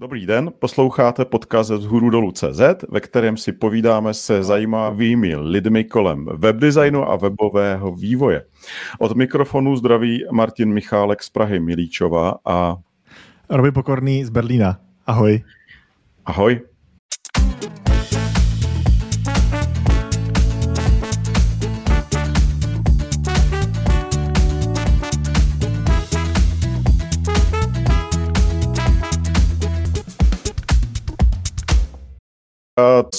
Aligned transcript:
Dobrý 0.00 0.26
den, 0.26 0.52
posloucháte 0.58 1.24
podcast 1.24 1.70
z 1.70 1.84
hůru 1.84 2.10
dolů 2.10 2.32
CZ, 2.32 2.60
ve 2.88 3.00
kterém 3.00 3.36
si 3.36 3.52
povídáme 3.52 4.14
se 4.14 4.42
zajímavými 4.42 5.36
lidmi 5.36 5.84
kolem 5.84 6.28
webdesignu 6.36 7.10
a 7.10 7.16
webového 7.16 7.92
vývoje. 7.92 8.44
Od 8.98 9.16
mikrofonu 9.16 9.76
zdraví 9.76 10.24
Martin 10.32 10.72
Michálek 10.72 11.22
z 11.22 11.30
Prahy 11.30 11.60
Milíčova 11.60 12.34
a 12.44 12.76
Robi 13.50 13.72
Pokorný 13.72 14.24
z 14.24 14.30
Berlína. 14.30 14.80
Ahoj. 15.06 15.42
Ahoj. 16.26 16.60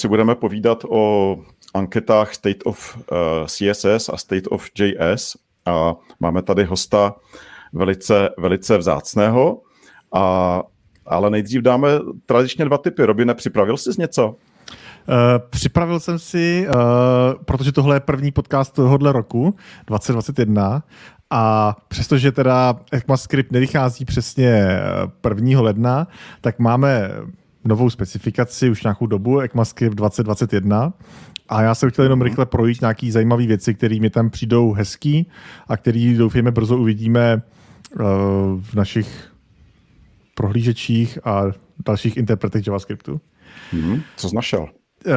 Si 0.02 0.08
budeme 0.08 0.36
povídat 0.36 0.84
o 0.90 1.38
anketách 1.74 2.34
State 2.34 2.58
of 2.66 2.98
eh, 2.98 3.46
CSS 3.46 4.10
a 4.10 4.18
State 4.18 4.44
of 4.50 4.70
JS 4.80 5.38
a 5.66 5.96
máme 6.20 6.42
tady 6.42 6.64
hosta 6.64 7.16
velice, 7.74 8.30
velice 8.38 8.78
vzácného, 8.78 9.62
a, 10.14 10.64
ale 11.06 11.30
nejdřív 11.30 11.62
dáme 11.62 11.90
tradičně 12.26 12.66
dva 12.66 12.78
typy. 12.78 13.06
Robine, 13.06 13.34
připravil 13.34 13.78
jsi 13.78 13.90
něco? 13.98 14.28
Uh, 14.28 14.36
připravil 15.50 16.00
jsem 16.00 16.20
si, 16.20 16.68
uh, 16.68 17.44
protože 17.46 17.72
tohle 17.72 17.96
je 17.96 18.00
první 18.00 18.32
podcast 18.32 18.74
tohohle 18.74 19.12
roku, 19.12 19.56
2021, 19.88 20.84
a 21.30 21.76
přestože 21.88 22.32
teda 22.32 22.80
ECMAScript 22.92 23.52
nevychází 23.52 24.06
přesně 24.06 24.80
1. 25.30 25.62
ledna, 25.62 26.08
tak 26.42 26.60
máme 26.60 27.12
novou 27.66 27.90
specifikaci 27.90 28.70
už 28.70 28.84
nějakou 28.84 29.06
dobu, 29.06 29.40
ECMAScript 29.40 29.96
2021. 29.96 30.94
A 31.50 31.62
já 31.62 31.76
jsem 31.76 31.90
chtěl 31.90 32.06
jenom 32.06 32.20
mhm. 32.20 32.28
rychle 32.28 32.46
projít 32.46 32.82
nějaký 32.82 33.12
zajímavé 33.12 33.48
věci, 33.48 33.74
které 33.74 34.00
mi 34.00 34.10
tam 34.10 34.30
přijdou 34.30 34.74
hezký 34.74 35.28
a 35.68 35.78
které 35.78 36.14
doufujeme 36.18 36.52
brzo 36.52 36.78
uvidíme 36.78 37.36
uh, 37.36 38.06
v 38.62 38.74
našich 38.74 39.32
prohlížečích 40.36 41.28
a 41.28 41.44
dalších 41.86 42.18
interpretech 42.18 42.68
JavaScriptu. 42.68 43.22
Hmm, 43.72 44.02
co 44.18 44.30
jsi 44.30 44.36
našel? 44.36 44.62
Uh, 44.62 45.14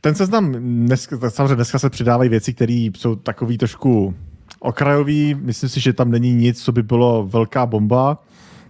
ten 0.00 0.14
seznam, 0.14 0.52
dneska, 0.52 1.30
samozřejmě 1.30 1.54
dneska 1.54 1.78
se 1.78 1.90
přidávají 1.90 2.30
věci, 2.30 2.54
které 2.54 2.88
jsou 2.96 3.16
takový 3.16 3.58
trošku 3.58 4.14
okrajový. 4.60 5.34
Myslím 5.34 5.68
si, 5.68 5.80
že 5.80 5.92
tam 5.92 6.10
není 6.10 6.34
nic, 6.34 6.62
co 6.62 6.72
by 6.72 6.82
bylo 6.82 7.26
velká 7.26 7.66
bomba. 7.66 8.18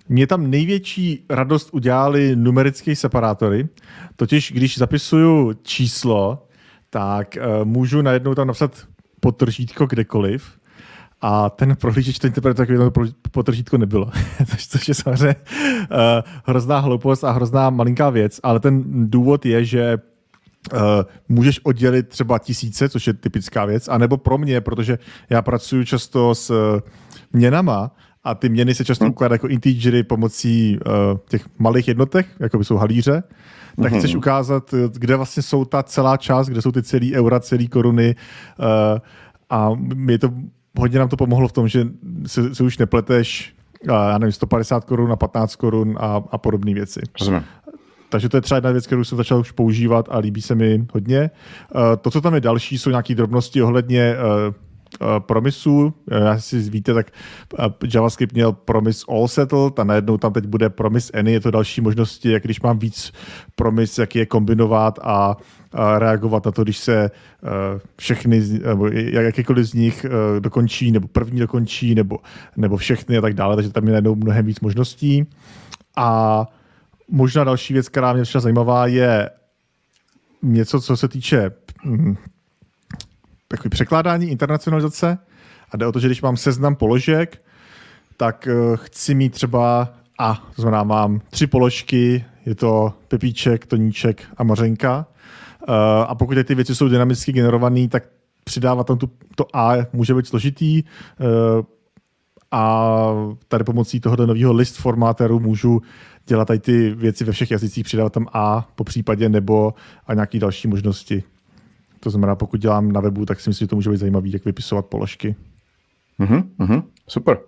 Mě 0.09 0.27
tam 0.27 0.51
největší 0.51 1.27
radost 1.31 1.69
udělali 1.73 2.37
numerické 2.37 2.97
separátory. 2.97 3.69
Totiž, 4.17 4.53
když 4.53 4.79
zapisuju 4.79 5.53
číslo, 5.63 6.47
tak 6.91 7.37
uh, 7.37 7.65
můžu 7.65 8.03
najednou 8.03 8.35
tam 8.35 8.47
napsat 8.47 8.87
potržítko 9.21 9.87
kdekoliv 9.87 10.59
a 11.21 11.51
ten 11.51 11.77
prohlížeč 11.77 12.19
to 12.19 12.27
interpretuje, 12.27 12.67
takový 12.67 13.09
to 13.23 13.31
potržítko 13.31 13.79
nebylo. 13.79 14.11
Což 14.69 14.89
je 14.89 14.95
samozřejmě 14.95 15.37
uh, 15.37 15.97
hrozná 16.45 16.79
hloupost 16.79 17.25
a 17.25 17.31
hrozná 17.31 17.71
malinká 17.71 18.11
věc, 18.11 18.41
ale 18.43 18.61
ten 18.61 18.83
důvod 19.11 19.47
je, 19.47 19.65
že 19.65 19.99
Uh, 20.73 20.79
můžeš 21.29 21.61
oddělit 21.63 22.09
třeba 22.09 22.39
tisíce, 22.39 22.89
což 22.89 23.07
je 23.07 23.13
typická 23.13 23.65
věc, 23.65 23.89
anebo 23.89 24.17
pro 24.17 24.39
mě, 24.39 24.61
protože 24.61 24.99
já 25.31 25.43
pracuji 25.43 25.85
často 25.85 26.35
s 26.35 26.51
uh, 26.51 26.81
měnama 27.33 27.91
a 28.25 28.35
ty 28.35 28.49
měny 28.49 28.75
se 28.75 28.85
často 28.85 29.05
hmm. 29.05 29.13
ukládají 29.13 29.35
jako 29.35 29.49
integery 29.49 30.03
pomocí 30.03 30.79
uh, 30.87 31.19
těch 31.29 31.47
malých 31.59 31.89
jednotek, 31.89 32.27
jako 32.41 32.59
by 32.59 32.65
jsou 32.65 32.77
halíře, 32.77 33.23
tak 33.83 33.91
hmm. 33.91 34.01
chceš 34.01 34.15
ukázat, 34.15 34.75
kde 34.93 35.17
vlastně 35.17 35.43
jsou 35.43 35.65
ta 35.65 35.83
celá 35.83 36.17
část, 36.17 36.49
kde 36.49 36.63
jsou 36.63 36.73
ty 36.73 36.83
celý 36.83 37.15
eura, 37.15 37.41
celý 37.41 37.69
koruny 37.69 38.15
uh, 38.59 38.67
a 39.51 39.71
mě 39.75 40.19
to, 40.19 40.31
hodně 40.79 40.99
nám 40.99 41.09
to 41.09 41.17
pomohlo 41.17 41.49
v 41.49 41.53
tom, 41.53 41.69
že 41.69 41.87
se, 42.27 42.55
se 42.55 42.63
už 42.63 42.79
nepleteš 42.79 43.55
uh, 43.89 43.95
já 43.95 44.19
nevím, 44.19 44.33
150 44.33 44.85
korun 44.85 45.13
a 45.13 45.17
15 45.17 45.57
korun 45.57 45.97
a, 46.01 46.23
a 46.31 46.39
podobné 46.39 46.75
věci. 46.75 47.01
Rozumím. 47.21 47.45
Takže 48.09 48.29
to 48.29 48.37
je 48.37 48.41
třeba 48.41 48.57
jedna 48.57 48.71
věc, 48.71 48.87
kterou 48.87 49.05
jsem 49.05 49.19
začal 49.19 49.41
už 49.41 49.51
používat 49.51 50.09
a 50.11 50.19
líbí 50.19 50.43
se 50.43 50.55
mi 50.55 50.87
hodně. 50.93 51.31
Uh, 51.75 51.81
to, 52.01 52.11
co 52.11 52.21
tam 52.21 52.35
je 52.35 52.41
další, 52.41 52.79
jsou 52.79 52.91
nějaké 52.91 53.15
drobnosti 53.15 53.63
ohledně 53.63 54.17
uh, 54.17 54.55
Eh, 54.55 54.55
promisů. 55.19 55.95
Eh, 56.11 56.25
já 56.25 56.39
si 56.39 56.59
víte, 56.61 56.95
tak 56.95 57.07
eh, 57.59 57.65
JavaScript 57.95 58.33
měl 58.33 58.53
promise 58.53 59.05
all 59.09 59.29
settled 59.29 59.79
a 59.79 59.85
najednou 59.85 60.19
tam 60.19 60.33
teď 60.33 60.47
bude 60.47 60.71
promise 60.71 61.13
any. 61.13 61.33
Je 61.33 61.41
to 61.41 61.51
další 61.51 61.81
možnosti, 61.81 62.31
jak 62.31 62.43
když 62.43 62.61
mám 62.61 62.79
víc 62.79 63.13
promise, 63.57 64.03
jak 64.03 64.17
je 64.17 64.27
kombinovat 64.27 64.99
a, 65.03 65.37
a 65.73 65.99
reagovat 65.99 66.47
na 66.47 66.53
to, 66.53 66.63
když 66.63 66.79
se 66.79 67.11
všechny, 67.97 68.41
nebo 68.67 68.87
jakýkoliv 68.89 69.67
z 69.67 69.75
nich 69.75 70.07
dokončí, 70.39 70.93
nebo 70.93 71.09
první 71.09 71.41
dokončí, 71.41 71.95
nebo, 71.95 72.19
nebo 72.57 72.77
všechny 72.77 73.19
a 73.19 73.21
tak 73.21 73.35
dále. 73.35 73.57
Takže 73.57 73.71
tam 73.71 73.85
je 73.85 73.91
najednou 73.91 74.15
mnohem 74.15 74.47
víc 74.47 74.61
možností. 74.61 75.27
A 75.97 76.47
možná 77.09 77.45
další 77.45 77.73
věc, 77.75 77.89
která 77.89 78.13
mě 78.13 78.23
třeba 78.23 78.41
zajímavá, 78.41 78.87
je 78.87 79.31
něco, 80.43 80.81
co 80.81 80.97
se 80.97 81.09
týče 81.09 81.51
hm, 81.85 82.17
takový 83.53 83.71
překládání, 83.71 84.27
internacionalizace 84.27 85.19
a 85.71 85.77
jde 85.77 85.87
o 85.87 85.93
to, 85.93 86.01
že 86.01 86.09
když 86.09 86.23
mám 86.23 86.37
seznam 86.37 86.77
položek, 86.77 87.43
tak 88.17 88.49
uh, 88.51 88.77
chci 88.77 89.15
mít 89.15 89.33
třeba 89.33 89.93
a, 90.19 90.35
to 90.57 90.63
znamená 90.63 90.83
mám 90.83 91.21
tři 91.31 91.47
položky, 91.47 92.25
je 92.47 92.55
to 92.55 92.93
pepíček, 93.09 93.67
toníček 93.67 94.23
a 94.37 94.45
mařenka. 94.45 95.07
Uh, 95.69 95.75
a 96.09 96.15
pokud 96.15 96.37
ty 96.45 96.55
věci 96.55 96.75
jsou 96.75 96.89
dynamicky 96.89 97.33
generované, 97.33 97.89
tak 97.89 98.05
přidávat 98.45 98.87
tam 98.87 98.99
tu, 98.99 99.11
to 99.37 99.57
A 99.57 99.73
může 99.93 100.15
být 100.15 100.27
složitý. 100.27 100.83
Uh, 100.83 101.65
a 102.51 102.87
tady 103.49 103.65
pomocí 103.65 104.01
tohoto 104.01 104.27
nového 104.27 104.53
list 104.53 104.77
formátéru 104.77 105.41
můžu 105.41 105.83
dělat 106.27 106.45
tady 106.45 106.59
ty 106.59 106.91
věci 106.95 107.25
ve 107.25 107.33
všech 107.33 107.51
jazycích, 107.51 107.85
přidávat 107.85 108.13
tam 108.13 108.27
A 108.33 108.69
po 108.75 108.85
případě 108.85 109.29
nebo 109.29 109.75
a 110.07 110.15
nějaké 110.15 110.39
další 110.39 110.69
možnosti. 110.69 111.23
To 112.03 112.11
znamená, 112.11 112.37
pokud 112.37 112.61
dělám 112.61 112.93
na 112.93 113.01
webu, 113.01 113.27
tak 113.27 113.41
si 113.41 113.51
myslím, 113.51 113.65
že 113.65 113.69
to 113.69 113.77
může 113.77 113.91
být 113.91 113.97
zajímavé, 113.97 114.29
jak 114.29 114.45
vypisovat 114.45 114.87
položky. 114.87 115.37
Mm-hmm, 116.21 116.43
mm-hmm, 116.59 116.83
super. 117.09 117.39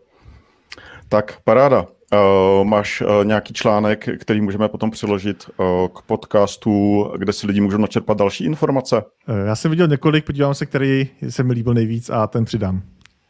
Tak, 1.08 1.40
paráda. 1.44 1.86
Uh, 2.12 2.64
máš 2.64 3.00
uh, 3.00 3.24
nějaký 3.24 3.54
článek, 3.54 4.08
který 4.20 4.40
můžeme 4.40 4.68
potom 4.68 4.90
přiložit 4.90 5.50
uh, 5.56 5.66
k 5.88 6.02
podcastu, 6.02 7.04
kde 7.16 7.32
si 7.32 7.46
lidi 7.46 7.60
můžou 7.60 7.78
načerpat 7.78 8.18
další 8.18 8.44
informace? 8.44 8.96
Uh, 8.96 9.36
já 9.46 9.56
jsem 9.56 9.70
viděl 9.70 9.88
několik, 9.88 10.24
podívám 10.24 10.54
se, 10.54 10.66
který 10.66 11.08
se 11.28 11.42
mi 11.42 11.52
líbil 11.52 11.74
nejvíc 11.74 12.10
a 12.10 12.26
ten 12.26 12.44
přidám. 12.44 12.82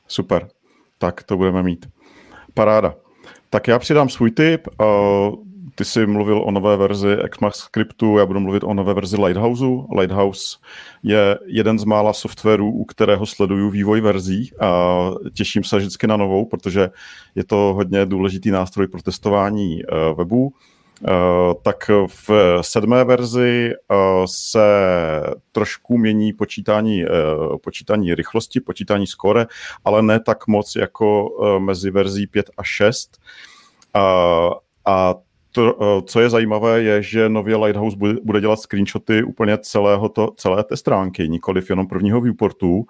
Super. 0.09 0.49
Tak 0.99 1.23
to 1.23 1.37
budeme 1.37 1.63
mít. 1.63 1.87
Paráda. 2.55 2.95
Tak 3.51 3.69
já 3.69 3.79
přidám 3.79 4.09
svůj 4.09 4.31
tip. 4.31 4.69
Uh, 4.81 5.35
ty 5.75 5.85
jsi 5.85 6.07
mluvil 6.07 6.39
o 6.39 6.51
nové 6.51 6.77
verzi 6.77 7.17
ECMAScriptu, 7.25 8.19
já 8.19 8.27
budu 8.27 8.41
mluvit 8.41 8.65
o 8.65 8.75
nové 8.75 8.95
verzi 8.95 9.17
Lighthouseu. 9.21 9.87
Lighthouse 9.99 10.59
je 11.03 11.39
jeden 11.47 11.79
z 11.79 11.85
mála 11.85 12.13
softwarů, 12.13 12.71
u 12.71 12.85
kterého 12.85 13.27
sleduju 13.27 13.71
vývoj 13.71 14.01
verzí 14.01 14.51
a 14.61 15.11
těším 15.35 15.65
se 15.65 15.77
vždycky 15.77 16.07
na 16.07 16.17
novou, 16.17 16.45
protože 16.45 16.91
je 17.35 17.45
to 17.45 17.57
hodně 17.57 18.07
důležitý 18.07 18.51
nástroj 18.51 18.89
pro 18.89 19.03
testování 19.03 19.85
uh, 19.85 20.19
webu. 20.19 20.53
Uh, 21.01 21.55
tak 21.63 21.91
v 22.07 22.31
sedmé 22.61 23.05
verzi 23.05 23.73
uh, 23.91 23.97
se 24.27 24.61
trošku 25.53 25.99
mění 25.99 26.33
počítání, 26.33 27.05
počítání 27.63 28.15
rychlosti, 28.15 28.61
počítání 28.61 29.07
skóre, 29.07 29.47
ale 29.85 30.03
ne 30.03 30.21
tak 30.21 30.47
moc 30.47 30.77
jako 30.77 31.31
mezi 31.59 31.91
verzí 31.91 32.27
5 32.27 32.51
a 32.57 32.63
6. 32.63 33.21
A 34.85 35.15
to, 35.55 35.77
eh, 35.83 36.03
co 36.07 36.21
je 36.21 36.31
zajímavé, 36.31 36.83
je, 36.83 37.03
že 37.03 37.29
nově 37.29 37.57
Lighthouse 37.57 37.97
bude, 37.97 38.15
bude 38.25 38.41
dělat 38.41 38.61
screenshoty 38.61 39.23
úplně 39.23 39.59
celého 39.59 40.09
to, 40.09 40.33
celé 40.37 40.65
té 40.65 40.77
stránky, 40.77 41.29
nikoliv 41.29 41.71
jenom 41.71 41.87
prvního 41.87 42.21
viewportu. 42.21 42.85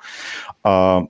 A 0.64 1.02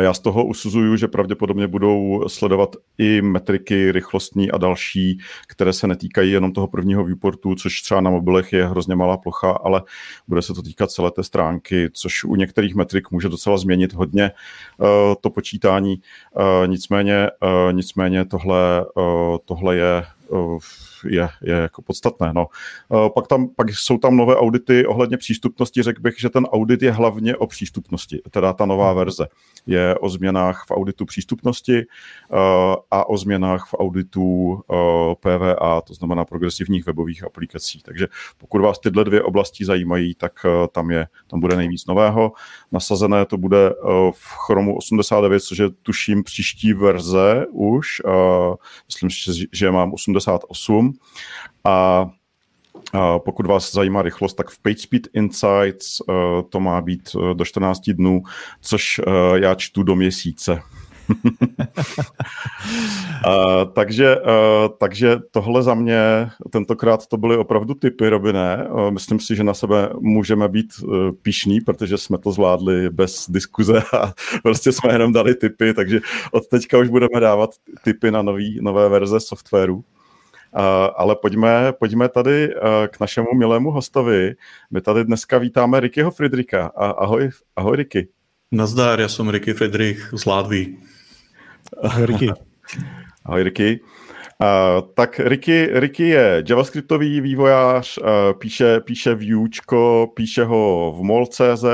já 0.00 0.14
z 0.14 0.20
toho 0.20 0.44
usuzuju, 0.44 0.96
že 0.96 1.08
pravděpodobně 1.08 1.66
budou 1.66 2.24
sledovat 2.28 2.76
i 2.98 3.22
metriky 3.22 3.92
rychlostní 3.92 4.50
a 4.50 4.58
další, 4.58 5.18
které 5.48 5.72
se 5.72 5.86
netýkají 5.86 6.32
jenom 6.32 6.52
toho 6.52 6.66
prvního 6.66 7.04
viewportu, 7.04 7.54
což 7.54 7.82
třeba 7.82 8.00
na 8.00 8.10
mobilech 8.10 8.52
je 8.52 8.68
hrozně 8.68 8.96
malá 8.96 9.16
plocha, 9.16 9.50
ale 9.50 9.82
bude 10.28 10.42
se 10.42 10.54
to 10.54 10.62
týkat 10.62 10.90
celé 10.90 11.10
té 11.10 11.22
stránky, 11.22 11.90
což 11.92 12.24
u 12.24 12.34
některých 12.34 12.74
metrik 12.74 13.10
může 13.10 13.28
docela 13.28 13.58
změnit 13.58 13.92
hodně 13.92 14.30
uh, 14.78 14.86
to 15.20 15.30
počítání. 15.30 16.00
Nicméně, 16.66 17.30
nicméně 17.72 18.24
tohle, 18.24 18.86
tohle 19.44 19.76
je 19.76 20.04
of 20.30 20.87
je, 21.04 21.28
je 21.42 21.54
jako 21.54 21.82
podstatné. 21.82 22.32
No. 22.32 22.46
Pak, 23.14 23.26
tam, 23.26 23.48
pak 23.48 23.70
jsou 23.70 23.98
tam 23.98 24.16
nové 24.16 24.36
audity 24.36 24.86
ohledně 24.86 25.16
přístupnosti. 25.16 25.82
Řekl 25.82 26.00
bych, 26.02 26.20
že 26.20 26.30
ten 26.30 26.44
audit 26.44 26.82
je 26.82 26.92
hlavně 26.92 27.36
o 27.36 27.46
přístupnosti, 27.46 28.20
teda 28.30 28.52
ta 28.52 28.66
nová 28.66 28.92
verze. 28.92 29.26
Je 29.66 29.94
o 29.94 30.08
změnách 30.08 30.64
v 30.68 30.70
auditu 30.70 31.04
přístupnosti 31.04 31.82
a 32.90 33.08
o 33.08 33.16
změnách 33.16 33.66
v 33.68 33.74
auditu 33.74 34.60
PVA, 35.20 35.80
to 35.80 35.94
znamená 35.94 36.24
progresivních 36.24 36.86
webových 36.86 37.24
aplikací. 37.24 37.80
Takže 37.84 38.08
pokud 38.38 38.60
vás 38.60 38.78
tyhle 38.78 39.04
dvě 39.04 39.22
oblasti 39.22 39.64
zajímají, 39.64 40.14
tak 40.14 40.46
tam, 40.72 40.90
je, 40.90 41.06
tam 41.26 41.40
bude 41.40 41.56
nejvíc 41.56 41.86
nového. 41.86 42.32
Nasazené 42.72 43.24
to 43.26 43.38
bude 43.38 43.70
v 44.10 44.34
Chromu 44.46 44.76
89, 44.76 45.40
což 45.40 45.58
je 45.58 45.70
tuším 45.70 46.24
příští 46.24 46.72
verze 46.72 47.46
už. 47.50 47.86
Myslím, 48.86 49.36
že 49.52 49.70
mám 49.70 49.92
88. 49.92 50.87
A 51.64 52.06
a 52.92 53.18
pokud 53.18 53.46
vás 53.46 53.72
zajímá 53.72 54.02
rychlost, 54.02 54.34
tak 54.34 54.50
v 54.50 54.58
PageSpeed 54.58 55.08
Insights 55.12 56.00
uh, 56.00 56.14
to 56.48 56.60
má 56.60 56.80
být 56.80 57.14
uh, 57.14 57.34
do 57.34 57.44
14 57.44 57.80
dnů, 57.90 58.22
což 58.60 58.98
uh, 58.98 59.04
já 59.34 59.54
čtu 59.54 59.82
do 59.82 59.96
měsíce. 59.96 60.62
uh, 61.10 61.22
takže, 63.72 64.16
uh, 64.16 64.68
takže 64.78 65.16
tohle 65.30 65.62
za 65.62 65.74
mě, 65.74 66.30
tentokrát 66.50 67.06
to 67.06 67.16
byly 67.16 67.36
opravdu 67.36 67.74
typy, 67.74 68.08
Robiné. 68.08 68.68
Myslím 68.90 69.20
si, 69.20 69.36
že 69.36 69.44
na 69.44 69.54
sebe 69.54 69.90
můžeme 70.00 70.48
být 70.48 70.72
uh, 70.82 71.10
pišní, 71.22 71.60
protože 71.60 71.98
jsme 71.98 72.18
to 72.18 72.32
zvládli 72.32 72.90
bez 72.90 73.26
diskuze 73.30 73.82
a 74.00 74.12
prostě 74.42 74.72
jsme 74.72 74.92
jenom 74.92 75.12
dali 75.12 75.34
typy, 75.34 75.74
takže 75.74 76.00
od 76.32 76.48
teďka 76.48 76.78
už 76.78 76.88
budeme 76.88 77.20
dávat 77.20 77.50
typy 77.84 78.10
na 78.10 78.22
nový, 78.22 78.58
nové 78.62 78.88
verze 78.88 79.20
softwaru. 79.20 79.84
Uh, 80.54 80.60
ale 80.96 81.16
pojďme, 81.16 81.72
pojďme 81.72 82.08
tady 82.08 82.54
uh, 82.54 82.62
k 82.86 83.00
našemu 83.00 83.34
milému 83.34 83.70
hostovi. 83.70 84.34
My 84.70 84.80
tady 84.80 85.04
dneska 85.04 85.38
vítáme 85.38 85.80
Rickyho 85.80 86.10
Friedricha. 86.10 86.66
A, 86.76 86.90
ahoj, 86.90 87.30
ahoj 87.56 87.76
Ricky. 87.76 88.08
Nazdar, 88.52 89.00
já 89.00 89.08
jsem 89.08 89.28
Ricky 89.28 89.54
Friedrich 89.54 90.10
z 90.12 90.26
Ládví. 90.26 90.78
Ahoj 91.82 92.06
Ricky. 92.06 92.28
ahoj 93.24 93.42
Ricky. 93.42 93.80
Uh, 94.42 94.88
tak 94.94 95.20
Ricky, 95.20 95.68
Ricky 95.72 96.08
je 96.08 96.44
javascriptový 96.48 97.20
vývojář, 97.20 97.98
uh, 97.98 98.04
píše, 98.38 98.80
píše 98.80 99.14
Vuečko, 99.14 100.12
píše 100.14 100.44
ho 100.44 100.94
v 100.98 101.02
mol.cz 101.02 101.64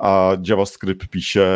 a 0.00 0.30
JavaScript 0.46 1.08
píše 1.08 1.46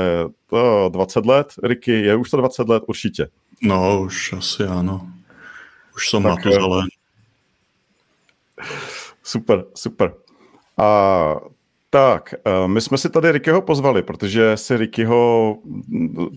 to 0.46 0.88
20 0.92 1.26
let. 1.26 1.54
Ricky, 1.62 1.92
je 1.92 2.16
už 2.16 2.30
to 2.30 2.36
20 2.36 2.68
let? 2.68 2.82
Určitě. 2.86 3.28
No, 3.62 4.02
už 4.02 4.32
asi 4.32 4.64
ano. 4.64 5.08
Už 5.94 6.10
jsem 6.10 6.22
tak, 6.22 6.44
na 6.44 6.50
to 6.50 6.80
eh. 6.80 6.84
Super, 9.22 9.64
super. 9.74 10.14
A 10.78 11.36
tak, 11.90 12.34
eh, 12.34 12.68
my 12.68 12.80
jsme 12.80 12.98
si 12.98 13.10
tady 13.10 13.32
Rickyho 13.32 13.62
pozvali, 13.62 14.02
protože 14.02 14.56
si 14.56 14.76
Rickyho, 14.76 15.58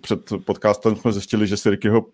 před 0.01 0.19
podcastem 0.45 0.95
jsme 0.95 1.11
zjistili, 1.11 1.47
že 1.47 1.57
si 1.57 1.69
Rickyho 1.69 2.05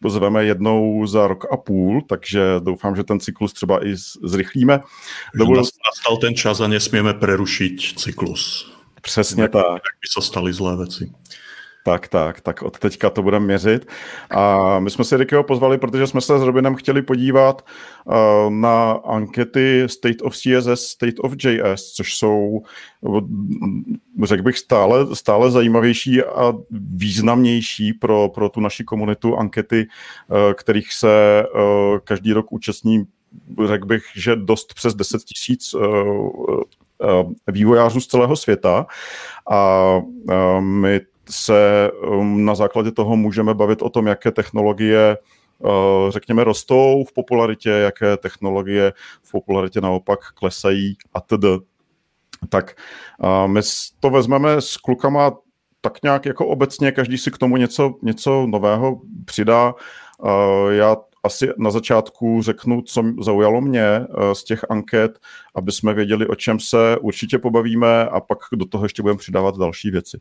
pozveme 0.00 0.44
jednou 0.44 1.06
za 1.06 1.26
rok 1.26 1.52
a 1.52 1.56
půl, 1.56 2.02
takže 2.02 2.40
doufám, 2.60 2.96
že 2.96 3.04
ten 3.04 3.20
cyklus 3.20 3.52
třeba 3.52 3.86
i 3.86 3.94
zrychlíme. 4.22 4.80
Dovol... 5.34 5.56
Nastal 5.56 6.16
ten 6.20 6.34
čas 6.34 6.60
a 6.60 6.66
nesmíme 6.66 7.14
prerušit 7.14 7.98
cyklus. 7.98 8.72
Přesně 9.02 9.48
tak. 9.48 9.64
Tak 9.64 9.82
by 9.82 10.08
se 10.12 10.26
staly 10.26 10.52
zlé 10.52 10.76
věci. 10.76 11.12
Tak, 11.86 12.08
tak, 12.08 12.40
tak 12.40 12.62
od 12.62 12.78
teďka 12.78 13.10
to 13.10 13.22
budeme 13.22 13.46
měřit. 13.46 13.86
A 14.30 14.78
my 14.78 14.90
jsme 14.90 15.04
si 15.04 15.16
Rickyho 15.16 15.42
pozvali, 15.42 15.78
protože 15.78 16.06
jsme 16.06 16.20
se 16.20 16.38
s 16.38 16.42
Robinem 16.42 16.74
chtěli 16.74 17.02
podívat 17.02 17.64
uh, 18.04 18.14
na 18.50 18.92
ankety 18.92 19.84
State 19.86 20.22
of 20.22 20.36
CSS, 20.36 20.86
State 20.86 21.14
of 21.18 21.32
JS, 21.44 21.92
což 21.92 22.16
jsou, 22.16 22.62
řekl 24.24 24.42
bych, 24.42 24.58
stále, 24.58 25.16
stále 25.16 25.50
zajímavější 25.50 26.22
a 26.22 26.52
významnější 26.70 27.92
pro, 27.92 28.28
pro 28.28 28.48
tu 28.48 28.60
naši 28.60 28.84
komunitu 28.84 29.36
ankety, 29.36 29.86
uh, 30.28 30.52
kterých 30.52 30.92
se 30.92 31.44
každý 32.04 32.32
rok 32.32 32.52
účastní 32.52 33.06
řekl 33.66 33.86
bych, 33.86 34.02
že 34.14 34.36
dost 34.36 34.74
přes 34.74 34.94
10 34.94 35.24
tisíc 35.24 35.74
vývojářů 37.46 38.00
z 38.00 38.06
celého 38.06 38.36
světa 38.36 38.86
a 39.50 40.00
my 40.60 41.00
se 41.30 41.90
um, 42.08 42.44
na 42.44 42.54
základě 42.54 42.90
toho 42.92 43.16
můžeme 43.16 43.54
bavit 43.54 43.82
o 43.82 43.90
tom, 43.90 44.06
jaké 44.06 44.30
technologie 44.30 45.18
uh, 45.58 45.70
řekněme, 46.10 46.44
rostou 46.44 47.04
v 47.08 47.12
popularitě, 47.12 47.70
jaké 47.70 48.16
technologie 48.16 48.92
v 49.22 49.32
popularitě 49.32 49.80
naopak 49.80 50.18
klesají 50.34 50.96
a 51.14 51.20
td. 51.20 51.44
Tak 52.48 52.74
uh, 53.18 53.52
my 53.52 53.60
to 54.00 54.10
vezmeme 54.10 54.60
s 54.60 54.76
klukama 54.76 55.32
tak 55.80 56.02
nějak 56.02 56.26
jako 56.26 56.46
obecně, 56.46 56.92
každý 56.92 57.18
si 57.18 57.30
k 57.30 57.38
tomu 57.38 57.56
něco, 57.56 57.94
něco 58.02 58.46
nového 58.46 59.00
přidá. 59.24 59.74
Uh, 60.18 60.70
já 60.70 60.96
asi 61.24 61.48
na 61.58 61.70
začátku 61.70 62.42
řeknu, 62.42 62.82
co 62.82 63.02
zaujalo 63.20 63.60
mě 63.60 64.06
z 64.32 64.44
těch 64.44 64.64
anket, 64.70 65.18
aby 65.54 65.72
jsme 65.72 65.94
věděli, 65.94 66.26
o 66.26 66.34
čem 66.34 66.60
se 66.60 66.96
určitě 67.00 67.38
pobavíme 67.38 68.04
a 68.08 68.20
pak 68.20 68.38
do 68.52 68.66
toho 68.66 68.84
ještě 68.84 69.02
budeme 69.02 69.18
přidávat 69.18 69.58
další 69.58 69.90
věci. 69.90 70.20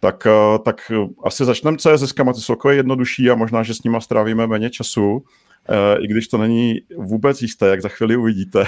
Tak, 0.00 0.26
eh, 0.26 0.58
tak 0.64 0.80
eh, 0.90 1.08
asi 1.24 1.44
začneme 1.44 1.76
CSS, 1.76 2.14
ty 2.14 2.40
jsou 2.40 2.54
takové 2.54 2.74
jednodušší 2.74 3.30
a 3.30 3.34
možná, 3.34 3.62
že 3.62 3.74
s 3.74 3.82
nima 3.82 4.00
strávíme 4.00 4.46
méně 4.46 4.70
času, 4.70 5.24
eh, 5.68 5.98
i 6.00 6.06
když 6.06 6.28
to 6.28 6.38
není 6.38 6.80
vůbec 6.96 7.42
jisté, 7.42 7.68
jak 7.68 7.82
za 7.82 7.88
chvíli 7.88 8.16
uvidíte. 8.16 8.64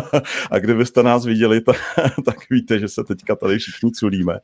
a 0.50 0.58
kdybyste 0.58 1.02
nás 1.02 1.24
viděli, 1.24 1.60
tak, 1.60 1.76
tak 2.24 2.36
víte, 2.50 2.78
že 2.78 2.88
se 2.88 3.04
teďka 3.04 3.36
tady 3.36 3.58
všichni 3.58 3.90
culíme. 3.92 4.38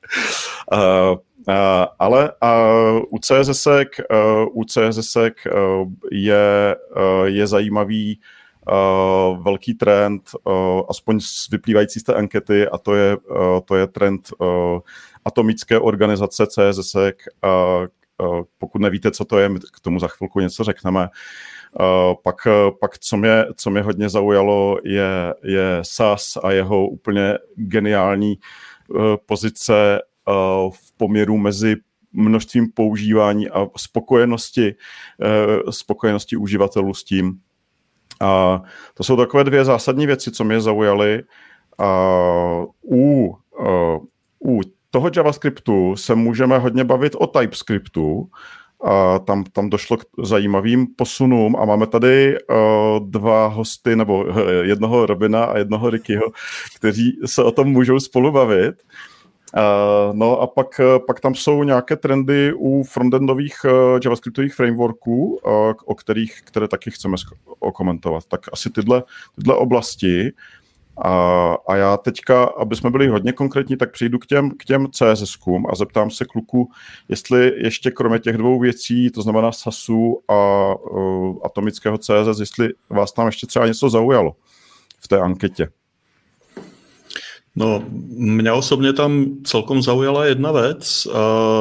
ale 1.99 2.33
u 3.11 3.19
CSS, 3.19 3.67
u 4.53 4.65
CSS 4.65 5.17
je, 6.11 6.77
je 7.25 7.47
zajímavý 7.47 8.21
velký 9.43 9.75
trend, 9.75 10.31
aspoň 10.89 11.21
vyplývající 11.51 12.01
z 12.01 12.03
té 12.03 12.15
ankety, 12.15 12.69
a 12.69 12.79
to 12.79 12.95
je, 12.95 13.17
to 13.65 13.77
je 13.77 13.87
trend 13.87 14.31
atomické 15.25 15.79
organizace 15.79 16.47
CSS. 16.47 16.97
Pokud 18.59 18.79
nevíte, 18.79 19.11
co 19.11 19.25
to 19.25 19.39
je, 19.39 19.49
my 19.49 19.59
k 19.59 19.81
tomu 19.83 19.99
za 19.99 20.09
chvilku 20.09 20.41
něco 20.41 20.65
řekneme. 20.65 21.09
Pak, 22.23 22.37
pak 22.81 22.99
co, 22.99 23.17
mě, 23.17 23.45
co 23.57 23.71
mě 23.71 23.83
hodně 23.83 24.09
zaujalo, 24.09 24.79
je, 24.85 25.35
je 25.45 25.79
SAS 25.83 26.39
a 26.43 26.53
jeho 26.53 26.89
úplně 26.89 27.39
geniální 27.57 28.39
pozice 29.27 30.01
v 30.71 30.97
poměru 30.97 31.37
mezi 31.37 31.77
množstvím 32.13 32.73
používání 32.73 33.51
a 33.51 33.67
spokojenosti, 33.77 34.75
spokojenosti 35.71 36.37
uživatelů 36.37 36.95
s 36.95 37.05
tím. 37.05 37.41
A 38.23 38.63
to 38.95 39.05
jsou 39.05 39.17
takové 39.17 39.45
dvě 39.45 39.65
zásadní 39.65 40.07
věci, 40.07 40.31
co 40.31 40.45
mě 40.45 40.61
zaujaly. 40.61 41.23
A 41.79 42.19
u, 42.85 43.37
u 44.45 44.61
toho 44.91 45.11
JavaScriptu 45.17 45.97
se 45.97 46.15
můžeme 46.15 46.59
hodně 46.59 46.85
bavit 46.85 47.17
o 47.19 47.27
TypeScriptu. 47.27 48.29
A 48.85 49.19
tam, 49.19 49.45
tam 49.45 49.71
došlo 49.71 49.97
k 49.97 50.03
zajímavým 50.23 50.87
posunům 50.97 51.57
a 51.57 51.65
máme 51.65 51.87
tady 51.87 52.37
uh, 52.39 53.09
dva 53.09 53.47
hosty, 53.47 53.97
nebo 53.97 54.25
uh, 54.25 54.39
jednoho 54.63 55.07
Robina 55.07 55.45
a 55.45 55.59
jednoho 55.59 55.91
Rickyho, 55.91 56.25
kteří 56.77 57.19
se 57.27 57.43
o 57.43 57.51
tom 57.51 57.69
můžou 57.69 58.01
spolu 58.01 58.33
bavit. 58.33 58.75
Uh, 58.83 59.12
no 60.13 60.41
a 60.41 60.47
pak, 60.47 60.81
uh, 60.81 61.07
pak 61.07 61.21
tam 61.21 61.35
jsou 61.35 61.63
nějaké 61.63 61.97
trendy 61.97 62.53
u 62.57 62.83
frontendových 62.83 63.55
uh, 63.65 64.01
javascriptových 64.05 64.55
frameworků, 64.55 65.41
o 65.87 65.95
kterých, 65.95 66.43
které 66.45 66.69
taky 66.69 66.91
chceme 66.91 67.17
okomentovat. 67.59 68.25
Tak 68.27 68.41
asi 68.53 68.71
tyhle, 68.71 69.03
tyhle 69.37 69.57
oblasti. 69.57 70.33
A, 71.05 71.57
a 71.69 71.77
já 71.77 71.97
teďka, 71.97 72.45
aby 72.45 72.77
jsme 72.77 72.91
byli 72.91 73.09
hodně 73.09 73.33
konkrétní, 73.33 73.77
tak 73.77 73.93
přijdu 73.93 74.19
k 74.19 74.27
těm, 74.27 74.51
k 74.51 74.65
těm 74.65 74.87
CSS-kům 74.87 75.67
a 75.73 75.75
zeptám 75.75 76.11
se 76.11 76.25
kluku, 76.25 76.71
jestli 77.09 77.53
ještě 77.57 77.91
kromě 77.91 78.19
těch 78.19 78.37
dvou 78.37 78.59
věcí, 78.59 79.11
to 79.11 79.23
znamená 79.23 79.53
SASu 79.53 80.23
a 80.29 80.69
uh, 80.75 81.37
atomického 81.45 81.99
CSS, 81.99 82.41
jestli 82.41 82.69
vás 82.91 83.13
tam 83.13 83.27
ještě 83.27 83.47
třeba 83.47 83.67
něco 83.67 83.91
zaujalo 83.91 84.37
v 85.01 85.09
té 85.09 85.21
anketě. 85.21 85.69
No, 87.57 87.85
mě 88.17 88.53
osobně 88.53 88.93
tam 88.93 89.27
celkom 89.45 89.83
zaujala 89.83 90.25
jedna 90.25 90.53
věc. 90.53 91.09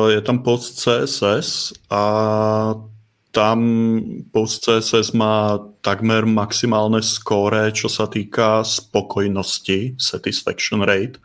Je 0.10 0.21
tam 0.21 0.39
post 0.39 0.79
CSS 0.79 1.74
a 1.89 2.75
tam 3.31 3.60
PostCSS 4.31 5.12
má 5.15 5.60
takmer 5.79 6.27
maximálne 6.27 7.00
skóre, 7.00 7.71
čo 7.71 7.88
sa 7.88 8.03
týka 8.03 8.60
spokojnosti, 8.60 9.95
satisfaction 9.95 10.83
rate. 10.83 11.15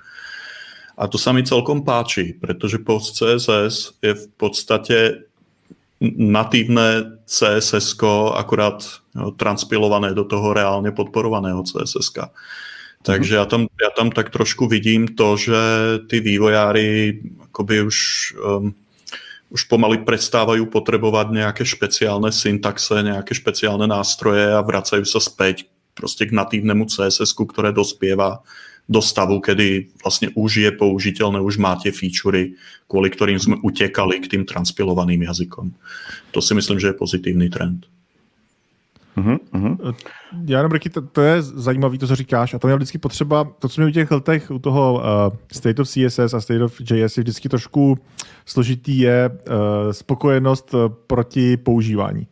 A 0.95 1.11
to 1.11 1.19
sa 1.19 1.35
mi 1.35 1.43
celkom 1.43 1.83
páči, 1.83 2.39
pretože 2.39 2.79
PostCSS 2.79 3.99
je 3.99 4.13
v 4.15 4.27
podstate 4.39 5.27
natívne 6.15 7.19
CSS, 7.27 7.99
akurát 8.39 8.87
transpilované 9.35 10.15
do 10.15 10.23
toho 10.23 10.55
reálne 10.55 10.95
podporovaného 10.95 11.67
CSS. 11.67 12.15
Takže 13.07 13.39
ja 13.39 13.47
tam, 13.47 13.71
ja 13.79 13.95
tam 13.95 14.11
tak 14.11 14.35
trošku 14.35 14.67
vidím 14.67 15.07
to, 15.15 15.39
že 15.39 15.59
tí 16.11 16.19
vývojári 16.19 17.23
akoby 17.55 17.87
už, 17.87 17.99
um, 18.35 18.75
už 19.55 19.71
pomaly 19.71 20.03
prestávajú 20.03 20.67
potrebovať 20.67 21.31
nejaké 21.31 21.63
špeciálne 21.63 22.35
syntaxe, 22.35 23.07
nejaké 23.07 23.31
špeciálne 23.31 23.87
nástroje 23.87 24.51
a 24.51 24.59
vracajú 24.59 25.07
sa 25.07 25.23
späť 25.23 25.71
proste 25.95 26.27
k 26.27 26.35
natívnemu 26.35 26.91
CSS, 26.91 27.31
ktoré 27.47 27.71
dospieva 27.71 28.43
do 28.91 28.99
stavu, 28.99 29.39
kedy 29.39 29.99
vlastne 30.03 30.35
už 30.35 30.67
je 30.67 30.71
použiteľné, 30.75 31.43
už 31.43 31.63
máte 31.63 31.91
featurey, 31.95 32.59
kvôli 32.91 33.11
ktorým 33.11 33.39
sme 33.39 33.57
utekali 33.63 34.19
k 34.23 34.31
tým 34.35 34.43
transpilovaným 34.47 35.27
jazykom. 35.27 35.75
To 36.35 36.39
si 36.43 36.55
myslím, 36.55 36.79
že 36.83 36.91
je 36.91 37.01
pozitívny 37.01 37.51
trend. 37.51 37.87
Uh-huh. 39.17 39.95
Já 40.47 40.59
jenom, 40.59 40.73
Ricky, 40.73 40.91
to, 40.91 41.03
to 41.03 41.21
je 41.21 41.43
zajímavé, 41.43 41.99
to, 41.99 42.07
co 42.07 42.17
říkáš, 42.17 42.55
a 42.55 42.59
to 42.59 42.69
je 42.69 42.77
vždycky 42.77 42.99
potřeba, 42.99 43.45
to, 43.59 43.69
co 43.69 43.81
mi 43.81 43.87
u 43.87 43.91
těch 43.91 44.11
letech, 44.11 44.51
u 44.51 44.59
toho 44.59 44.95
uh, 44.95 45.37
State 45.53 45.79
of 45.79 45.89
CSS 45.89 46.35
a 46.35 46.41
State 46.41 46.63
of 46.63 46.81
JS 46.81 47.17
je 47.17 47.23
vždycky 47.23 47.49
trošku 47.49 47.99
složitý, 48.47 48.99
je 48.99 49.31
uh, 49.31 49.93
spokojenost 49.93 50.75
proti 51.07 51.57
používání. 51.57 52.27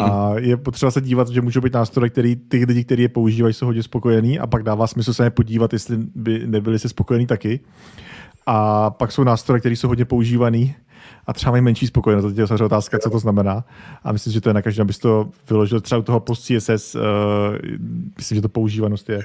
A 0.00 0.32
je 0.38 0.56
potřeba 0.56 0.90
se 0.90 1.00
dívat, 1.00 1.28
že 1.28 1.40
můžou 1.40 1.60
být 1.60 1.72
nástroje, 1.72 2.10
který 2.10 2.36
ty 2.36 2.64
lidi, 2.64 2.84
kteří 2.84 3.02
je 3.02 3.08
používají, 3.08 3.54
jsou 3.54 3.66
hodně 3.66 3.82
spokojení 3.82 4.38
a 4.38 4.46
pak 4.46 4.62
dává 4.62 4.86
smysl 4.86 5.14
se 5.14 5.30
podívat, 5.30 5.72
jestli 5.72 5.96
by 6.14 6.46
nebyli 6.46 6.78
se 6.78 6.88
spokojení 6.88 7.26
taky. 7.26 7.60
A 8.46 8.90
pak 8.90 9.12
jsou 9.12 9.24
nástroje, 9.24 9.60
které 9.60 9.76
jsou 9.76 9.88
hodně 9.88 10.04
používaný 10.04 10.74
a 11.26 11.32
třeba 11.32 11.50
mají 11.50 11.62
menší 11.62 11.86
spokojenost. 11.86 12.34
To 12.34 12.54
je 12.54 12.64
otázka, 12.64 12.98
co 12.98 13.10
to 13.10 13.18
znamená. 13.18 13.64
A 14.04 14.12
myslím, 14.12 14.32
že 14.32 14.40
to 14.40 14.50
je 14.50 14.54
na 14.54 14.62
každém, 14.62 14.82
abys 14.82 14.98
to 14.98 15.28
vyložil 15.50 15.80
třeba 15.80 15.98
u 15.98 16.02
toho 16.02 16.20
post 16.20 16.42
CSS. 16.42 16.94
Uh, 16.94 17.02
eh, 17.02 17.78
myslím, 18.16 18.36
že 18.36 18.42
to 18.42 18.48
používanost 18.48 19.08
je 19.08 19.20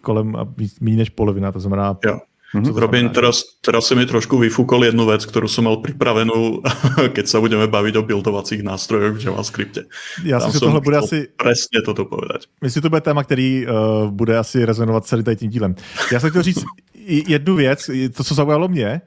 kolem 0.00 0.36
méně 0.80 0.96
než 0.96 1.10
polovina. 1.10 1.52
To 1.52 1.60
znamená, 1.60 1.98
jo. 2.04 2.18
Mm-hmm. 2.54 2.78
Robin, 2.78 3.08
teraz, 3.14 3.42
teraz 3.62 3.86
si 3.86 3.94
mi 3.94 4.06
trošku 4.06 4.34
vyfúkol 4.34 4.90
jednu 4.90 5.06
vec, 5.06 5.22
ktorú 5.22 5.46
som 5.46 5.70
mal 5.70 5.78
pripravenú, 5.78 6.66
keď 7.14 7.24
sa 7.30 7.38
budeme 7.38 7.70
baviť 7.70 7.94
o 7.94 8.02
buildovacích 8.02 8.66
nástrojoch 8.66 9.14
v 9.14 9.30
JavaScripte. 9.30 9.86
Já 10.24 10.40
si, 10.40 10.58
tohle 10.58 10.80
bude 10.80 10.98
asi... 10.98 11.30
Presne 11.38 11.78
toto 11.86 12.10
povedať. 12.10 12.50
Myslím, 12.58 12.80
že 12.80 12.82
to 12.82 12.90
bude 12.90 13.00
téma, 13.00 13.22
který 13.22 13.66
uh, 13.66 14.10
bude 14.10 14.38
asi 14.38 14.66
rezonovat 14.66 15.06
celý 15.06 15.22
tady 15.22 15.36
tím 15.36 15.50
dílem. 15.50 15.74
Já 16.12 16.20
jsem 16.20 16.30
chtěl 16.30 16.42
říct 16.42 16.64
jednu 17.06 17.54
věc, 17.56 17.90
to, 18.16 18.24
co 18.24 18.34
zaujalo 18.34 18.68
mě. 18.68 19.00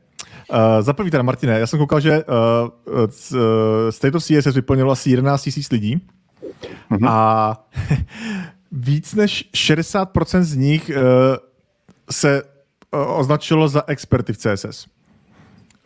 Uh, 0.49 0.57
za 0.81 0.93
prvý 0.93 1.11
teda, 1.11 1.23
Martine, 1.23 1.59
já 1.59 1.67
jsem 1.67 1.79
koukal, 1.79 1.99
že 1.99 2.23
uh, 2.23 2.69
uh, 2.85 3.39
State 3.89 4.15
of 4.15 4.23
CSS 4.23 4.55
vyplnilo 4.55 4.91
asi 4.91 5.09
11 5.09 5.45
000 5.45 5.65
lidí 5.71 6.01
mm-hmm. 6.91 7.09
a 7.09 7.67
víc 8.71 9.15
než 9.15 9.49
60% 9.53 10.41
z 10.41 10.55
nich 10.55 10.91
uh, 10.95 11.03
se 12.11 12.43
označilo 12.91 13.67
za 13.67 13.83
experty 13.87 14.33
v 14.33 14.37
CSS. 14.37 14.87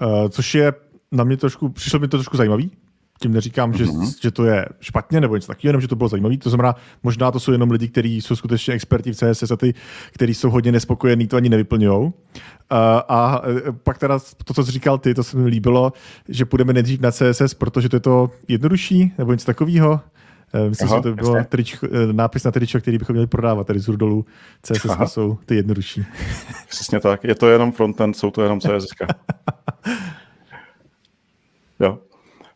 Uh, 0.02 0.28
což 0.30 0.56
je 0.56 0.74
na 1.12 1.24
mě 1.24 1.38
trošku, 1.38 1.70
přišlo 1.70 2.00
mi 2.00 2.08
to 2.08 2.18
trošku 2.18 2.38
zajímavý. 2.38 2.72
Tím 3.20 3.34
neříkám, 3.34 3.74
že, 3.74 3.86
mm-hmm. 3.86 4.16
že 4.22 4.32
to 4.32 4.46
je 4.46 4.66
špatně 4.80 5.22
nebo 5.22 5.36
něco 5.36 5.48
takového, 5.48 5.70
jenom 5.70 5.82
že 5.82 5.88
to 5.88 5.96
bylo 5.96 6.10
zajímavé. 6.10 6.38
To 6.38 6.50
znamená, 6.50 6.76
možná 7.04 7.32
to 7.32 7.40
jsou 7.40 7.52
jenom 7.52 7.72
lidi, 7.72 7.88
kteří 7.88 8.22
jsou 8.22 8.36
skutečně 8.36 8.74
experti 8.74 9.12
v 9.12 9.16
CSS 9.16 9.52
a 9.52 9.56
ty, 9.56 9.74
kteří 10.12 10.34
jsou 10.34 10.50
hodně 10.50 10.72
nespokojení, 10.72 11.28
to 11.28 11.38
ani 11.38 11.50
nevyplňují. 11.50 11.98
Uh, 12.02 12.12
a 13.10 13.42
e, 13.68 13.72
pak 13.72 13.98
teda 13.98 14.20
to, 14.46 14.54
co 14.54 14.64
jsi 14.64 14.72
říkal 14.72 14.98
ty, 14.98 15.14
to 15.14 15.24
se 15.24 15.38
mi 15.38 15.50
líbilo, 15.50 15.94
že 16.30 16.46
půjdeme 16.46 16.74
nejdřív 16.74 17.00
na 17.00 17.12
CSS, 17.12 17.54
protože 17.54 17.90
to 17.90 17.96
je 17.96 18.00
to 18.00 18.32
jednodušší 18.48 19.14
nebo 19.18 19.32
něco 19.32 19.46
takového. 19.46 20.02
Eh, 20.54 20.70
myslím, 20.70 20.90
Aha, 20.90 20.98
že 20.98 21.02
to 21.02 21.16
bylo 21.16 21.44
tričko, 21.44 21.88
eh, 21.92 22.14
nápis 22.14 22.44
na 22.44 22.52
tričko, 22.52 22.80
který 22.80 22.98
bychom 22.98 23.14
měli 23.14 23.28
prodávat, 23.28 23.68
tady 23.68 23.80
z 23.80 23.86
dolů. 23.86 24.26
CSS 24.64 25.14
jsou 25.14 25.38
ty 25.46 25.56
jednodušší. 25.56 26.06
Přesně 26.70 27.00
tak. 27.00 27.24
Je 27.24 27.36
to 27.36 27.50
jenom 27.50 27.72
frontend, 27.72 28.18
jsou 28.18 28.32
to 28.32 28.44
jenom 28.44 28.60
CSS. 28.60 28.88
jo. 31.80 32.00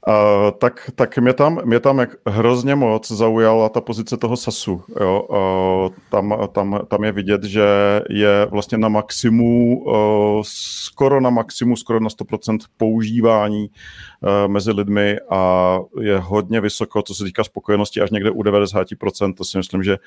Uh, 0.07 0.51
tak, 0.57 0.89
tak 0.95 1.17
mě 1.17 1.33
tam, 1.33 1.59
mě 1.65 1.79
tam 1.79 1.99
jak 1.99 2.09
hrozně 2.27 2.75
moc 2.75 3.11
zaujala 3.11 3.69
ta 3.69 3.81
pozice 3.81 4.17
toho 4.17 4.37
SASu. 4.37 4.83
Jo? 5.01 5.21
Uh, 5.21 5.95
tam, 6.09 6.47
tam, 6.51 6.79
tam 6.87 7.03
je 7.03 7.11
vidět, 7.11 7.43
že 7.43 7.63
je 8.09 8.47
vlastně 8.51 8.77
na 8.77 8.89
maximu, 8.89 9.83
uh, 9.83 10.41
skoro 10.45 11.21
na 11.21 11.29
maximu, 11.29 11.75
skoro 11.75 11.99
na 11.99 12.09
100% 12.09 12.57
používání 12.77 13.69
uh, 13.69 14.51
mezi 14.51 14.71
lidmi 14.71 15.17
a 15.29 15.79
je 15.99 16.17
hodně 16.19 16.61
vysoko, 16.61 17.01
co 17.01 17.15
se 17.15 17.23
týká 17.23 17.43
spokojenosti, 17.43 18.01
až 18.01 18.11
někde 18.11 18.31
u 18.31 18.41
90%. 18.41 19.33
To 19.33 19.43
si 19.43 19.57
myslím, 19.57 19.83
že 19.83 19.97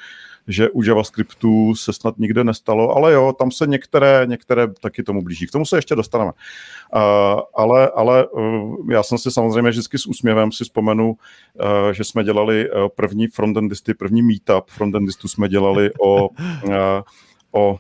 že 0.49 0.71
u 0.71 0.83
JavaScriptu 0.83 1.75
se 1.75 1.93
snad 1.93 2.19
nikde 2.19 2.45
nestalo, 2.45 2.97
ale 2.97 3.13
jo, 3.13 3.33
tam 3.39 3.51
se 3.51 3.67
některé, 3.67 4.23
některé 4.27 4.69
taky 4.81 5.03
tomu 5.03 5.23
blíží. 5.23 5.47
K 5.47 5.51
tomu 5.51 5.67
se 5.67 5.77
ještě 5.77 5.95
dostaneme. 5.95 6.33
Uh, 6.95 7.41
ale, 7.55 7.91
ale 7.95 8.27
uh, 8.29 8.91
já 8.91 9.03
jsem 9.03 9.19
si 9.19 9.31
samozřejmě 9.31 9.73
vždycky 9.85 9.99
s 9.99 10.07
úsměvem 10.07 10.53
si 10.53 10.65
vzpomenu, 10.65 11.11
uh, 11.11 11.91
že 11.93 12.05
jsme 12.05 12.25
dělali 12.25 12.71
uh, 12.71 12.89
první 12.97 13.27
frontendisty, 13.27 13.95
první 13.95 14.23
meetup 14.23 14.71
frontendistů 14.71 15.29
jsme 15.29 15.49
dělali 15.49 15.91
o, 16.01 16.29
uh, 16.29 17.03
o 17.53 17.79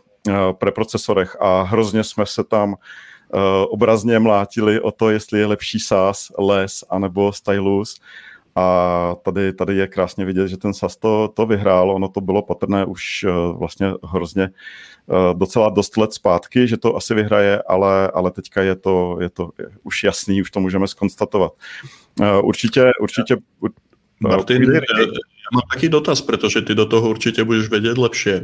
preprocesorech 0.52 1.37
a 1.40 1.62
hrozně 1.62 2.04
jsme 2.04 2.26
se 2.26 2.44
tam 2.44 2.75
obrazně 3.68 4.18
mlátili 4.18 4.80
o 4.80 4.90
to, 4.90 5.11
jestli 5.11 5.38
je 5.38 5.46
lepší 5.46 5.80
SAS, 5.80 6.32
LES 6.38 6.84
anebo 6.90 7.32
Stylus. 7.32 8.00
A 8.56 9.16
tady, 9.23 9.52
tady 9.52 9.76
je 9.76 9.87
krásně 9.87 10.25
vidět, 10.25 10.49
že 10.49 10.56
ten 10.56 10.75
SAS 10.75 10.96
to, 10.96 11.28
to 11.34 11.46
vyhrál. 11.46 11.90
Ono 11.90 12.08
to 12.08 12.20
bylo 12.20 12.42
patrné 12.42 12.84
už 12.84 13.25
uh, 13.25 13.58
vlastně 13.58 13.92
hrozně 14.04 14.50
uh, 15.06 15.38
docela 15.38 15.68
dost 15.70 15.96
let 15.96 16.12
zpátky, 16.12 16.68
že 16.68 16.76
to 16.76 16.96
asi 16.96 17.14
vyhraje, 17.14 17.62
ale, 17.62 18.11
ale 18.14 18.30
teďka 18.30 18.62
je 18.62 18.76
to, 18.76 19.18
je 19.20 19.30
to 19.30 19.50
už 19.82 20.02
jasný, 20.02 20.42
už 20.42 20.50
to 20.50 20.61
můžeme 20.61 20.88
skonstatovat. 20.88 21.52
Uh, 22.20 22.46
určitě, 22.46 22.90
určitě 23.00 23.37
Martin, 24.20 24.62
uh, 24.62 24.80
ja 25.44 25.50
mám 25.52 25.68
taký 25.68 25.92
dotaz, 25.92 26.25
pretože 26.25 26.62
ty 26.62 26.73
do 26.73 26.87
toho 26.88 27.12
určite 27.12 27.44
budeš 27.44 27.68
vedieť 27.68 27.96
lepšie. 28.00 28.37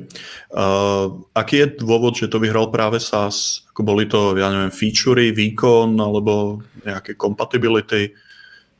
Uh, 0.52 1.24
aký 1.32 1.56
je 1.64 1.66
dôvod, 1.80 2.12
že 2.12 2.28
to 2.28 2.36
vyhral 2.36 2.68
práve 2.68 3.00
SAS? 3.00 3.64
Ako 3.72 3.80
boli 3.86 4.04
to, 4.04 4.36
ja 4.36 4.52
neviem, 4.52 4.68
featurey, 4.68 5.32
výkon 5.32 5.96
alebo 5.96 6.60
nejaké 6.84 7.16
compatibility? 7.16 8.12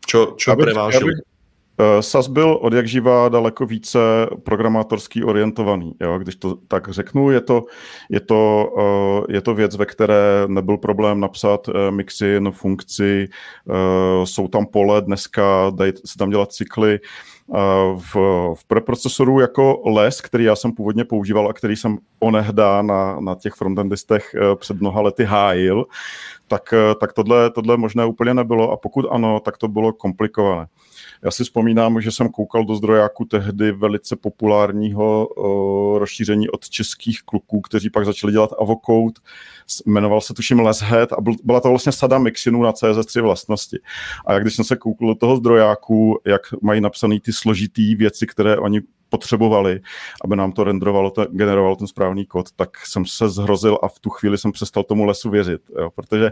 Čo, 0.07 0.35
čo 0.37 0.53
abych, 0.53 0.65
prevážil? 0.65 1.03
Abych, 1.03 1.19
uh, 1.81 2.01
SAS 2.01 2.29
byl 2.29 2.59
od 2.63 2.73
jak 2.73 2.89
živá 2.89 3.29
daleko 3.29 3.67
více 3.67 3.99
programátorský 4.43 5.25
orientovaný. 5.25 5.95
Jo? 6.01 6.19
Když 6.19 6.37
to 6.37 6.57
tak 6.69 6.89
řeknu, 6.89 7.31
je 7.31 7.41
to, 7.41 7.65
je, 8.11 8.21
to, 8.21 8.73
uh, 8.77 9.25
je 9.29 9.41
to 9.41 9.55
věc, 9.55 9.77
ve 9.77 9.87
které 9.87 10.45
nebyl 10.47 10.77
problém 10.77 11.21
napsat 11.21 11.69
uh, 11.69 11.75
mixin, 11.91 12.51
funkci, 12.51 13.29
jsou 14.25 14.49
tam 14.49 14.67
pole 14.67 15.03
dneska, 15.03 15.71
dají 15.75 15.93
se 16.05 16.19
tam 16.19 16.31
dělat 16.31 16.53
cykly. 16.53 17.01
V, 17.97 18.15
v 18.55 18.65
preprocesoru 18.67 19.41
jako 19.41 19.83
les, 19.87 20.21
který 20.21 20.45
já 20.45 20.57
jsem 20.57 20.73
původně 20.73 21.05
používal 21.05 21.49
a 21.49 21.53
který 21.53 21.77
jsem 21.77 21.99
onehdá 22.21 22.83
na, 22.83 23.21
na 23.21 23.35
těch 23.35 23.55
frontendistech 23.55 24.35
před 24.59 24.81
mnoha 24.81 25.01
lety 25.01 25.25
hájil, 25.25 25.87
tak, 26.51 26.73
eh, 26.73 26.95
tak 26.95 27.13
tohle, 27.13 27.51
tohle 27.51 27.77
možné 27.77 28.07
úplně 28.07 28.35
nebylo 28.35 28.71
a 28.71 28.77
pokud 28.77 29.07
ano, 29.11 29.41
tak 29.41 29.59
to 29.59 29.69
bylo 29.69 29.93
komplikované. 29.93 30.67
Já 31.25 31.31
si 31.31 31.45
vzpomínám, 31.45 32.01
že 32.01 32.11
jsem 32.11 32.29
koukal 32.29 32.65
do 32.65 32.75
zdrojáku 32.75 33.25
tehdy 33.25 33.73
velice 33.73 34.17
populárního 34.17 35.27
o, 35.27 35.99
rozšíření 35.99 36.49
od 36.49 36.69
českých 36.69 37.23
kluků, 37.23 37.61
kteří 37.61 37.91
pak 37.91 38.05
začali 38.05 38.33
dělat 38.33 38.51
Avocode. 38.61 39.21
Jmenoval 39.87 40.21
se 40.21 40.35
tuším 40.35 40.61
Leshead 40.61 41.13
a 41.13 41.21
byl, 41.21 41.35
byla 41.45 41.61
to 41.61 41.69
vlastně 41.69 41.93
sada 41.93 42.19
mixinů 42.19 42.63
na 42.63 42.73
CSS3 42.73 43.23
vlastnosti. 43.23 43.79
A 44.27 44.33
jak 44.33 44.43
když 44.43 44.57
jsem 44.57 44.65
se 44.65 44.77
koukal 44.77 45.09
do 45.09 45.15
toho 45.15 45.37
zdrojáku, 45.37 46.21
jak 46.27 46.43
mají 46.63 46.81
napsané 46.81 47.21
ty 47.21 47.33
složitý 47.33 47.95
věci, 47.95 48.27
které 48.27 48.57
oni 48.57 48.81
potřebovali, 49.09 49.81
aby 50.25 50.37
nám 50.37 50.53
to 50.53 50.65
renderovalo, 50.65 51.11
to, 51.11 51.27
generovalo 51.31 51.77
ten 51.77 51.87
správný 51.87 52.27
kód, 52.27 52.53
tak 52.57 52.87
jsem 52.87 53.07
se 53.07 53.29
zhrozil 53.29 53.79
a 53.83 53.89
v 53.89 53.99
tu 53.99 54.11
chvíli 54.11 54.39
jsem 54.39 54.53
přestal 54.53 54.85
tomu 54.85 55.05
lesu 55.05 55.31
věřit, 55.31 55.61
jo, 55.79 55.91
protože 55.95 56.31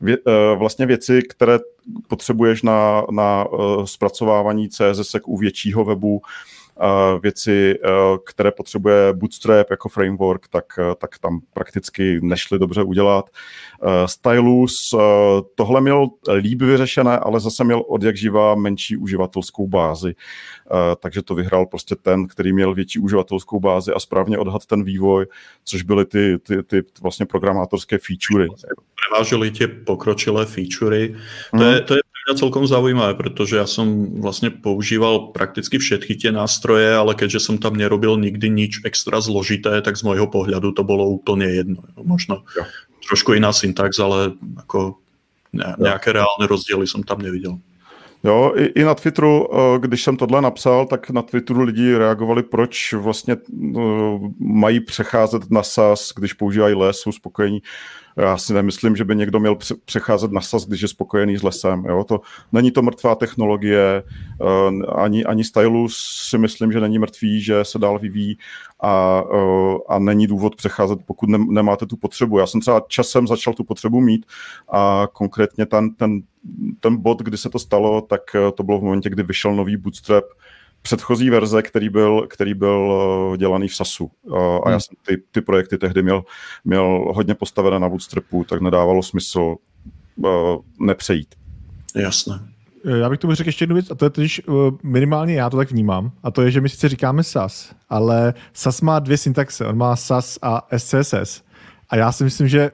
vě, 0.00 0.16
eh, 0.26 0.56
vlastně 0.56 0.86
věci, 0.86 1.22
které 1.22 1.58
potřebuješ 2.08 2.62
na, 2.62 3.02
na 3.10 3.44
eh, 3.44 3.86
zpracovávání 3.86 4.68
CSS 4.68 5.16
u 5.26 5.38
většího 5.38 5.84
webu, 5.84 6.20
věci, 7.22 7.74
e, 7.74 7.88
které 8.26 8.50
potřebuje 8.52 9.12
Bootstrap 9.12 9.70
jako 9.70 9.88
framework, 9.88 10.48
tak, 10.48 10.64
e, 10.78 10.94
tak 10.94 11.18
tam 11.18 11.40
prakticky 11.52 12.20
nešly 12.22 12.58
dobře 12.58 12.82
udělat. 12.82 13.30
E, 13.82 14.08
Stylus 14.08 14.94
tohle 15.54 15.80
měl 15.80 16.08
líp 16.34 16.62
vyřešené, 16.62 17.18
ale 17.18 17.40
zase 17.40 17.64
měl 17.64 17.82
od 17.88 18.02
jak 18.02 18.16
živá 18.16 18.54
menší 18.54 18.96
uživatelskou 18.96 19.68
bázi. 19.68 20.14
Takže 21.00 21.22
to 21.22 21.34
vyhrál 21.34 21.66
prostě 21.66 21.96
ten, 21.96 22.26
který 22.26 22.52
měl 22.52 22.74
větší 22.74 22.98
uživatelskou 22.98 23.60
bázi 23.60 23.92
a 23.92 24.00
správně 24.00 24.38
odhad 24.38 24.66
ten 24.66 24.84
vývoj, 24.84 25.26
což 25.64 25.82
byly 25.82 26.04
ty, 26.04 26.38
ty, 26.38 26.62
ty 26.62 26.82
vlastně 27.02 27.26
programátorské 27.26 27.98
featurey. 27.98 28.48
Prevážili 28.96 29.52
tie 29.52 29.68
pokročilé 29.68 30.48
featurey. 30.48 31.14
To, 31.52 31.62
je, 31.62 31.76
to 31.84 31.92
je 32.00 32.02
pre 32.02 32.20
mňa 32.26 32.34
celkom 32.40 32.64
zaujímavé, 32.66 33.12
pretože 33.14 33.60
ja 33.60 33.68
som 33.68 34.18
vlastne 34.18 34.50
používal 34.50 35.30
prakticky 35.36 35.78
všetky 35.78 36.16
tie 36.16 36.32
nástroje, 36.32 36.96
ale 36.96 37.14
keďže 37.14 37.44
som 37.44 37.56
tam 37.60 37.76
nerobil 37.76 38.16
nikdy 38.16 38.48
nič 38.50 38.72
extra 38.82 39.20
zložité, 39.20 39.78
tak 39.84 39.94
z 39.94 40.02
môjho 40.02 40.26
pohľadu 40.26 40.72
to 40.72 40.82
bolo 40.82 41.06
úplne 41.06 41.46
jedno. 41.46 41.84
Možno 42.00 42.42
ja. 42.56 42.66
trošku 43.06 43.36
iná 43.36 43.52
syntax, 43.52 44.00
ale 44.00 44.34
ako 44.58 44.98
nějaké 45.78 46.12
reálné 46.12 46.46
rozdíly 46.46 46.86
jsem 46.86 47.02
tam 47.02 47.18
neviděl. 47.18 47.58
Jo, 48.24 48.52
i, 48.56 48.64
i 48.64 48.84
na 48.84 48.94
Twitteru, 48.94 49.48
eh, 49.52 49.78
když 49.78 50.02
jsem 50.02 50.16
tohle 50.16 50.42
napsal, 50.42 50.86
tak 50.86 51.10
na 51.10 51.22
Twitteru 51.22 51.62
lidi 51.62 51.96
reagovali, 51.96 52.42
proč 52.42 52.92
vlastně 52.92 53.36
uh, 53.36 54.30
mají 54.38 54.80
přecházet 54.80 55.50
na 55.50 55.62
SAS, 55.62 56.12
když 56.16 56.32
používají 56.32 56.74
les, 56.74 56.96
jsou 56.96 57.12
spokojení. 57.12 57.62
Já 58.16 58.36
si 58.36 58.54
nemyslím, 58.54 58.96
že 58.96 59.04
by 59.04 59.16
někdo 59.16 59.40
měl 59.40 59.56
přecházet 59.84 60.32
na 60.32 60.40
SAS, 60.40 60.66
když 60.66 60.80
je 60.80 60.88
spokojený 60.88 61.36
s 61.36 61.42
lesem. 61.42 61.84
Jo? 61.84 62.04
To, 62.04 62.20
není 62.52 62.70
to 62.70 62.82
mrtvá 62.82 63.14
technologie, 63.14 64.02
uh, 64.40 65.00
ani, 65.02 65.24
ani 65.24 65.44
stylus 65.44 65.96
si 66.28 66.38
myslím, 66.38 66.72
že 66.72 66.80
není 66.80 66.98
mrtvý, 66.98 67.40
že 67.40 67.64
se 67.64 67.78
dál 67.78 67.98
vyvíjí 67.98 68.38
a, 68.80 69.22
uh, 69.22 69.78
a 69.88 69.98
není 69.98 70.26
důvod 70.26 70.56
přecházet, 70.56 70.98
pokud 71.06 71.28
ne, 71.28 71.38
nemáte 71.38 71.86
tu 71.86 71.96
potřebu. 71.96 72.38
Já 72.38 72.46
jsem 72.46 72.60
třeba 72.60 72.82
časem 72.88 73.26
začal 73.26 73.54
tu 73.54 73.64
potřebu 73.64 74.00
mít 74.00 74.26
a 74.72 75.08
konkrétně 75.12 75.66
ten, 75.66 75.94
ten, 75.94 76.20
ten 76.80 76.96
bod, 76.96 77.22
kdy 77.22 77.36
se 77.36 77.50
to 77.50 77.58
stalo, 77.58 78.00
tak 78.00 78.20
to 78.54 78.62
bylo 78.62 78.78
v 78.78 78.82
momentě, 78.82 79.10
kdy 79.10 79.22
vyšel 79.22 79.54
nový 79.54 79.76
Bootstrap, 79.76 80.24
předchozí 80.86 81.30
verze, 81.30 81.62
který 81.62 81.88
byl, 81.88 82.26
který 82.26 82.54
byl 82.54 82.92
eh, 83.34 83.38
dělaný 83.38 83.68
v 83.68 83.76
SASu. 83.76 84.10
A 84.32 84.70
já 84.70 84.76
hmm. 84.76 84.80
jsem 84.80 84.96
ty, 85.06 85.22
ty 85.30 85.40
projekty 85.40 85.78
tehdy 85.78 86.02
měl, 86.02 86.24
měl 86.64 87.12
hodně 87.14 87.34
postavené 87.34 87.78
na 87.78 87.88
Bootstrapu, 87.88 88.44
tak 88.44 88.60
nedávalo 88.60 89.02
smysl 89.02 89.56
uh, 90.16 90.28
nepřejít. 90.80 91.34
Jasné. 91.96 92.40
Eh, 92.84 92.98
já 92.98 93.10
bych 93.10 93.18
tomu 93.18 93.34
řekl 93.34 93.48
ještě 93.48 93.62
jednu 93.62 93.74
věc, 93.74 93.90
a 93.90 93.94
to 93.94 94.04
je 94.04 94.10
totiž 94.10 94.42
minimálně 94.82 95.34
já 95.34 95.50
to 95.50 95.56
tak 95.56 95.70
vnímám, 95.70 96.12
a 96.22 96.30
to 96.30 96.42
je, 96.42 96.50
že 96.50 96.60
my 96.60 96.68
sice 96.68 96.88
říkáme 96.88 97.22
SAS, 97.22 97.74
ale 97.88 98.34
SAS 98.52 98.80
má 98.80 98.98
dvě 98.98 99.16
syntaxe, 99.16 99.66
on 99.66 99.76
má 99.76 99.96
SAS 99.96 100.38
a 100.42 100.66
SCSS. 100.76 101.42
A 101.90 101.96
já 101.96 102.12
si 102.12 102.24
myslím, 102.24 102.48
že 102.48 102.70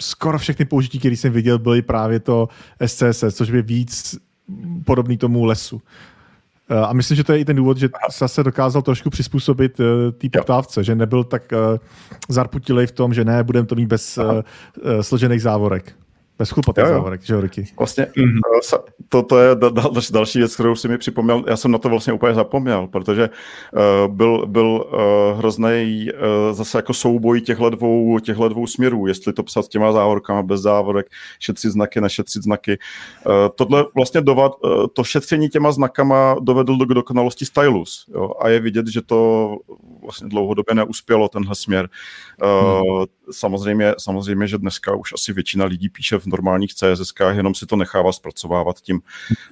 skoro 0.00 0.38
všechny 0.38 0.64
použití, 0.64 0.98
které 0.98 1.16
jsem 1.16 1.32
viděl, 1.32 1.58
byly 1.58 1.82
právě 1.82 2.20
to 2.20 2.48
SCSS, 2.86 3.34
což 3.34 3.50
by 3.50 3.62
víc 3.62 4.16
podobný 4.84 5.18
tomu 5.18 5.44
lesu. 5.44 5.82
Eh, 6.70 6.76
a 6.76 6.92
myslím, 6.92 7.16
že 7.16 7.24
to 7.24 7.32
je 7.32 7.38
i 7.38 7.44
ten 7.44 7.56
důvod, 7.56 7.76
že 7.76 7.88
se 8.26 8.44
dokázal 8.44 8.82
trošku 8.82 9.10
přizpůsobit 9.10 9.80
uh, 9.80 9.86
té 10.18 10.28
poptávce, 10.38 10.84
že 10.84 10.94
nebyl 10.94 11.24
tak 11.24 11.42
uh, 11.52 11.78
zarputilej 12.28 12.86
v 12.86 12.92
tom, 12.92 13.14
že 13.14 13.24
ne, 13.24 13.44
budeme 13.44 13.66
to 13.66 13.74
mít 13.74 13.86
bez 13.86 14.18
uh, 14.18 14.40
složených 15.00 15.42
závorek. 15.42 15.94
Bez 16.38 16.50
chlupatých 16.50 16.86
závorek, 16.86 17.22
že 17.22 17.40
Ricky? 17.40 17.64
Vlastně 17.78 18.04
mm-hmm. 18.04 18.78
to, 19.08 19.22
to 19.22 19.38
je 19.38 19.54
dal, 19.54 19.92
další 20.10 20.38
věc, 20.38 20.54
kterou 20.54 20.74
si 20.74 20.88
mi 20.88 20.98
připomněl. 20.98 21.44
Já 21.46 21.56
jsem 21.56 21.70
na 21.70 21.78
to 21.78 21.88
vlastně 21.88 22.12
úplně 22.12 22.34
zapomněl, 22.34 22.86
protože 22.86 23.30
uh, 23.72 24.14
byl, 24.14 24.46
byl 24.46 24.66
uh, 24.66 25.38
hrozný 25.38 26.08
uh, 26.12 26.56
zase 26.56 26.78
jako 26.78 26.94
souboj 26.94 27.40
těchto 27.40 27.70
dvou, 27.70 28.18
těchto 28.18 28.48
dvou 28.48 28.66
směrů, 28.66 29.06
jestli 29.06 29.32
to 29.32 29.42
psat 29.42 29.64
s 29.64 29.68
těma 29.68 29.92
závorkama, 29.92 30.42
bez 30.42 30.60
závorek, 30.60 31.06
šetřit 31.38 31.72
znaky, 31.72 32.00
nešetřit 32.00 32.42
znaky. 32.42 32.78
Uh, 33.26 33.32
tohle 33.54 33.86
vlastně 33.94 34.20
dovad, 34.20 34.52
uh, 34.64 34.86
to 34.92 35.04
šetření 35.04 35.48
těma 35.48 35.72
znakama 35.72 36.36
dovedl 36.40 36.76
do 36.76 36.94
dokonalosti 36.94 37.44
stylus. 37.44 38.06
Jo? 38.14 38.32
A 38.40 38.48
je 38.48 38.60
vidět, 38.60 38.86
že 38.86 39.02
to 39.02 39.50
vlastně 40.02 40.28
dlouhodobě 40.28 40.74
neuspělo, 40.74 41.28
tenhle 41.28 41.54
směr. 41.54 41.88
Uh, 42.42 42.98
hmm. 42.98 43.06
Samozřejmě, 43.30 43.94
samozřejmě, 43.98 44.46
že 44.46 44.58
dneska 44.58 44.94
už 44.94 45.12
asi 45.12 45.32
většina 45.32 45.64
lidí 45.64 45.88
píše 45.88 46.18
v 46.18 46.26
normálních 46.26 46.74
CSS, 46.74 47.12
jenom 47.32 47.54
si 47.54 47.66
to 47.66 47.76
nechává 47.76 48.12
zpracovávat 48.12 48.80
tím, 48.80 49.00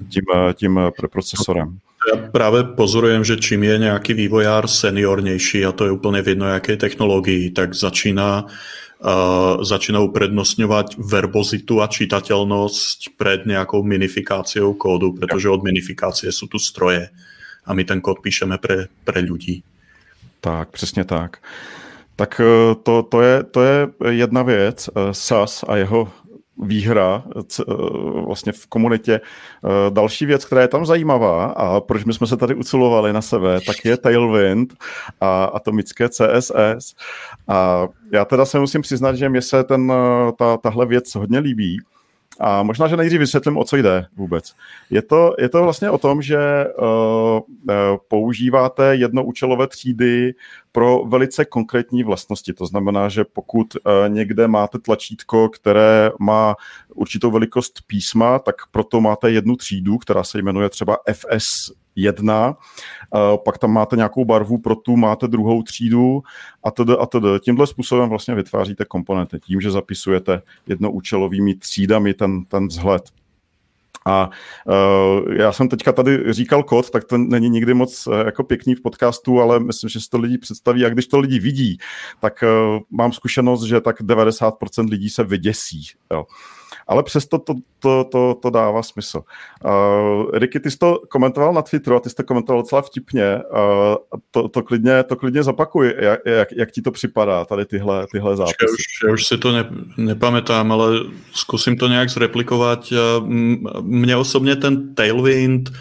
tím, 0.09 0.25
tím 0.54 0.80
preprocesorem. 0.97 1.78
Já 2.14 2.28
právě 2.30 2.64
pozorujem, 2.64 3.25
že 3.25 3.37
čím 3.37 3.64
je 3.64 3.78
nějaký 3.78 4.14
vývojár 4.14 4.68
seniornější, 4.68 5.64
a 5.64 5.73
to 5.73 5.85
je 5.85 5.90
úplně 5.90 6.23
v 6.23 6.28
jedno 6.28 6.47
jaké 6.47 6.76
technologii, 6.76 7.50
tak 7.50 7.75
začíná 7.75 8.45
uh, 8.45 9.64
začíná 9.64 10.00
uprednostňovat 10.00 10.87
verbozitu 10.99 11.83
a 11.83 11.87
čitatelnost 11.87 12.99
před 13.18 13.47
nějakou 13.47 13.83
minifikáciou 13.83 14.75
kódu, 14.75 15.12
protože 15.12 15.49
od 15.49 15.62
minifikácie 15.62 16.33
jsou 16.33 16.47
tu 16.47 16.59
stroje 16.59 17.09
a 17.64 17.75
my 17.75 17.85
ten 17.85 18.00
kód 18.00 18.18
píšeme 18.23 18.59
pre, 18.59 18.87
pre 19.04 19.21
ľudí. 19.21 19.62
Tak, 20.40 20.71
přesně 20.71 21.04
tak. 21.04 21.38
Tak 22.16 22.40
eh, 22.40 22.75
to, 22.82 23.02
to, 23.02 23.23
je, 23.23 23.42
to 23.42 23.62
je 23.62 23.88
jedna 24.08 24.42
věc, 24.42 24.88
eh, 24.88 25.14
SAS 25.14 25.64
a 25.68 25.76
jeho 25.76 26.09
výhra 26.62 27.24
eh, 27.37 27.64
vlastně 28.26 28.52
v 28.52 28.66
komunitě. 28.66 29.20
Další 29.90 30.26
věc, 30.26 30.44
která 30.44 30.62
je 30.62 30.68
tam 30.68 30.87
zajímavá 30.87 31.44
a 31.44 31.81
proč 31.81 32.05
my 32.05 32.12
jsme 32.12 32.26
se 32.26 32.37
tady 32.37 32.55
ucilovali 32.55 33.12
na 33.12 33.22
sebe, 33.22 33.61
tak 33.66 33.85
je 33.85 33.96
Tailwind 33.96 34.74
a 35.20 35.44
atomické 35.44 36.09
CSS. 36.09 36.94
A 37.48 37.88
já 38.12 38.24
teda 38.24 38.44
se 38.44 38.59
musím 38.59 38.83
přiznat, 38.83 39.14
že 39.14 39.29
mě 39.29 39.42
se 39.42 39.64
ten, 39.64 39.92
ta, 40.38 40.57
tahle 40.57 40.87
věc 40.87 41.14
hodně 41.14 41.38
líbí. 41.38 41.79
A 42.40 42.62
možná, 42.62 42.88
že 42.88 42.96
nejdřív 42.96 43.20
vysvětlím, 43.20 43.57
o 43.57 43.64
co 43.64 43.77
jde 43.77 44.07
vůbec. 44.16 44.55
Je 44.90 45.03
to, 45.03 45.35
je 45.38 45.49
to 45.49 45.62
vlastně 45.62 45.90
o 45.90 45.99
tom, 45.99 46.22
že 46.22 46.66
uh, 46.79 47.40
používáte 48.09 48.96
jednoučelové 48.96 49.66
třídy 49.66 50.35
pro 50.72 51.05
velice 51.05 51.44
konkrétní 51.44 52.05
vlastnosti. 52.05 52.53
To 52.53 52.66
znamená, 52.66 53.09
že 53.09 53.25
pokud 53.25 53.75
uh, 53.75 53.81
někde 54.09 54.49
máte 54.49 54.79
tlačítko, 54.79 55.49
které 55.49 56.11
má 56.20 56.55
určitou 56.94 57.31
velikost 57.31 57.83
písma, 57.87 58.38
tak 58.38 58.55
proto 58.70 59.01
máte 59.01 59.31
jednu 59.31 59.57
třídu, 59.57 59.99
která 59.99 60.25
se 60.25 60.38
jmenuje 60.38 60.68
třeba 60.68 60.99
FS 61.12 61.72
jedna, 61.96 62.56
pak 63.44 63.59
tam 63.59 63.72
máte 63.72 63.96
nějakou 63.96 64.24
barvu, 64.24 64.59
pro 64.59 64.76
tu 64.76 64.96
máte 64.96 65.28
druhou 65.28 65.62
třídu 65.62 66.22
a 66.64 66.70
tedy 66.70 66.92
a 67.00 67.06
tedy. 67.06 67.28
Tímhle 67.40 67.66
způsobem 67.66 68.09
vlastně 68.09 68.35
vytváříte 68.35 68.85
komponenty, 68.85 69.38
tím, 69.40 69.61
že 69.61 69.70
zapisujete 69.70 70.42
jednoúčelovými 70.66 71.54
třídami 71.54 72.14
ten, 72.14 72.44
ten 72.44 72.66
vzhled. 72.68 73.11
A 74.07 74.31
uh, 74.66 75.33
já 75.33 75.53
jsem 75.53 75.69
teďka 75.69 75.92
tady 75.92 76.33
říkal 76.33 76.62
kód, 76.62 76.90
tak 76.90 77.05
to 77.05 77.19
není 77.19 77.51
nikdy 77.51 77.75
moc 77.75 78.07
uh, 78.07 78.14
jako 78.14 78.45
pěkný 78.45 78.75
v 78.75 78.83
podcastu, 78.83 79.40
ale 79.40 79.61
myslím, 79.61 79.90
že 79.90 80.01
si 80.01 80.09
to 80.09 80.19
lidi 80.19 80.38
představí 80.38 80.85
a 80.85 80.88
když 80.88 81.07
to 81.07 81.19
lidi 81.19 81.38
vidí, 81.38 81.79
tak 82.21 82.42
uh, 82.42 82.81
mám 82.90 83.12
zkušenost, 83.12 83.62
že 83.62 83.81
tak 83.81 84.01
90% 84.01 84.90
lidí 84.90 85.09
se 85.09 85.25
vyděsí. 85.25 85.83
Jo 86.12 86.25
ale 86.88 87.03
přesto 87.03 87.38
to, 87.38 87.55
to, 87.79 88.05
to, 88.05 88.35
to 88.42 88.51
dává 88.51 88.83
smysl. 88.83 89.23
Uh, 89.64 90.31
Ricky, 90.33 90.61
ty 90.61 90.71
jsi 90.71 90.79
to 90.79 91.01
komentoval 91.09 91.53
na 91.53 91.62
Twitteru 91.62 91.97
a 91.97 92.01
ty 92.01 92.11
jsi 92.11 92.14
to 92.14 92.25
komentoval 92.25 92.62
docela 92.62 92.83
vtipně. 92.83 93.37
Uh, 93.37 94.19
to, 94.31 94.49
to, 94.49 94.62
klidně, 94.62 95.03
to 95.03 95.16
klidně 95.16 95.42
zapakuj, 95.42 95.95
jak, 95.99 96.21
jak, 96.27 96.49
jak 96.53 96.71
ti 96.71 96.83
to 96.83 96.90
připadá, 96.90 97.45
tady 97.45 97.64
tyhle, 97.64 98.07
tyhle 98.12 98.37
zápisy. 98.37 98.57
Já 98.62 98.66
už, 98.66 99.09
já 99.09 99.12
už 99.12 99.27
si 99.27 99.38
to 99.38 99.53
ne, 99.53 99.71
nepamätám, 99.97 100.73
ale 100.73 101.01
zkusím 101.33 101.77
to 101.77 101.88
nějak 101.88 102.11
zreplikovat. 102.11 102.92
Mně 103.96 104.16
osobně 104.16 104.56
ten 104.56 104.94
Tailwind 104.94 105.72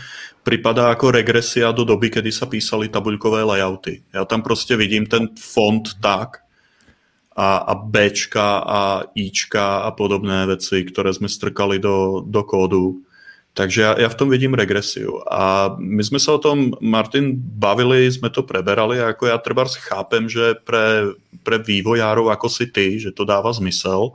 připadá 0.43 0.89
jako 0.89 1.12
regresia 1.12 1.71
do 1.71 1.84
doby, 1.84 2.10
kdy 2.10 2.32
se 2.32 2.45
písali 2.45 2.89
tabulkové 2.89 3.43
layouty. 3.43 4.04
Já 4.13 4.25
tam 4.25 4.41
prostě 4.41 4.75
vidím 4.75 5.06
ten 5.06 5.30
font 5.39 5.89
tak, 6.01 6.38
a, 7.36 7.58
a 7.58 7.75
Bčka 7.75 8.58
a 8.58 9.04
Ička 9.15 9.78
a 9.78 9.91
podobné 9.91 10.45
věci, 10.47 10.84
které 10.84 11.13
jsme 11.13 11.30
strkali 11.30 11.80
do, 11.80 12.23
do 12.25 12.43
kódu. 12.43 12.95
Takže 13.54 13.82
já, 13.82 14.01
já 14.01 14.10
v 14.10 14.15
tom 14.15 14.30
vidím 14.30 14.54
regresiu. 14.54 15.21
A 15.32 15.75
my 15.80 16.04
jsme 16.04 16.19
se 16.19 16.32
o 16.32 16.38
tom, 16.38 16.71
Martin, 16.82 17.32
bavili, 17.36 18.12
jsme 18.12 18.30
to 18.30 18.43
preberali 18.43 19.01
a 19.01 19.08
jako 19.08 19.25
já 19.25 19.38
třeba 19.38 19.65
chápem, 19.80 20.30
že 20.30 20.54
pre, 20.63 21.01
pre 21.43 21.58
vývojárov 21.58 22.30
jako 22.30 22.49
si 22.49 22.67
ty, 22.67 22.99
že 22.99 23.12
to 23.12 23.25
dává 23.25 23.54
zmysel, 23.54 24.12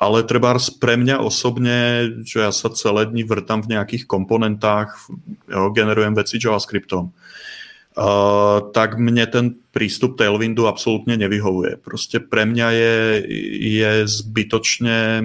ale 0.00 0.22
třeba 0.22 0.58
pre 0.80 0.96
mě 0.96 1.18
osobně, 1.18 2.02
že 2.32 2.40
já 2.40 2.52
se 2.52 2.68
celé 2.70 3.06
dní 3.06 3.24
vrtám 3.24 3.62
v 3.62 3.68
nějakých 3.68 4.06
komponentách, 4.06 5.06
jo, 5.50 5.68
generujem 5.68 6.14
věci 6.14 6.38
JavaScriptom, 6.44 7.10
Uh, 7.98 8.70
tak 8.70 8.98
mně 8.98 9.26
ten 9.26 9.54
přístup 9.70 10.18
Tailwindu 10.18 10.66
absolutně 10.66 11.16
nevyhovuje. 11.16 11.76
Prostě 11.84 12.20
pre 12.20 12.46
mě 12.46 12.62
je, 12.62 13.22
je 13.60 14.08
zbytočně 14.08 15.24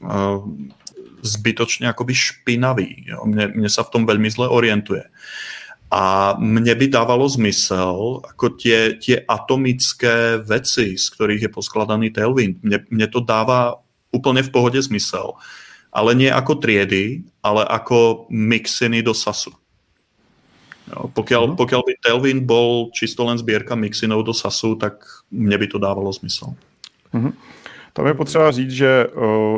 uh, 0.00 0.48
zbytočně 1.22 1.86
jakoby 1.86 2.14
špinavý. 2.14 3.04
Jo? 3.08 3.18
Mně, 3.24 3.48
mně 3.54 3.68
se 3.68 3.82
v 3.82 3.90
tom 3.90 4.06
velmi 4.06 4.30
zle 4.30 4.48
orientuje. 4.48 5.04
A 5.90 6.36
mně 6.38 6.74
by 6.74 6.88
dávalo 6.88 7.28
zmysel, 7.28 8.20
jako 8.26 8.48
tě, 8.48 8.96
tě 9.00 9.24
atomické 9.28 10.38
věci, 10.48 10.98
z 10.98 11.10
kterých 11.10 11.42
je 11.42 11.48
poskladaný 11.48 12.10
Tailwind, 12.10 12.58
mně 12.90 13.06
to 13.06 13.20
dává 13.20 13.74
úplně 14.12 14.42
v 14.42 14.50
pohodě 14.50 14.82
smysl. 14.82 15.32
Ale 15.92 16.14
nie 16.14 16.28
jako 16.28 16.54
triedy, 16.54 17.22
ale 17.42 17.66
jako 17.70 18.26
mixiny 18.30 19.02
do 19.02 19.14
SASu. 19.14 19.50
Jo, 20.88 21.08
pokiaľ, 21.12 21.42
uh-huh. 21.52 21.56
pokiaľ 21.56 21.80
by 21.84 21.92
Tailwind 22.00 22.42
bol 22.48 22.88
čisto 22.96 23.20
len 23.28 23.36
zbierka 23.36 23.76
mixinov 23.76 24.24
do 24.24 24.32
SASu, 24.32 24.72
tak 24.80 25.04
mne 25.28 25.60
by 25.60 25.66
to 25.68 25.76
dávalo 25.76 26.08
zmysel. 26.12 26.56
Uh-huh. 27.12 27.32
Tam 27.98 28.06
je 28.06 28.14
potřeba 28.14 28.50
říct, 28.50 28.70
že, 28.70 29.06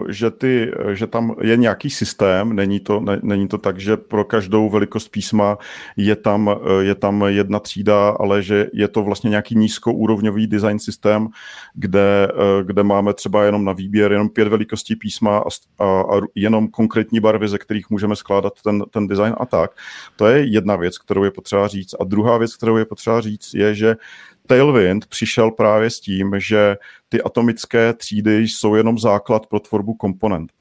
že, 0.08 0.30
ty, 0.30 0.72
že 0.92 1.06
tam 1.06 1.34
je 1.40 1.56
nějaký 1.56 1.90
systém, 1.90 2.56
není 2.56 2.80
to, 2.80 3.00
ne, 3.00 3.20
není 3.22 3.48
to 3.48 3.58
tak, 3.58 3.80
že 3.80 3.96
pro 3.96 4.24
každou 4.24 4.70
velikost 4.70 5.08
písma 5.08 5.58
je 5.96 6.16
tam, 6.16 6.50
je 6.80 6.94
tam 6.94 7.24
jedna 7.28 7.58
třída, 7.58 8.08
ale 8.10 8.42
že 8.42 8.66
je 8.72 8.88
to 8.88 9.02
vlastně 9.02 9.30
nějaký 9.30 9.56
nízkoúrovňový 9.56 10.46
design 10.46 10.78
systém, 10.78 11.28
kde, 11.74 12.28
kde 12.62 12.82
máme 12.82 13.14
třeba 13.14 13.44
jenom 13.44 13.64
na 13.64 13.72
výběr 13.72 14.12
jenom 14.12 14.28
pět 14.28 14.48
velikostí 14.48 14.96
písma 14.96 15.38
a, 15.38 15.84
a, 15.84 16.00
a 16.00 16.20
jenom 16.34 16.68
konkrétní 16.68 17.20
barvy, 17.20 17.48
ze 17.48 17.58
kterých 17.58 17.90
můžeme 17.90 18.16
skládat 18.16 18.52
ten, 18.64 18.84
ten 18.90 19.06
design 19.06 19.34
a 19.38 19.46
tak. 19.46 19.70
To 20.16 20.26
je 20.26 20.44
jedna 20.44 20.76
věc, 20.76 20.98
kterou 20.98 21.24
je 21.24 21.30
potřeba 21.30 21.68
říct. 21.68 21.94
A 22.00 22.04
druhá 22.04 22.38
věc, 22.38 22.56
kterou 22.56 22.76
je 22.76 22.84
potřeba 22.84 23.20
říct, 23.20 23.54
je, 23.54 23.74
že 23.74 23.96
Tailwind 24.50 25.06
přišel 25.06 25.50
právě 25.50 25.90
s 25.90 26.00
tím, 26.00 26.32
že 26.38 26.76
ty 27.08 27.22
atomické 27.22 27.94
třídy 27.94 28.38
jsou 28.38 28.74
jenom 28.74 28.98
základ 28.98 29.46
pro 29.46 29.60
tvorbu 29.60 29.94
komponent. 29.94 30.52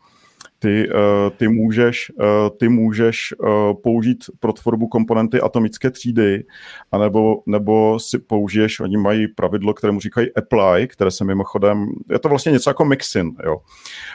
Ty, 0.60 0.90
eh, 0.90 1.30
ty 1.38 1.48
můžeš, 1.48 2.12
eh, 2.22 2.50
ty 2.60 2.70
můžeš 2.70 3.34
eh, 3.34 3.48
použít 3.84 4.18
pro 4.40 4.54
tvorbu 4.54 4.88
komponenty 4.88 5.42
atomické 5.42 5.92
třídy, 5.92 6.44
anebo, 6.92 7.44
nebo 7.46 8.00
si 8.00 8.20
použiješ, 8.20 8.80
oni 8.80 8.98
mají 8.98 9.28
pravidlo, 9.28 9.74
kterému 9.74 10.00
říkají 10.00 10.28
apply, 10.36 10.88
které 10.88 11.12
se 11.12 11.24
mimochodem, 11.24 11.86
je 12.12 12.20
to 12.20 12.30
vlastně 12.30 12.52
něco 12.52 12.70
jako 12.70 12.86
mixin, 12.86 13.36
jo, 13.46 13.58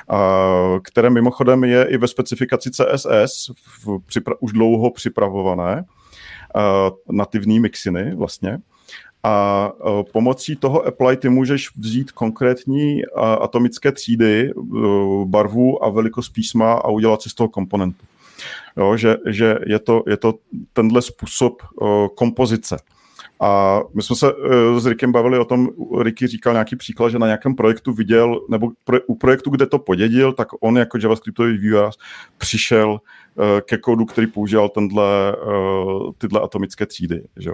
a, 0.08 0.80
které 0.82 1.10
mimochodem 1.10 1.64
je 1.64 1.84
i 1.84 1.96
ve 1.96 2.08
specifikaci 2.08 2.70
CSS, 2.70 3.50
v, 3.56 3.86
připra- 3.86 4.36
už 4.40 4.52
dlouho 4.52 4.90
připravované, 4.90 5.84
nativní 7.10 7.60
mixiny 7.60 8.14
vlastně 8.14 8.58
a 9.24 9.72
e, 9.72 10.04
pomocí 10.12 10.56
toho 10.56 10.86
apply 10.86 11.16
ty 11.16 11.28
můžeš 11.28 11.76
vzít 11.76 12.12
konkrétní 12.12 13.02
atomické 13.40 13.92
třídy, 13.92 14.50
e, 14.50 14.52
barvu 15.24 15.84
a 15.84 15.88
velikost 15.90 16.28
písma 16.28 16.72
a 16.72 16.88
udělat 16.88 17.22
si 17.22 17.30
z 17.30 17.34
toho 17.34 17.48
komponentu. 17.48 18.06
Jo, 18.76 18.96
že, 18.96 19.16
že 19.26 19.58
je, 19.66 19.78
to, 19.78 20.02
je 20.06 20.16
to 20.16 20.34
tenhle 20.72 21.02
způsob 21.02 21.62
uh, 21.62 22.08
kompozice. 22.14 22.76
A 23.40 23.80
my 23.94 24.02
jsme 24.02 24.16
se 24.16 24.32
s 24.78 24.86
Rikem 24.86 25.12
bavili 25.12 25.38
o 25.38 25.44
tom, 25.44 25.68
Ricky 26.02 26.26
říkal 26.26 26.52
nějaký 26.52 26.76
příklad, 26.76 27.08
že 27.08 27.18
na 27.18 27.26
nějakém 27.26 27.54
projektu 27.54 27.92
viděl, 27.92 28.40
nebo 28.48 28.70
u 29.06 29.14
projektu, 29.14 29.50
kde 29.50 29.66
to 29.66 29.78
podědil, 29.78 30.32
tak 30.32 30.48
on 30.60 30.78
jako 30.78 30.98
JavaScriptový 30.98 31.58
vývojář 31.58 31.96
přišel 32.38 33.00
ke 33.60 33.78
kódu, 33.78 34.04
který 34.04 34.26
používal 34.26 34.68
tenhle, 34.68 35.36
tyhle 36.18 36.40
atomické 36.40 36.86
třídy. 36.86 37.22
Že? 37.36 37.50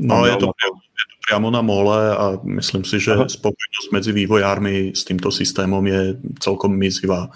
No, 0.00 0.24
je 0.24 0.32
to, 0.40 0.48
je 0.56 1.04
to 1.04 1.16
priamo 1.28 1.52
na 1.52 1.60
mole 1.62 2.00
a 2.16 2.40
myslím 2.42 2.82
si, 2.82 2.98
že 2.98 3.14
Aha. 3.14 3.28
spokojnosť 3.28 3.88
medzi 3.92 4.10
vývojármi 4.10 4.96
s 4.96 5.04
týmto 5.04 5.28
systémom 5.28 5.84
je 5.84 6.16
celkom 6.40 6.72
mizivá. 6.72 7.28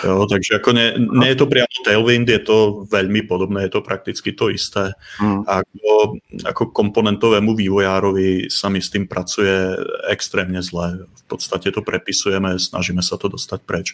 Jo, 0.00 0.24
takže 0.24 0.62
ako 0.62 0.70
ne, 0.72 0.96
nie 0.96 1.34
je 1.34 1.38
to 1.42 1.50
priamo 1.50 1.74
Tailwind, 1.84 2.30
je 2.30 2.40
to 2.40 2.88
veľmi 2.88 3.26
podobné, 3.26 3.66
je 3.66 3.76
to 3.76 3.84
prakticky 3.84 4.32
to 4.32 4.48
isté. 4.48 4.94
Hmm. 5.20 5.42
Ako, 5.44 6.16
ako 6.46 6.62
komponentovému 6.72 7.52
vývojárovi 7.52 8.48
sa 8.48 8.70
mi 8.70 8.78
s 8.78 8.88
tým 8.88 9.10
pracuje 9.10 9.74
extrémne 10.08 10.62
zle. 10.64 11.04
V 11.04 11.24
podstate 11.26 11.68
to 11.74 11.82
prepisujeme, 11.82 12.56
snažíme 12.56 13.02
sa 13.02 13.18
to 13.20 13.28
dostať 13.28 13.60
preč. 13.66 13.92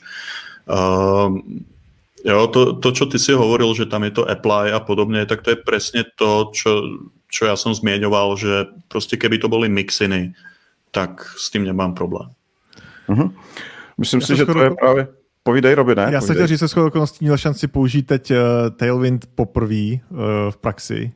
Uh, 0.69 1.41
Jo, 2.21 2.53
to, 2.53 2.77
to, 2.77 2.93
čo 2.93 3.09
ty 3.09 3.17
si 3.17 3.33
hovoril, 3.33 3.73
že 3.73 3.89
tam 3.89 4.05
je 4.05 4.13
to 4.13 4.29
apply 4.29 4.69
a 4.69 4.77
podobne, 4.77 5.25
tak 5.25 5.41
to 5.41 5.57
je 5.57 5.59
presne 5.65 6.05
to, 6.21 6.53
čo, 6.53 6.71
čo 7.31 7.47
ja 7.47 7.57
som 7.57 7.71
zmieňoval, 7.75 8.37
že 8.37 8.67
proste 8.91 9.17
keby 9.17 9.39
to 9.39 9.49
boli 9.49 9.71
mixiny, 9.71 10.35
tak 10.91 11.23
s 11.39 11.51
tým 11.51 11.65
nemám 11.65 11.95
problém. 11.95 12.29
Uh-huh. 13.09 13.31
Myslím 13.99 14.21
já 14.21 14.27
si, 14.27 14.37
že 14.37 14.43
skoro... 14.43 14.61
to 14.61 14.65
je 14.65 14.71
právě... 14.71 15.09
Povídej, 15.43 15.75
Robi, 15.75 15.95
ne? 15.95 16.09
Já 16.13 16.21
se 16.21 16.35
chtěl 16.35 16.47
říct, 16.47 16.61
že 16.61 16.69
shodou 16.69 16.87
okolností 16.87 17.25
měl 17.25 17.37
šanci 17.37 17.67
použít 17.67 18.03
teď 18.03 18.31
uh, 18.31 18.37
Tailwind 18.77 19.27
poprvé 19.35 19.93
uh, 19.93 20.19
v 20.51 20.57
praxi 20.57 21.13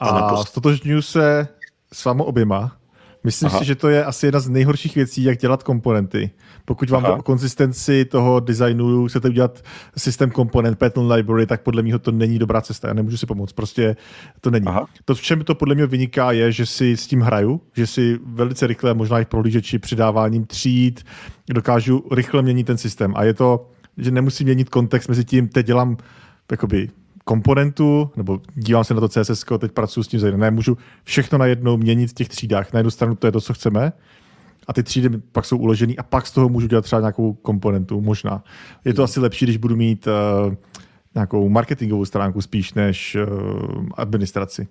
a, 0.00 0.08
a 0.08 0.44
stotožňuji 0.44 1.02
se 1.02 1.48
s 1.92 2.04
vámi 2.04 2.22
oběma. 2.24 2.76
Myslím 3.24 3.46
Aha. 3.46 3.58
si, 3.58 3.64
že 3.64 3.74
to 3.74 3.88
je 3.88 4.04
asi 4.04 4.26
jedna 4.26 4.40
z 4.40 4.48
nejhorších 4.48 4.94
věcí, 4.94 5.22
jak 5.22 5.38
dělat 5.38 5.62
komponenty. 5.62 6.30
Pokud 6.64 6.90
vám 6.90 7.04
Aha. 7.04 7.16
o 7.16 7.22
konzistenci 7.22 8.04
toho 8.04 8.40
designu 8.40 9.08
chcete 9.08 9.28
udělat 9.28 9.62
systém 9.96 10.30
komponent, 10.30 10.78
pattern 10.78 11.12
library, 11.12 11.46
tak 11.46 11.62
podle 11.62 11.82
mě 11.82 11.98
to 11.98 12.12
není 12.12 12.38
dobrá 12.38 12.60
cesta. 12.60 12.88
Já 12.88 12.94
nemůžu 12.94 13.16
si 13.16 13.26
pomoct. 13.26 13.52
Prostě 13.52 13.96
to 14.40 14.50
není. 14.50 14.66
Aha. 14.66 14.86
To, 15.04 15.14
v 15.14 15.20
čem 15.20 15.44
to 15.44 15.54
podle 15.54 15.74
mě 15.74 15.86
vyniká, 15.86 16.32
je, 16.32 16.52
že 16.52 16.66
si 16.66 16.96
s 16.96 17.06
tím 17.06 17.20
hraju, 17.20 17.60
že 17.76 17.86
si 17.86 18.18
velice 18.24 18.66
rychle, 18.66 18.94
možná 18.94 19.20
i 19.20 19.24
prohlížeči 19.24 19.78
přidáváním 19.78 20.44
tříd, 20.44 21.04
dokážu 21.50 22.04
rychle 22.12 22.42
měnit 22.42 22.66
ten 22.66 22.78
systém. 22.78 23.12
A 23.16 23.24
je 23.24 23.34
to, 23.34 23.70
že 23.98 24.10
nemusím 24.10 24.44
měnit 24.44 24.68
kontext 24.68 25.08
mezi 25.08 25.24
tím, 25.24 25.48
teď 25.48 25.66
dělám 25.66 25.96
jakoby 26.50 26.88
komponentu, 27.24 28.10
nebo 28.16 28.40
dívám 28.54 28.84
se 28.84 28.94
na 28.94 29.00
to 29.00 29.08
CSS, 29.08 29.44
teď 29.58 29.72
pracuji 29.72 30.02
s 30.02 30.08
tím. 30.08 30.20
Ne, 30.36 30.50
můžu 30.50 30.78
všechno 31.04 31.38
najednou 31.38 31.76
měnit 31.76 32.10
v 32.10 32.14
těch 32.14 32.28
třídách. 32.28 32.72
Na 32.72 32.78
jednu 32.78 32.90
stranu 32.90 33.14
to 33.14 33.26
je 33.26 33.32
to, 33.32 33.40
co 33.40 33.54
chceme, 33.54 33.92
a 34.68 34.72
ty 34.72 34.82
třídy 34.82 35.08
pak 35.32 35.44
jsou 35.44 35.58
uložený 35.58 35.98
a 35.98 36.02
pak 36.02 36.26
z 36.26 36.30
toho 36.30 36.48
můžu 36.48 36.66
dělat 36.66 36.82
třeba 36.82 37.00
nějakou 37.00 37.32
komponentu, 37.32 38.00
možná. 38.00 38.44
Je 38.84 38.94
to 38.94 39.02
asi 39.02 39.20
lepší, 39.20 39.46
když 39.46 39.56
budu 39.56 39.76
mít 39.76 40.06
uh, 40.06 40.54
nějakou 41.14 41.48
marketingovou 41.48 42.04
stránku 42.04 42.40
spíš 42.40 42.74
než 42.74 43.16
uh, 43.16 43.86
administraci. 43.94 44.68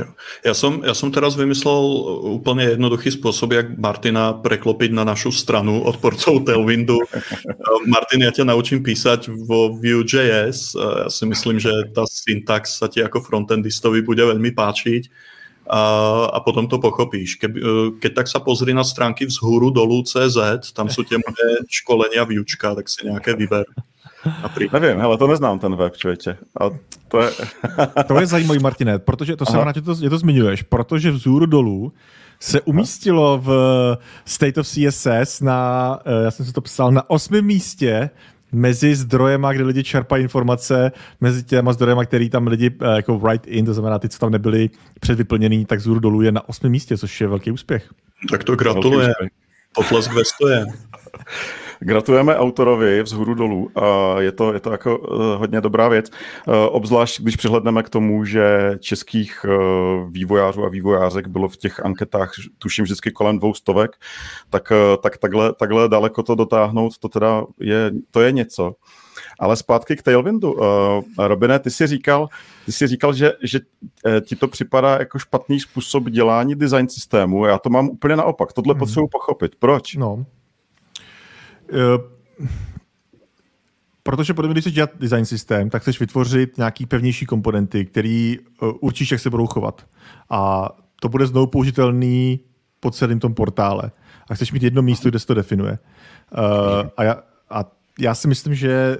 Jo. 0.00 0.08
Ja, 0.42 0.54
som, 0.56 0.80
ja 0.80 0.96
som 0.96 1.12
teraz 1.12 1.36
vymyslel 1.36 1.82
úplne 2.40 2.72
jednoduchý 2.72 3.12
spôsob, 3.12 3.52
jak 3.52 3.66
Martina 3.76 4.32
preklopiť 4.32 4.90
na 4.96 5.04
našu 5.04 5.28
stranu 5.28 5.84
odporcov 5.84 6.48
Tailwindu. 6.48 6.96
Martin, 7.92 8.24
ja 8.24 8.32
ťa 8.32 8.48
naučím 8.48 8.80
písať 8.80 9.28
vo 9.44 9.76
Vue.js. 9.76 10.74
Ja 10.74 11.08
si 11.12 11.24
myslím, 11.28 11.60
že 11.60 11.72
tá 11.92 12.08
syntax 12.08 12.80
sa 12.80 12.88
ti 12.88 13.04
ako 13.04 13.20
frontendistovi 13.20 14.00
bude 14.00 14.24
veľmi 14.24 14.56
páčiť 14.56 15.02
a, 15.70 15.82
a 16.34 16.38
potom 16.40 16.66
to 16.66 16.82
pochopíš. 16.82 17.38
Ke, 17.38 17.46
keď 18.02 18.12
tak 18.14 18.26
sa 18.26 18.42
pozri 18.42 18.74
na 18.74 18.84
stránky 18.84 19.26
vzhůru 19.26 19.70
dolů 19.70 20.02
CZ, 20.02 20.72
tam 20.74 20.90
sú 20.90 21.06
tie 21.06 21.20
moje 21.22 21.46
školenia 21.70 22.26
Vuečka, 22.26 22.74
tak 22.74 22.90
si 22.90 23.06
nejaké 23.06 23.38
vyber. 23.38 23.68
Nevím, 24.72 25.00
ale 25.00 25.18
to 25.18 25.26
neznám 25.26 25.58
ten 25.58 25.76
web, 25.76 25.96
člověče. 25.96 26.36
A 26.60 26.70
to 27.08 27.20
je... 27.20 27.30
to 28.08 28.20
je 28.20 28.26
zajímavý, 28.26 28.60
Martine, 28.60 28.98
protože 28.98 29.36
to 29.36 29.46
se 29.46 29.56
rád, 29.56 29.74
že 29.74 29.82
to, 29.82 29.94
že 29.94 30.10
to 30.10 30.18
zmiňuješ, 30.18 30.62
protože 30.62 31.10
vzhůru 31.10 31.46
dolů 31.46 31.92
se 32.40 32.60
umístilo 32.60 33.38
v 33.44 33.50
State 34.24 34.58
of 34.58 34.66
CSS 34.66 35.40
na, 35.40 35.98
eh, 36.04 36.24
já 36.24 36.30
jsem 36.30 36.46
si 36.46 36.52
to 36.52 36.60
psal, 36.60 36.92
na 36.92 37.10
osmém 37.10 37.44
místě 37.44 38.10
mezi 38.52 38.94
zdrojema, 38.94 39.52
kde 39.52 39.64
lidi 39.64 39.84
čerpají 39.84 40.22
informace, 40.22 40.92
mezi 41.20 41.42
těma 41.42 41.72
zdrojema, 41.72 42.04
který 42.04 42.30
tam 42.30 42.46
lidi 42.46 42.70
eh, 42.82 42.96
jako 42.96 43.18
write 43.18 43.50
in, 43.50 43.66
to 43.66 43.74
znamená 43.74 43.98
ty, 43.98 44.08
co 44.08 44.18
tam 44.18 44.30
nebyli 44.30 44.70
předvyplněný, 45.00 45.64
tak 45.64 45.80
zůru 45.80 46.00
dolů 46.00 46.22
je 46.22 46.32
na 46.32 46.48
osmém 46.48 46.72
místě, 46.72 46.98
což 46.98 47.20
je 47.20 47.26
velký 47.26 47.50
úspěch. 47.50 47.90
Tak 48.30 48.44
to 48.44 48.56
gratuluje. 48.56 49.12
Potlesk 49.74 50.12
ve 50.12 50.24
stoje. 50.24 50.66
Gratulujeme 51.82 52.36
autorovi 52.36 53.02
vzhůru 53.02 53.34
dolů. 53.34 53.70
Je 54.18 54.32
to, 54.32 54.52
je 54.52 54.60
to 54.60 54.72
jako 54.72 55.00
eh, 55.04 55.36
hodně 55.36 55.60
dobrá 55.60 55.88
věc. 55.88 56.10
Eh, 56.10 56.52
obzvlášť, 56.68 57.20
když 57.20 57.36
přihledneme 57.36 57.82
k 57.82 57.88
tomu, 57.88 58.24
že 58.24 58.76
českých 58.80 59.44
eh, 59.44 59.50
vývojářů 60.10 60.64
a 60.64 60.68
vývojářek 60.68 61.26
bylo 61.28 61.48
v 61.48 61.56
těch 61.56 61.84
anketách, 61.84 62.32
tuším 62.58 62.84
vždycky 62.84 63.10
kolem 63.10 63.38
dvou 63.38 63.54
stovek, 63.54 63.90
tak, 64.50 64.72
tak 65.02 65.18
takhle, 65.18 65.54
takhle 65.54 65.88
daleko 65.88 66.22
to 66.22 66.34
dotáhnout, 66.34 66.98
to 66.98 67.08
teda 67.08 67.44
je, 67.60 67.90
to 68.10 68.20
je 68.20 68.32
něco. 68.32 68.72
Ale 69.38 69.56
zpátky 69.56 69.96
k 69.96 70.02
Tailwindu. 70.02 70.52
Uh, 70.52 70.64
Robine, 71.18 71.58
ty 71.58 71.70
jsi 71.70 71.86
říkal, 71.86 72.28
ty 72.66 72.72
jsi 72.72 72.86
říkal, 72.86 73.12
že, 73.12 73.32
že 73.42 73.60
ti 74.20 74.36
to 74.36 74.48
připadá 74.48 74.98
jako 74.98 75.18
špatný 75.18 75.60
způsob 75.60 76.08
dělání 76.08 76.54
design 76.54 76.88
systému. 76.88 77.44
Já 77.44 77.58
to 77.58 77.70
mám 77.70 77.88
úplně 77.88 78.16
naopak. 78.16 78.52
Tohle 78.52 78.74
hmm. 78.74 78.78
potřebuji 78.78 79.08
pochopit. 79.08 79.52
Proč? 79.58 79.94
No, 79.94 80.24
protože 84.02 84.34
podle 84.34 84.48
mě, 84.48 84.54
když 84.54 84.62
chceš 84.62 84.72
dělat 84.72 84.90
design 84.98 85.24
systém, 85.24 85.70
tak 85.70 85.82
chceš 85.82 86.00
vytvořit 86.00 86.58
nějaký 86.58 86.86
pevnější 86.86 87.26
komponenty, 87.26 87.84
který 87.84 88.38
uh, 88.38 88.72
určíš, 88.80 89.10
jak 89.10 89.20
se 89.20 89.30
budou 89.30 89.46
chovat. 89.46 89.86
A 90.30 90.68
to 91.00 91.08
bude 91.08 91.26
znovu 91.26 91.46
použitelný 91.46 92.40
po 92.80 92.90
celém 92.90 93.20
tom 93.20 93.34
portále. 93.34 93.90
A 94.30 94.34
chceš 94.34 94.52
mít 94.52 94.62
jedno 94.62 94.82
místo, 94.82 95.08
kde 95.08 95.18
se 95.18 95.26
to 95.26 95.34
definuje. 95.34 95.78
Uh, 96.38 96.88
a, 96.96 97.04
já, 97.04 97.22
a 97.50 97.64
já 97.98 98.14
si 98.14 98.28
myslím, 98.28 98.54
že 98.54 98.98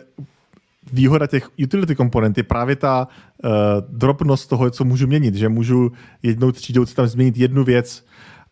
výhoda 0.93 1.27
těch 1.27 1.51
utility 1.65 1.95
komponent 1.95 2.37
je 2.37 2.43
právě 2.43 2.77
ta 2.77 3.09
uh, 3.45 3.51
drobnost 3.89 4.49
toho, 4.49 4.71
co 4.71 4.85
můžu 4.85 5.07
měnit, 5.07 5.35
že 5.35 5.49
můžu 5.49 5.93
jednou 6.23 6.53
třídou 6.53 6.85
tam 6.85 7.07
změnit 7.07 7.37
jednu 7.37 7.65
věc 7.65 8.07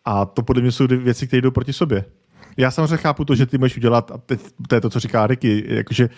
a 0.05 0.25
to 0.25 0.43
podle 0.43 0.61
mě 0.61 0.71
jsou 0.71 0.87
věci, 0.87 1.27
které 1.27 1.41
jdou 1.41 1.51
proti 1.51 1.73
sobě. 1.73 2.05
Já 2.57 2.71
samozřejmě 2.71 2.97
chápu 2.97 3.25
to, 3.25 3.35
že 3.35 3.45
ty 3.45 3.57
můžeš 3.57 3.77
udělat, 3.77 4.11
a 4.11 4.17
teď 4.17 4.39
to 4.67 4.75
je 4.75 4.81
to, 4.81 4.89
co 4.89 4.99
říká 4.99 5.27
Ricky, 5.27 5.63
jakože 5.67 6.09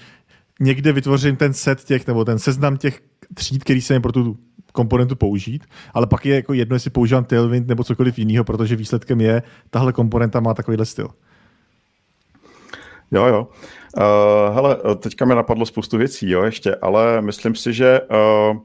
někde 0.60 0.94
vytvořím 0.94 1.36
ten 1.36 1.54
set 1.54 1.84
těch, 1.84 2.08
nebo 2.08 2.26
ten 2.26 2.40
seznam 2.40 2.78
těch 2.78 3.02
tříd, 3.34 3.64
který 3.64 3.82
se 3.82 4.00
pro 4.00 4.12
tu 4.12 4.38
komponentu 4.72 5.16
použít, 5.16 5.66
ale 5.94 6.08
pak 6.08 6.26
je 6.26 6.36
jako 6.36 6.54
jedno, 6.54 6.76
jestli 6.76 6.90
používám 6.90 7.24
Tailwind 7.24 7.68
nebo 7.68 7.84
cokoliv 7.84 8.20
jiného, 8.20 8.44
protože 8.44 8.76
výsledkem 8.76 9.22
je, 9.22 9.44
tahle 9.70 9.94
komponenta 9.94 10.40
má 10.40 10.54
takovýhle 10.54 10.86
styl. 10.86 11.08
Jo, 13.12 13.26
jo. 13.26 13.48
Uh, 13.98 14.56
hele, 14.56 14.78
teďka 14.98 15.26
mi 15.26 15.36
napadlo 15.36 15.66
spoustu 15.66 15.98
věcí, 15.98 16.30
jo, 16.30 16.44
ještě, 16.44 16.76
ale 16.76 17.22
myslím 17.22 17.56
si, 17.56 17.74
že 17.74 18.02
uh, 18.02 18.58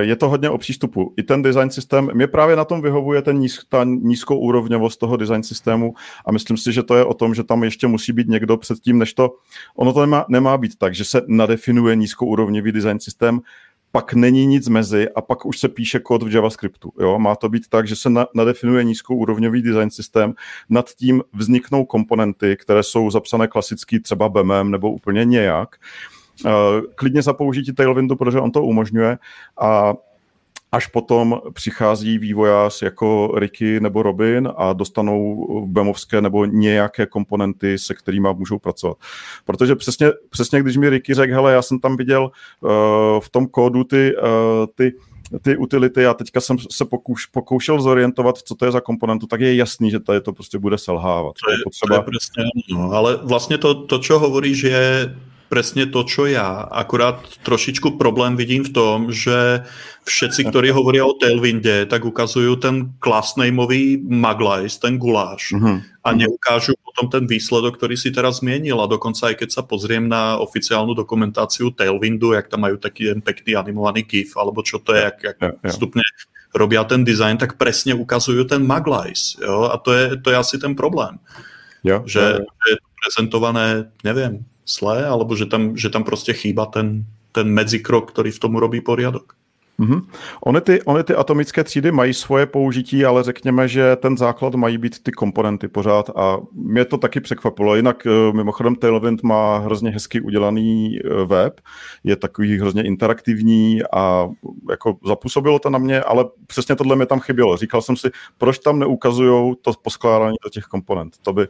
je 0.00 0.16
to 0.16 0.28
hodně 0.28 0.50
o 0.50 0.58
přístupu. 0.58 1.14
I 1.16 1.22
ten 1.22 1.42
design 1.42 1.70
systém, 1.70 2.10
mě 2.14 2.26
právě 2.26 2.56
na 2.56 2.64
tom 2.64 2.82
vyhovuje 2.82 3.22
ten 3.22 3.38
níz, 3.38 3.60
ta 3.68 3.84
nízkou 3.84 4.38
úrovňovost 4.38 5.00
toho 5.00 5.16
design 5.16 5.42
systému 5.42 5.94
a 6.26 6.32
myslím 6.32 6.56
si, 6.56 6.72
že 6.72 6.82
to 6.82 6.96
je 6.96 7.04
o 7.04 7.14
tom, 7.14 7.34
že 7.34 7.44
tam 7.44 7.64
ještě 7.64 7.86
musí 7.86 8.12
být 8.12 8.28
někdo 8.28 8.56
předtím, 8.56 8.98
než 8.98 9.14
to, 9.14 9.30
ono 9.76 9.92
to 9.92 10.00
nemá, 10.00 10.24
nemá 10.28 10.58
být 10.58 10.78
tak, 10.78 10.94
že 10.94 11.04
se 11.04 11.22
nadefinuje 11.26 11.96
nízkourovňový 11.96 12.72
design 12.72 13.00
systém, 13.00 13.40
pak 13.92 14.14
není 14.14 14.46
nic 14.46 14.68
mezi 14.68 15.08
a 15.16 15.20
pak 15.20 15.46
už 15.46 15.58
se 15.58 15.68
píše 15.68 15.98
kód 15.98 16.22
v 16.22 16.34
JavaScriptu. 16.34 16.92
Jo? 17.00 17.18
Má 17.18 17.36
to 17.36 17.48
být 17.48 17.68
tak, 17.68 17.88
že 17.88 17.96
se 17.96 18.10
na, 18.10 18.26
nadefinuje 18.34 18.84
nízkourovňový 18.84 19.62
design 19.62 19.90
systém, 19.90 20.34
nad 20.68 20.90
tím 20.90 21.22
vzniknou 21.32 21.84
komponenty, 21.84 22.56
které 22.56 22.82
jsou 22.82 23.10
zapsané 23.10 23.48
klasicky 23.48 24.00
třeba 24.00 24.28
BEMem 24.28 24.70
nebo 24.70 24.92
úplně 24.92 25.24
nějak 25.24 25.76
Eh, 25.76 26.11
klidně 26.94 27.22
za 27.22 27.32
použití 27.32 27.72
Tailwindu, 27.72 28.16
protože 28.16 28.40
on 28.40 28.50
to 28.50 28.62
umožňuje 28.62 29.18
a 29.60 29.94
až 30.72 30.86
potom 30.86 31.40
přichází 31.52 32.18
vývojář 32.18 32.82
jako 32.82 33.32
Ricky 33.36 33.80
nebo 33.80 34.02
Robin 34.02 34.48
a 34.56 34.72
dostanou 34.72 35.46
bemovské 35.66 36.20
nebo 36.20 36.44
nějaké 36.44 37.06
komponenty, 37.06 37.78
se 37.78 37.94
kterými 37.94 38.28
můžou 38.34 38.58
pracovat. 38.58 38.96
Protože 39.44 39.76
přesně, 39.76 40.10
přesně 40.30 40.60
když 40.60 40.76
mi 40.76 40.90
Ricky 40.90 41.14
řekl, 41.14 41.32
hele, 41.32 41.52
já 41.52 41.62
jsem 41.62 41.78
tam 41.78 41.96
viděl 41.96 42.30
uh, 42.60 42.70
v 43.20 43.28
tom 43.30 43.46
kódu 43.46 43.84
ty, 43.84 44.16
uh, 44.16 44.66
ty 44.74 44.92
ty 45.42 45.56
utility 45.56 46.06
a 46.06 46.14
teďka 46.14 46.40
jsem 46.40 46.56
se 46.70 46.84
pokouš, 46.84 47.26
pokoušel 47.26 47.80
zorientovat, 47.80 48.38
co 48.38 48.54
to 48.54 48.64
je 48.64 48.72
za 48.72 48.80
komponentu, 48.80 49.26
tak 49.26 49.40
je 49.40 49.56
jasný, 49.56 49.90
že 49.90 50.00
tady 50.00 50.20
to 50.20 50.32
prostě 50.32 50.58
bude 50.58 50.78
selhávat. 50.78 51.34
To 51.44 51.50
je, 51.50 51.56
potřeba... 51.64 51.96
to 51.96 52.00
je 52.00 52.04
presne, 52.04 52.44
no, 52.70 52.90
ale 52.92 53.16
vlastně 53.16 53.58
to, 53.58 53.74
to, 53.74 53.98
čo 53.98 54.18
hovoríš, 54.18 54.62
je 54.62 55.16
presne 55.52 55.84
to, 55.84 56.00
čo 56.08 56.24
ja. 56.24 56.64
Akurát 56.64 57.20
trošičku 57.44 58.00
problém 58.00 58.40
vidím 58.40 58.64
v 58.64 58.72
tom, 58.72 59.12
že 59.12 59.68
všetci, 60.08 60.48
ktorí 60.48 60.72
hovoria 60.72 61.04
o 61.04 61.12
Tailwinde, 61.12 61.84
tak 61.84 62.08
ukazujú 62.08 62.56
ten 62.56 62.96
class 62.96 63.36
nameový 63.36 64.00
maglajs, 64.00 64.80
ten 64.80 64.96
guláš 64.96 65.52
uh-huh. 65.52 65.84
a 65.84 66.08
neukážu 66.16 66.72
potom 66.80 67.12
ten 67.12 67.28
výsledok, 67.28 67.76
ktorý 67.76 68.00
si 68.00 68.08
teraz 68.08 68.40
zmienil 68.40 68.80
a 68.80 68.88
dokonca 68.88 69.28
aj 69.28 69.44
keď 69.44 69.48
sa 69.52 69.62
pozriem 69.68 70.08
na 70.08 70.40
oficiálnu 70.40 70.96
dokumentáciu 70.96 71.68
Tailwindu, 71.68 72.32
jak 72.32 72.48
tam 72.48 72.64
majú 72.64 72.80
taký 72.80 73.12
pekný 73.20 73.52
animovaný 73.52 74.08
GIF, 74.08 74.32
alebo 74.40 74.64
čo 74.64 74.80
to 74.80 74.96
je, 74.96 75.04
jak, 75.04 75.18
jak 75.20 75.36
ja, 75.36 75.52
ja. 75.52 75.68
vstupne 75.68 76.00
robia 76.56 76.80
ten 76.88 77.04
design, 77.04 77.36
tak 77.36 77.60
presne 77.60 77.92
ukazujú 77.92 78.48
ten 78.48 78.64
maglajs. 78.64 79.36
Jo? 79.36 79.68
A 79.68 79.76
to 79.76 79.92
je, 79.92 80.16
to 80.16 80.32
je 80.32 80.36
asi 80.40 80.56
ten 80.56 80.72
problém. 80.72 81.20
Jo, 81.84 82.08
že, 82.08 82.40
jo, 82.40 82.40
jo. 82.40 82.48
že 82.48 82.66
je 82.72 82.78
to 82.80 82.88
prezentované, 83.02 83.66
neviem, 84.00 84.46
zlé, 84.66 85.06
alebo 85.06 85.36
že 85.36 85.46
tam, 85.46 85.76
že 85.76 85.88
tam 85.88 86.04
prostě 86.04 86.32
chýba 86.32 86.66
ten, 86.66 87.04
ten 87.32 87.48
medzikrok, 87.48 88.12
který 88.12 88.30
v 88.30 88.38
tom 88.38 88.56
robí 88.56 88.80
poriadok. 88.80 89.34
Mm-hmm. 89.80 90.02
Ony, 90.46 90.60
ty, 90.60 90.82
ony 90.82 91.04
ty 91.04 91.14
atomické 91.14 91.64
třídy 91.64 91.92
mají 91.92 92.14
svoje 92.14 92.46
použití, 92.46 93.04
ale 93.04 93.22
řekněme, 93.22 93.68
že 93.68 93.96
ten 93.96 94.16
základ 94.16 94.54
mají 94.54 94.78
být 94.78 95.02
ty 95.02 95.12
komponenty 95.12 95.68
pořád 95.68 96.10
a 96.16 96.38
mě 96.52 96.84
to 96.84 96.98
taky 96.98 97.20
překvapilo. 97.20 97.76
Jinak 97.76 98.06
eh, 98.06 98.32
mimochodem 98.32 98.76
Tailwind 98.76 99.22
má 99.22 99.58
hrozně 99.58 99.90
hezky 99.90 100.20
udělaný 100.20 100.98
eh, 100.98 101.24
web, 101.24 101.60
je 102.04 102.16
takový 102.16 102.58
hrozně 102.58 102.82
interaktivní 102.82 103.80
a 103.92 104.28
jako 104.70 104.96
zapůsobilo 105.06 105.58
to 105.58 105.70
na 105.70 105.78
mě, 105.78 106.00
ale 106.00 106.24
přesně 106.46 106.76
tohle 106.76 106.96
mi 106.96 107.06
tam 107.06 107.20
chybělo. 107.20 107.56
Říkal 107.56 107.82
jsem 107.82 107.96
si, 107.96 108.10
proč 108.38 108.58
tam 108.58 108.78
neukazují 108.78 109.54
to 109.62 109.72
poskládání 109.82 110.36
do 110.44 110.50
těch 110.50 110.64
komponent. 110.64 111.16
To 111.22 111.32
by, 111.32 111.46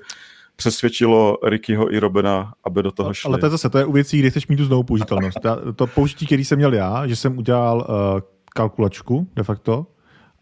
přesvědčilo 0.56 1.36
Rickyho 1.44 1.94
i 1.94 1.98
Robena, 1.98 2.52
aby 2.64 2.82
do 2.82 2.90
toho 2.90 3.14
šli. 3.14 3.28
Ale 3.28 3.38
to 3.38 3.46
je 3.46 3.50
zase, 3.50 3.70
to 3.70 3.78
je 3.78 3.84
u 3.84 3.92
věcí, 3.92 4.18
kde 4.18 4.30
chceš 4.30 4.46
mít 4.46 4.56
tu 4.56 4.64
znovu 4.64 4.82
použitelnost. 4.82 5.38
To 5.76 5.86
použití, 5.86 6.26
který 6.26 6.44
jsem 6.44 6.58
měl 6.58 6.74
já, 6.74 7.06
že 7.06 7.16
jsem 7.16 7.38
udělal 7.38 7.76
uh, 7.76 8.20
kalkulačku 8.54 9.28
de 9.36 9.42
facto 9.42 9.86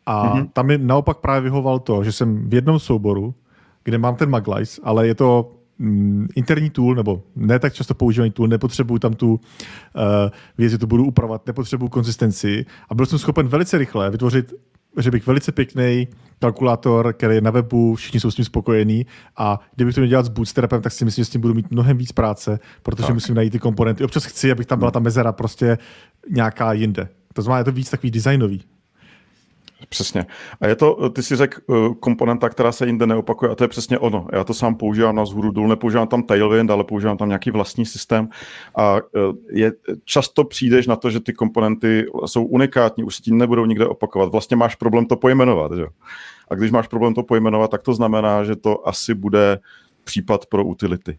a 0.07 0.35
mm-hmm. 0.35 0.49
tam 0.53 0.66
mi 0.66 0.79
naopak 0.79 1.18
právě 1.18 1.40
vyhoval 1.40 1.79
to, 1.79 2.05
že 2.05 2.12
jsem 2.12 2.49
v 2.49 2.55
jednom 2.55 2.79
souboru, 2.79 3.35
kde 3.85 3.99
mám 3.99 4.16
ten 4.16 4.31
Maglice, 4.31 4.81
ale 4.85 5.07
je 5.07 5.14
to 5.14 5.53
mm, 5.79 6.29
interní 6.37 6.70
tool, 6.70 6.94
nebo 6.94 7.23
ne 7.37 7.59
tak 7.59 7.75
často 7.75 7.94
používaný 7.94 8.31
tool, 8.31 8.49
nepotřebuju 8.49 8.99
tam 8.99 9.14
tu 9.14 9.33
uh, 9.33 9.40
věc, 10.59 10.70
že 10.70 10.79
to 10.79 10.87
budu 10.87 11.05
upravovat, 11.05 11.46
nepotřebuju 11.46 11.88
konzistenci 11.88 12.66
a 12.88 12.94
byl 12.94 13.07
jsem 13.07 13.18
schopen 13.18 13.49
velice 13.49 13.79
rychle 13.79 14.11
vytvořit 14.11 14.55
že 14.98 15.11
bych 15.11 15.26
velice 15.26 15.53
pěkný 15.53 16.09
kalkulátor, 16.38 17.12
který 17.12 17.35
je 17.35 17.40
na 17.40 17.50
webu, 17.50 17.94
všichni 17.94 18.20
jsou 18.20 18.31
s 18.31 18.35
tím 18.35 18.44
spokojení 18.44 19.07
a 19.37 19.61
kdybych 19.74 19.94
to 19.94 20.00
měl 20.00 20.09
dělat 20.09 20.26
s 20.26 20.29
Bootstrapem, 20.29 20.83
tak 20.83 20.92
si 20.92 21.05
myslím, 21.05 21.22
že 21.22 21.26
s 21.26 21.31
tím 21.31 21.40
budu 21.40 21.55
mít 21.55 21.70
mnohem 21.70 21.98
víc 21.98 22.12
práce, 22.12 22.59
protože 22.83 23.07
tak. 23.07 23.14
musím 23.14 23.35
najít 23.35 23.50
ty 23.50 23.59
komponenty. 23.59 24.05
Občas 24.05 24.24
chci, 24.24 24.53
abych 24.53 24.66
tam 24.66 24.79
byla 24.79 24.90
ta 24.90 25.00
mezera 25.00 25.33
prostě 25.33 25.79
nějaká 26.31 26.72
jinde. 26.72 27.09
To 27.35 27.42
znamená, 27.42 27.59
je 27.59 27.64
to 27.64 27.72
víc 27.72 27.90
takový 27.90 28.11
designový. 28.11 28.62
Přesně. 29.88 30.27
A 30.61 30.66
je 30.66 30.77
to, 30.77 31.11
ty 31.11 31.23
si 31.23 31.37
řekl, 31.37 31.61
eh, 31.71 31.95
komponenta, 32.01 32.49
která 32.49 32.73
se 32.73 32.87
jinde 32.87 33.07
neopakuje 33.07 33.51
a 33.51 33.55
to 33.55 33.64
je 33.64 33.69
přesně 33.69 33.99
ono. 33.99 34.27
Já 34.33 34.45
to 34.45 34.55
sám 34.55 34.75
používám 34.75 35.16
na 35.16 35.25
zhůru 35.25 35.51
důl, 35.51 35.69
nepoužívám 35.69 36.09
tam 36.09 36.23
Tailwind, 36.23 36.71
ale 36.71 36.85
používám 36.85 37.16
tam 37.16 37.29
nějaký 37.29 37.51
vlastní 37.51 37.87
systém 37.87 38.29
a 38.77 38.97
eh, 38.97 39.21
je, 39.51 39.73
často 40.05 40.45
přijdeš 40.45 40.87
na 40.87 40.97
to, 40.97 41.11
že 41.11 41.21
ty 41.21 41.33
komponenty 41.33 42.07
jsou 42.27 42.45
unikátní, 42.45 43.05
už 43.05 43.16
se 43.16 43.23
ti 43.23 43.33
nebudou 43.33 43.66
nikde 43.66 43.87
opakovat. 43.87 44.33
Vlastně 44.33 44.57
máš 44.57 44.75
problém 44.75 45.07
to 45.07 45.16
pojmenovat. 45.16 45.73
Že? 45.73 45.87
A 46.51 46.55
když 46.55 46.71
máš 46.71 46.88
problém 46.88 47.14
to 47.14 47.23
pojmenovat, 47.23 47.71
tak 47.71 47.83
to 47.83 47.95
znamená, 47.95 48.45
že 48.45 48.57
to 48.57 48.88
asi 48.88 49.14
bude 49.14 49.59
případ 50.04 50.46
pro 50.46 50.64
utility. 50.64 51.18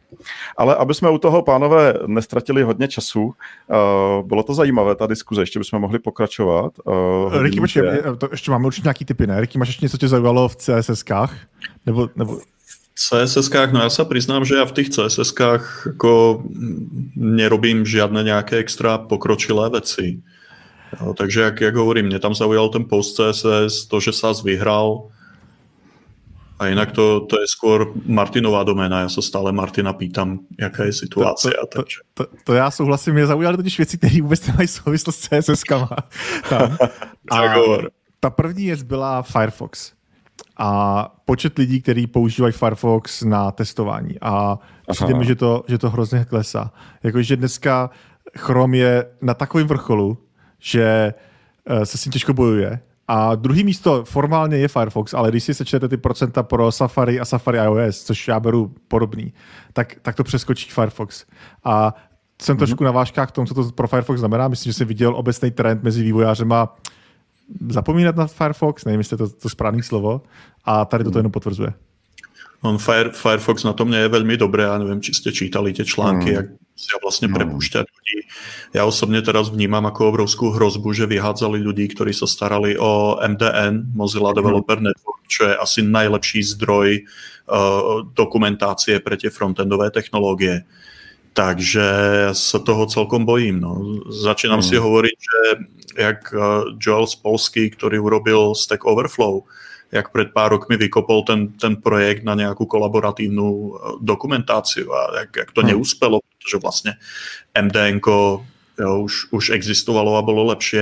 Ale 0.58 0.76
aby 0.76 0.94
jsme 0.94 1.10
u 1.10 1.18
toho, 1.18 1.42
pánové, 1.42 1.94
nestratili 2.08 2.64
hodně 2.64 2.88
času, 2.88 3.24
uh, 3.24 4.28
bylo 4.28 4.44
to 4.44 4.54
zajímavé, 4.54 4.96
ta 4.96 5.08
diskuze, 5.08 5.42
ještě 5.42 5.60
bychom 5.60 5.82
mohli 5.82 6.00
pokračovat. 6.00 6.74
Uh, 6.86 7.44
Ricky, 7.44 7.60
počkej, 7.60 7.84
to 8.18 8.28
ještě 8.32 8.52
máme 8.52 8.66
určitě 8.66 8.86
nějaký 8.86 9.06
typy, 9.06 9.28
ne? 9.28 9.42
Ricky, 9.42 9.58
máš 9.58 9.68
ještě 9.68 9.86
něco, 9.86 9.98
tě 9.98 10.08
zaujalo 10.08 10.50
v 10.50 10.56
CSS-kách? 10.56 11.30
Nebo, 11.86 12.10
nebo... 12.16 12.40
CSS-kách, 13.10 13.72
no 13.72 13.80
já 13.80 13.90
se 13.90 14.06
přiznám, 14.06 14.46
že 14.46 14.56
já 14.56 14.66
v 14.66 14.72
těch 14.72 14.90
CSS-kách 14.90 15.62
jako 15.86 16.44
nerobím 17.16 17.86
žádné 17.86 18.24
nějaké 18.24 18.58
extra 18.58 18.98
pokročilé 18.98 19.70
věci. 19.70 20.22
Jo, 21.02 21.14
takže 21.14 21.42
jak, 21.42 21.62
jak 21.62 21.76
hovorím, 21.76 22.06
mě 22.06 22.20
tam 22.20 22.36
zaujal 22.36 22.70
ten 22.70 22.86
post 22.86 23.16
CSS, 23.16 23.86
to, 23.86 24.00
že 24.00 24.12
SAS 24.12 24.44
vyhrál, 24.44 25.08
a 26.62 26.68
jinak 26.68 26.92
to, 26.92 27.26
to 27.26 27.42
je 27.42 27.48
skôr 27.50 27.90
Martinová 28.06 28.64
doména. 28.64 29.00
Já 29.00 29.10
se 29.10 29.22
stále 29.22 29.52
Martina 29.52 29.94
pýtam, 29.94 30.40
jaká 30.60 30.84
je 30.84 30.94
situace. 30.94 31.50
To, 31.50 31.68
to, 31.68 31.84
to, 31.84 31.90
to, 32.14 32.36
to 32.44 32.54
já 32.54 32.72
souhlasím, 32.72 33.14
mě 33.14 33.28
zaujaly 33.28 33.58
totiž 33.58 33.78
věci, 33.78 33.98
které 33.98 34.22
vůbec 34.22 34.48
nemají 34.48 34.68
souvislost 34.68 35.20
s 35.20 35.30
CSS-kama. 35.30 35.90
A 37.32 37.42
ta 38.20 38.30
první 38.30 38.66
věc 38.66 38.84
byla 38.84 39.22
Firefox. 39.22 39.94
A 40.58 41.10
počet 41.26 41.58
lidí, 41.58 41.82
kteří 41.82 42.08
používají 42.08 42.54
Firefox 42.54 43.22
na 43.22 43.52
testování. 43.52 44.16
A 44.22 44.60
přijde 44.92 45.14
mi, 45.14 45.26
že 45.26 45.36
to, 45.36 45.64
že 45.68 45.78
to 45.78 45.90
hrozně 45.90 46.26
klesá. 46.26 46.72
Jakože 47.04 47.38
dneska 47.38 47.90
Chrome 48.38 48.78
je 48.78 49.06
na 49.22 49.34
takovém 49.34 49.68
vrcholu, 49.68 50.18
že 50.60 51.14
eh, 51.66 51.86
se 51.86 51.98
s 51.98 52.02
tím 52.02 52.12
těžko 52.12 52.34
bojuje 52.34 52.80
a 53.14 53.36
druhý 53.36 53.64
místo 53.64 54.06
formálně 54.06 54.58
je 54.58 54.68
Firefox, 54.68 55.14
ale 55.14 55.30
když 55.30 55.44
si 55.44 55.54
sečtete 55.54 55.88
ty 55.88 55.98
procenta 55.98 56.44
pro 56.44 56.72
Safari 56.72 57.20
a 57.20 57.26
Safari 57.26 57.58
iOS, 57.58 58.04
což 58.04 58.28
já 58.28 58.40
beru 58.40 58.74
podobný, 58.88 59.34
tak, 59.74 59.96
tak 60.02 60.16
to 60.16 60.24
přeskočí 60.24 60.70
Firefox. 60.70 61.26
A 61.64 61.96
jsem 62.42 62.56
mm-hmm. 62.56 62.60
trošku 62.60 62.84
na 62.84 62.92
vážkách 62.92 63.30
k 63.30 63.32
tomu, 63.32 63.48
co 63.48 63.54
to 63.54 63.64
pro 63.72 63.88
Firefox 63.88 64.20
znamená. 64.20 64.48
Myslím, 64.48 64.70
že 64.70 64.78
jsem 64.78 64.88
viděl 64.88 65.16
obecný 65.16 65.52
trend 65.52 65.84
mezi 65.84 66.04
vývojářema 66.04 66.78
zapomínat 67.70 68.16
na 68.16 68.28
Firefox, 68.28 68.86
nevím, 68.86 69.00
jestli 69.00 69.18
to, 69.18 69.30
to 69.30 69.50
správný 69.50 69.84
slovo, 69.84 70.22
a 70.66 70.86
tady 70.86 71.04
to 71.04 71.20
jenom 71.20 71.32
potvrzuje. 71.32 71.74
On 72.62 72.78
Fire, 72.78 73.10
Firefox 73.10 73.64
na 73.64 73.74
tom 73.74 73.94
je 73.94 74.08
velmi 74.08 74.38
dobré, 74.38 74.64
já 74.64 74.78
nevím, 74.78 75.02
či 75.02 75.14
jste 75.14 75.32
čítali 75.32 75.74
ty 75.74 75.86
články, 75.86 76.30
mm. 76.30 76.36
jak 76.36 76.46
si 76.82 76.98
vlastně 77.04 77.28
mm. 77.28 77.34
prepušťať 77.34 77.86
ľudí. 77.86 78.28
Já 78.74 78.86
osobně 78.86 79.22
teraz 79.22 79.50
vnímám 79.50 79.84
jako 79.84 80.10
obrovskou 80.10 80.50
hrozbu, 80.50 80.94
že 80.94 81.06
vyhádzali 81.06 81.60
ľudí, 81.62 81.88
kteří 81.88 82.14
se 82.14 82.28
starali 82.28 82.78
o 82.78 83.20
MDN, 83.28 83.94
Mozilla 83.94 84.30
mm. 84.30 84.36
Developer 84.36 84.82
Network, 84.82 85.22
čo 85.28 85.46
je 85.46 85.58
asi 85.58 85.82
nejlepší 85.82 86.44
zdroj 86.44 87.00
uh, 87.00 88.02
dokumentácie 88.14 89.00
pre 89.00 89.18
tie 89.18 89.30
frontendové 89.30 89.92
technologie. 89.92 90.66
Takže 91.34 91.88
se 92.32 92.60
toho 92.60 92.86
celkom 92.86 93.26
bojím. 93.26 93.62
No. 93.62 94.02
Začínám 94.10 94.60
mm. 94.60 94.68
si 94.68 94.76
hovoriť, 94.76 95.16
že 95.16 95.38
jak 96.04 96.34
uh, 96.34 96.42
Joel 96.82 97.08
Spolsky, 97.08 97.70
který 97.70 98.00
urobil 98.00 98.56
Stack 98.56 98.84
Overflow, 98.86 99.42
jak 99.92 100.12
před 100.12 100.34
pár 100.34 100.52
rokmi 100.52 100.78
vykopol 100.78 101.24
ten, 101.24 101.48
ten 101.48 101.76
projekt 101.76 102.24
na 102.24 102.36
nějakou 102.36 102.66
kolaboratívnu 102.66 103.76
eh, 103.76 103.92
dokumentaci 104.02 104.86
a 104.86 105.20
jak, 105.20 105.36
jak 105.38 105.52
to 105.52 105.62
hmm. 105.62 105.70
neuspelo, 105.70 106.20
protože 106.20 106.58
vlastně 106.58 106.94
MDN 107.62 108.00
jo, 108.80 109.00
už, 109.00 109.32
už 109.32 109.50
existovalo 109.50 110.18
a 110.18 110.22
bylo 110.22 110.44
lepší, 110.44 110.78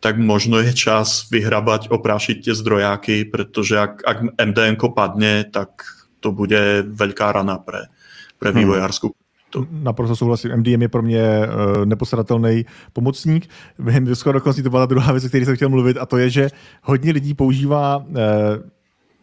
tak 0.00 0.18
možno 0.18 0.58
je 0.58 0.72
čas 0.74 1.30
vyhrabať, 1.30 1.88
oprášiť 1.90 2.44
tie 2.44 2.54
zdrojáky, 2.54 3.24
protože 3.24 3.74
jak, 3.74 4.02
ak 4.04 4.18
MDN 4.44 4.76
padne, 4.94 5.44
tak 5.44 5.82
to 6.20 6.32
bude 6.32 6.86
veľká 6.86 7.32
rana 7.32 7.58
pre, 7.58 7.90
pre 8.38 8.50
hmm. 8.50 9.21
To. 9.52 9.66
Naprosto 9.70 10.16
souhlasím. 10.16 10.56
MDM 10.56 10.82
je 10.82 10.88
pro 10.88 11.02
mě 11.02 11.22
uh, 11.22 11.84
neposadatelný 11.84 12.66
pomocník. 12.92 13.48
Během 13.78 14.04
Discord 14.04 14.34
dokonce 14.34 14.62
to 14.62 14.70
byla 14.70 14.82
ta 14.82 14.86
druhá 14.86 15.12
věc, 15.12 15.24
o 15.24 15.28
které 15.28 15.44
jsem 15.44 15.56
chtěl 15.56 15.68
mluvit, 15.68 15.96
a 15.96 16.06
to 16.06 16.18
je, 16.18 16.30
že 16.30 16.48
hodně 16.82 17.12
lidí 17.12 17.34
používá 17.34 17.96
uh, 17.96 18.04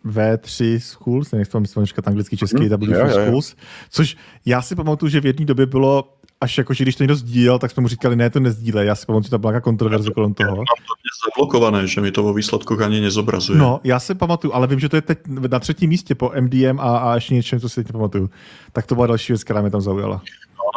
V3 0.05 0.79
Schools, 0.79 1.33
jak 1.33 1.47
to 1.47 1.85
říkat 1.85 2.07
anglicky, 2.07 2.37
český, 2.37 2.61
mm, 2.61 2.69
W3 2.69 2.89
yeah, 2.89 3.11
Schools, 3.11 3.53
yeah. 3.53 3.67
což 3.89 4.17
já 4.45 4.61
si 4.61 4.75
pamatuju, 4.75 5.09
že 5.09 5.21
v 5.21 5.25
jedné 5.25 5.45
době 5.45 5.65
bylo 5.65 6.18
až 6.41 6.57
jako, 6.57 6.73
že 6.73 6.83
když 6.83 6.95
to 6.95 7.03
někdo 7.03 7.15
sdílel, 7.15 7.59
tak 7.59 7.71
jsme 7.71 7.81
mu 7.81 7.87
říkali, 7.87 8.15
ne, 8.15 8.29
to 8.29 8.39
nezdílej. 8.39 8.87
Já 8.87 8.95
si 8.95 9.05
pamatuju, 9.05 9.23
že 9.23 9.29
to 9.29 9.39
byla 9.39 9.59
kontroverze 9.61 10.11
kolem 10.11 10.33
toho. 10.33 10.55
Mám 10.55 10.65
to 10.65 10.93
zablokované, 11.27 11.87
že 11.87 12.01
mi 12.01 12.11
to 12.11 12.23
vo 12.23 12.33
výsledku 12.33 12.83
ani 12.83 13.01
nezobrazuje. 13.01 13.59
No, 13.59 13.79
já 13.83 13.99
si 13.99 14.15
pamatuju, 14.15 14.53
ale 14.53 14.67
vím, 14.67 14.79
že 14.79 14.89
to 14.89 14.95
je 14.95 15.01
teď 15.01 15.19
na 15.27 15.59
třetím 15.59 15.89
místě 15.89 16.15
po 16.15 16.31
MDM 16.41 16.79
a, 16.79 16.97
a 16.97 17.15
ještě 17.15 17.33
něčem, 17.33 17.59
co 17.59 17.69
si 17.69 17.75
teď 17.75 17.87
nepamatuju. 17.87 18.29
Tak 18.71 18.85
to 18.85 18.95
byla 18.95 19.07
další 19.07 19.33
věc, 19.33 19.43
která 19.43 19.61
mě 19.61 19.71
tam 19.71 19.81
zaujala. 19.81 20.21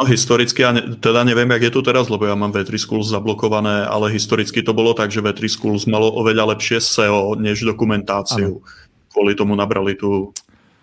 No, 0.01 0.09
historicky, 0.09 0.63
ja 0.63 0.73
ne, 0.73 0.97
teda 1.05 1.21
neviem, 1.21 1.51
jak 1.53 1.63
je 1.63 1.71
to 1.71 1.85
teraz, 1.85 2.09
lebo 2.09 2.25
ja 2.25 2.33
mám 2.33 2.49
V3 2.49 2.81
Schools 2.81 3.13
zablokované, 3.13 3.85
ale 3.85 4.09
historicky 4.09 4.65
to 4.65 4.73
bolo 4.73 4.97
tak, 4.97 5.13
že 5.13 5.21
V3 5.21 5.53
Schools 5.53 5.85
malo 5.85 6.09
oveľa 6.17 6.57
lepšie 6.57 6.81
SEO 6.81 7.37
než 7.37 7.61
dokumentáciu. 7.61 8.57
Ano. 8.57 8.65
Kvôli 9.13 9.37
tomu 9.37 9.53
nabrali 9.53 9.93
tu, 9.93 10.33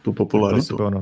tu 0.06 0.14
popularitu. 0.14 0.78
To, 0.78 0.84
to, 0.86 0.90
No. 0.94 1.02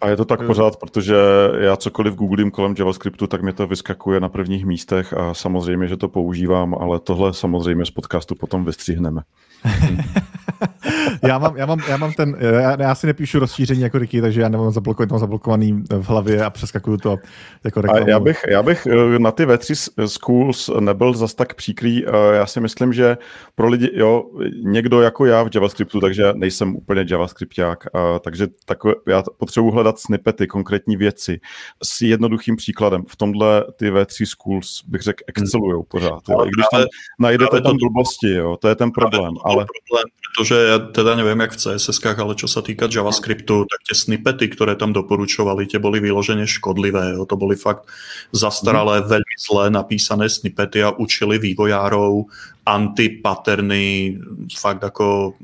A 0.00 0.08
je 0.08 0.16
to 0.16 0.24
tak 0.24 0.46
pořád, 0.46 0.76
protože 0.76 1.16
já 1.58 1.76
cokoliv 1.76 2.14
googlím 2.14 2.50
kolem 2.50 2.74
JavaScriptu, 2.78 3.26
tak 3.26 3.42
mi 3.42 3.52
to 3.52 3.66
vyskakuje 3.66 4.20
na 4.20 4.28
prvních 4.28 4.66
místech 4.66 5.12
a 5.12 5.34
samozřejmě, 5.34 5.88
že 5.88 5.96
to 5.96 6.08
používám, 6.08 6.74
ale 6.74 7.00
tohle 7.00 7.34
samozřejmě 7.34 7.84
z 7.84 7.90
podcastu 7.90 8.34
potom 8.34 8.64
vystřihneme. 8.64 9.22
já, 11.22 11.38
mám, 11.38 11.56
já, 11.56 11.66
mám, 11.66 11.78
já 11.88 11.96
mám 11.96 12.12
ten, 12.12 12.36
já, 12.40 12.82
já 12.82 12.94
si 12.94 13.06
nepíšu 13.06 13.38
rozšíření 13.38 13.80
jako 13.80 13.98
Ricky, 13.98 14.20
takže 14.20 14.40
já 14.40 14.48
nemám 14.48 14.70
zablokovaný, 14.70 15.10
mám 15.10 15.20
zablokovaný 15.20 15.82
v 15.90 16.08
hlavě 16.08 16.44
a 16.44 16.50
přeskakuju 16.50 16.96
to 16.96 17.16
jako 17.64 17.80
reklamu. 17.80 18.06
A 18.06 18.10
já 18.10 18.20
bych, 18.20 18.44
já 18.48 18.62
bych 18.62 18.86
eh, 18.86 19.18
na 19.18 19.32
ty 19.32 19.46
V3 19.46 20.06
Schools 20.06 20.70
nebyl 20.80 21.14
zas 21.14 21.34
tak 21.34 21.54
příkrý. 21.54 22.06
Eh, 22.06 22.10
já 22.34 22.46
si 22.46 22.60
myslím, 22.60 22.92
že 22.92 23.16
pro 23.54 23.68
lidi, 23.68 23.90
jo, 23.94 24.24
někdo 24.64 25.00
jako 25.00 25.26
já 25.26 25.42
v 25.42 25.48
JavaScriptu, 25.54 26.00
takže 26.00 26.32
nejsem 26.34 26.76
úplně 26.76 27.04
JavaScripták, 27.10 27.84
takže 28.24 28.46
takové, 28.66 28.94
já 29.08 29.22
potřebuji 29.38 29.70
hledat 29.70 29.98
snippety, 29.98 30.46
konkrétní 30.46 30.96
věci 30.96 31.40
s 31.82 32.00
jednoduchým 32.00 32.56
příkladem. 32.56 33.02
V 33.08 33.16
tomhle 33.16 33.64
ty 33.76 33.90
V3 33.90 34.24
Schools 34.24 34.82
bych 34.88 35.02
řekl 35.02 35.24
excelujou 35.26 35.82
pořád. 35.82 36.20
Jo. 36.28 36.44
I 36.44 36.48
když 36.48 36.66
tam 36.72 36.84
najdete 37.20 37.60
tam 37.60 37.76
blbosti, 37.76 38.30
jo, 38.30 38.56
to 38.56 38.68
je 38.68 38.74
ten 38.74 38.90
problém. 38.90 39.34
Ale... 39.44 39.51
problém, 39.56 40.06
protože 40.32 40.54
ja 40.54 40.78
teda 40.78 41.14
neviem, 41.14 41.40
jak 41.40 41.52
v 41.52 41.56
css 41.56 41.98
ale 42.18 42.34
čo 42.34 42.48
sa 42.48 42.62
týka 42.62 42.88
JavaScriptu, 42.88 43.68
tak 43.68 43.80
tie 43.84 43.94
snippety, 43.94 44.48
ktoré 44.48 44.76
tam 44.76 44.92
doporučovali, 44.92 45.66
tie 45.66 45.78
boli 45.78 46.00
vyloženě 46.00 46.46
škodlivé. 46.46 47.12
Jo. 47.12 47.26
To 47.26 47.36
boli 47.36 47.56
fakt 47.56 47.84
zastaralé, 48.32 49.00
mm. 49.00 49.06
veľmi 49.08 49.36
zlé 49.38 49.64
napísané 49.70 50.28
snippety 50.28 50.82
a 50.82 50.96
učili 50.96 51.38
vývojárov 51.38 52.24
antipaterny, 52.66 54.18
fakt 54.58 54.84
ako, 54.84 55.34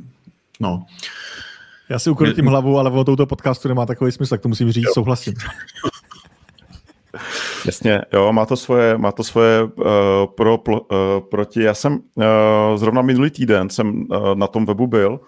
no. 0.61 0.87
Já 1.89 1.99
si 1.99 2.11
ukrutím 2.11 2.47
hlavu, 2.47 2.79
ale 2.79 2.91
o 2.91 3.05
touto 3.05 3.27
podcastu 3.27 3.69
nemá 3.69 3.87
takový 3.87 4.13
smysl, 4.13 4.31
tak 4.31 4.41
to 4.41 4.49
musím 4.49 4.73
říct, 4.73 4.85
jo. 4.85 4.95
souhlasím. 4.95 5.35
Jasně, 7.67 8.03
jo, 8.13 8.33
má 8.33 8.47
to 8.47 8.57
svoje, 8.57 8.99
má 8.99 9.13
to 9.13 9.25
svoje 9.25 9.63
uh, 9.63 9.85
pro, 10.37 10.59
pl, 10.59 10.73
uh, 10.73 10.79
proti. 11.31 11.63
Já 11.63 11.75
jsem 11.75 11.93
uh, 11.93 12.25
zrovna 12.77 13.03
minulý 13.03 13.31
týden 13.31 13.71
jsem 13.71 14.07
uh, 14.11 14.35
na 14.35 14.47
tom 14.47 14.67
webu 14.67 14.87
byl 14.87 15.21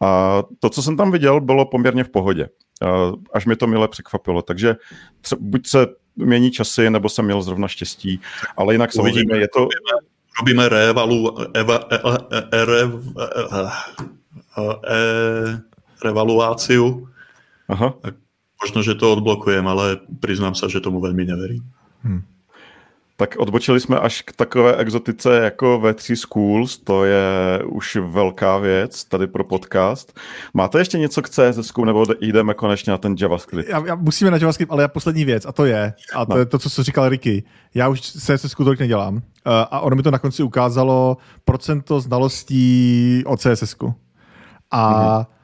a 0.00 0.42
to, 0.58 0.70
co 0.70 0.82
jsem 0.82 0.96
tam 0.96 1.10
viděl, 1.10 1.40
bylo 1.40 1.66
poměrně 1.66 2.04
v 2.04 2.08
pohodě. 2.08 2.48
Uh, 2.82 3.14
až 3.32 3.46
mě 3.46 3.56
to 3.56 3.66
mile 3.66 3.88
překvapilo. 3.88 4.42
Takže 4.42 4.76
tře- 5.22 5.36
buď 5.40 5.66
se 5.66 5.86
mění 6.16 6.50
časy, 6.50 6.90
nebo 6.90 7.08
jsem 7.08 7.24
měl 7.24 7.42
zrovna 7.42 7.68
štěstí, 7.68 8.20
ale 8.56 8.74
jinak 8.74 8.92
samozřejmě 8.92 9.36
je 9.36 9.48
to... 9.48 9.68
Robíme 10.40 10.68
revalu, 10.68 11.36
eva, 11.54 11.80
e, 11.90 11.96
e, 11.96 12.62
e, 12.62 12.82
e, 14.86 15.60
revaluáciu. 16.04 17.08
Aha. 17.68 17.94
Možno, 18.64 18.82
že 18.82 18.94
to 18.94 19.12
odblokujem, 19.12 19.68
ale 19.68 19.96
přiznám 20.20 20.54
se, 20.54 20.70
že 20.70 20.80
tomu 20.80 21.00
velmi 21.00 21.24
neverím. 21.24 21.62
Hmm. 22.02 22.22
Tak 23.16 23.36
odbočili 23.38 23.80
jsme 23.80 23.98
až 23.98 24.22
k 24.22 24.32
takové 24.32 24.76
exotice 24.76 25.36
jako 25.36 25.80
V3 25.82 26.14
Schools, 26.14 26.78
to 26.78 27.04
je 27.04 27.60
už 27.64 27.96
velká 27.96 28.58
věc 28.58 29.04
tady 29.04 29.26
pro 29.26 29.44
podcast. 29.44 30.18
Máte 30.54 30.78
ještě 30.78 30.98
něco 30.98 31.22
k 31.22 31.28
CSS, 31.28 31.72
nebo 31.84 32.04
jdeme 32.20 32.54
konečně 32.54 32.90
na 32.90 32.98
ten 32.98 33.16
JavaScript? 33.18 33.68
Já, 33.68 33.86
já 33.86 33.94
musíme 33.94 34.30
na 34.30 34.36
JavaScript, 34.36 34.72
ale 34.72 34.82
já 34.82 34.88
poslední 34.88 35.24
věc, 35.24 35.46
a 35.46 35.52
to 35.52 35.64
je, 35.64 35.92
a 36.14 36.26
to 36.26 36.32
no. 36.32 36.38
je 36.38 36.46
to, 36.46 36.58
co 36.58 36.70
jsi 36.70 36.82
říkal 36.82 37.08
Ricky, 37.08 37.44
já 37.74 37.88
už 37.88 38.00
CSS 38.00 38.54
tolik 38.54 38.80
nedělám 38.80 39.14
uh, 39.14 39.20
a 39.46 39.80
ono 39.80 39.96
mi 39.96 40.02
to 40.02 40.10
na 40.10 40.18
konci 40.18 40.42
ukázalo 40.42 41.16
procento 41.44 42.00
znalostí 42.00 43.22
o 43.26 43.36
CSS. 43.36 43.76
A 44.70 45.18
mm-hmm 45.20 45.39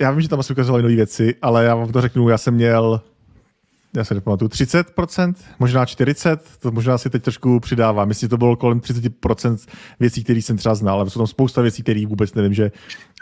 já 0.00 0.10
vím, 0.10 0.20
že 0.20 0.28
tam 0.28 0.40
asi 0.40 0.52
ukazovali 0.52 0.82
nové 0.82 0.94
věci, 0.94 1.34
ale 1.42 1.64
já 1.64 1.74
vám 1.74 1.92
to 1.92 2.00
řeknu, 2.00 2.28
já 2.28 2.38
jsem 2.38 2.54
měl 2.54 3.00
já 3.96 4.04
se 4.04 4.14
nepamatuju, 4.14 4.48
30%, 4.48 5.34
možná 5.58 5.84
40%, 5.84 6.38
to 6.58 6.70
možná 6.70 6.98
si 6.98 7.10
teď 7.10 7.22
trošku 7.22 7.60
přidává. 7.60 8.04
Myslím, 8.04 8.26
že 8.26 8.30
to 8.30 8.36
bylo 8.36 8.56
kolem 8.56 8.80
30% 8.80 9.68
věcí, 10.00 10.24
které 10.24 10.42
jsem 10.42 10.56
třeba 10.56 10.74
znal, 10.74 11.00
ale 11.00 11.10
jsou 11.10 11.20
tam 11.20 11.26
spousta 11.26 11.62
věcí, 11.62 11.82
které 11.82 12.06
vůbec 12.06 12.34
nevím, 12.34 12.54
že 12.54 12.72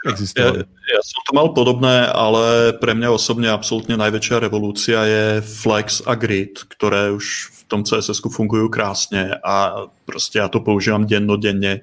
existovaly. 0.07 0.57
Já, 0.57 0.63
já 0.63 1.01
jsem 1.03 1.21
to 1.31 1.35
mal 1.35 1.49
podobné, 1.49 2.07
ale 2.07 2.73
pro 2.73 2.95
mě 2.95 3.09
osobně 3.09 3.49
absolutně 3.49 3.97
největší 3.97 4.33
revoluce 4.33 4.91
je 4.91 5.41
Flex 5.41 6.01
a 6.05 6.15
Grid, 6.15 6.59
které 6.67 7.11
už 7.11 7.49
v 7.53 7.63
tom 7.67 7.83
CSS 7.83 8.21
fungují 8.29 8.69
krásně 8.69 9.31
a 9.43 9.75
prostě 10.05 10.39
já 10.39 10.47
to 10.47 10.59
používám 10.59 11.05
dennodenně 11.05 11.81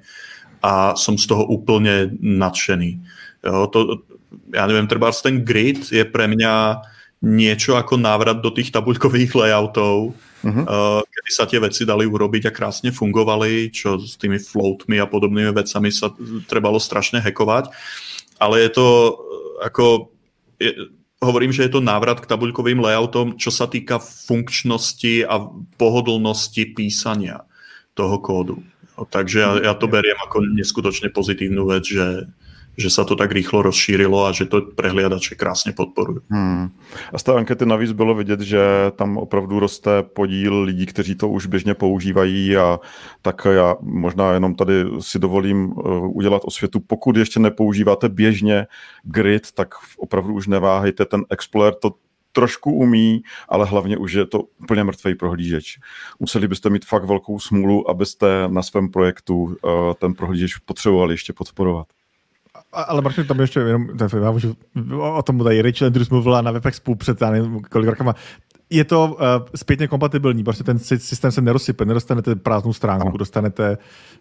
a 0.63 0.97
jsem 0.97 1.19
z 1.19 1.27
toho 1.27 1.45
úplně 1.45 2.11
nadšený. 2.21 3.05
Jo, 3.45 3.67
to, 3.67 3.99
ja 4.55 4.65
neviem, 4.67 4.87
treba 4.87 5.11
ten 5.11 5.43
grid 5.43 5.91
je 5.91 6.03
pre 6.07 6.31
mňa 6.31 6.83
niečo 7.21 7.77
ako 7.77 8.01
návrat 8.01 8.41
do 8.41 8.49
tých 8.49 8.73
tabuľkových 8.73 9.37
layoutov, 9.37 10.17
uh-huh. 10.17 10.65
uh, 10.65 11.01
kedy 11.05 11.31
sa 11.31 11.45
tie 11.45 11.61
veci 11.61 11.85
dali 11.85 12.09
urobiť 12.09 12.49
a 12.49 12.55
krásne 12.55 12.89
fungovali, 12.95 13.69
čo 13.69 14.01
s 14.01 14.17
tými 14.17 14.41
floatmi 14.41 14.97
a 14.97 15.05
podobnými 15.05 15.53
vecami 15.53 15.93
sa 15.93 16.09
trebalo 16.49 16.81
strašne 16.81 17.21
hekovať. 17.21 17.69
Ale 18.41 18.65
je 18.65 18.71
to 18.73 18.87
uh, 18.87 19.15
ako... 19.69 20.09
Je, 20.57 20.73
hovorím, 21.21 21.53
že 21.53 21.69
je 21.69 21.77
to 21.77 21.85
návrat 21.85 22.17
k 22.25 22.31
tabuľkovým 22.33 22.81
layoutom, 22.81 23.37
čo 23.37 23.53
sa 23.53 23.69
týka 23.69 24.01
funkčnosti 24.01 25.29
a 25.29 25.37
pohodlnosti 25.77 26.73
písania 26.73 27.45
toho 27.93 28.17
kódu. 28.25 28.65
Takže 28.97 29.37
ja, 29.37 29.51
ja 29.61 29.75
to 29.77 29.85
beriem 29.85 30.17
ako 30.17 30.41
neskutočne 30.49 31.13
pozitívnu 31.13 31.69
vec, 31.69 31.85
že, 31.85 32.25
že 32.81 32.91
se 32.91 33.05
to 33.05 33.17
tak 33.17 33.33
rýchlo 33.33 33.63
rozšířilo 33.63 34.27
a 34.27 34.33
že 34.33 34.47
to 34.47 34.61
prehliadače 34.61 35.35
krásně 35.35 35.73
podporují. 35.73 36.19
Hmm. 36.31 36.71
A 37.13 37.19
z 37.19 37.23
té 37.23 37.35
ankety 37.35 37.67
navíc 37.67 37.93
bylo 37.93 38.15
vidět, 38.15 38.41
že 38.41 38.61
tam 38.97 39.17
opravdu 39.17 39.61
roste 39.61 40.03
podíl 40.03 40.61
lidí, 40.63 40.87
kteří 40.87 41.15
to 41.15 41.29
už 41.29 41.47
běžně 41.47 41.75
používají 41.75 42.57
a 42.57 42.81
tak 43.23 43.47
já 43.51 43.77
možná 43.81 44.33
jenom 44.33 44.55
tady 44.55 44.85
si 45.01 45.19
dovolím 45.19 45.73
eh, 45.79 45.89
udělat 45.99 46.43
osvětu. 46.45 46.81
Pokud 46.81 47.17
ještě 47.17 47.41
nepoužíváte 47.41 48.09
běžně 48.09 48.67
grid, 49.03 49.53
tak 49.55 49.69
opravdu 49.99 50.35
už 50.35 50.47
neváhejte, 50.47 51.05
ten 51.05 51.25
Explorer 51.31 51.75
to 51.75 51.95
trošku 52.33 52.73
umí, 52.73 53.23
ale 53.49 53.67
hlavně 53.67 53.99
už 53.99 54.13
je 54.13 54.27
to 54.27 54.43
úplně 54.63 54.85
mrtvý 54.85 55.15
prohlížeč. 55.15 55.79
Museli 56.21 56.49
byste 56.49 56.71
mít 56.71 56.85
fakt 56.85 57.05
velkou 57.05 57.39
smůlu, 57.39 57.91
abyste 57.91 58.27
na 58.49 58.63
svém 58.63 58.91
projektu 58.91 59.57
eh, 59.65 59.69
ten 59.99 60.15
prohlížeč 60.15 60.57
potřebovali 60.57 61.15
ještě 61.15 61.33
podporovat 61.33 61.87
ale 62.73 63.03
Martin, 63.03 63.27
tam 63.27 63.41
ještě 63.41 63.61
jenom, 63.61 63.89
já 64.23 64.31
můžu, 64.31 64.57
o 65.01 65.23
tom 65.23 65.39
tady 65.39 65.63
Rachel 65.63 65.87
Andrews 65.87 66.11
mluvila 66.11 66.41
na 66.41 66.51
Webexpu 66.51 66.95
před 66.95 67.21
já 67.21 67.31
nevím, 67.31 67.61
kolik 67.61 67.89
rokama. 67.89 68.15
Je 68.71 68.85
to 68.85 69.07
uh, 69.07 69.19
zpětně 69.57 69.89
kompatibilní, 69.89 70.45
prostě 70.45 70.65
ten 70.65 70.79
systém 70.79 71.33
se 71.33 71.41
nerozsype, 71.41 71.85
nedostanete 71.85 72.37
prázdnou 72.37 72.73
stránku, 72.73 73.09
no. 73.09 73.17
dostanete 73.17 73.79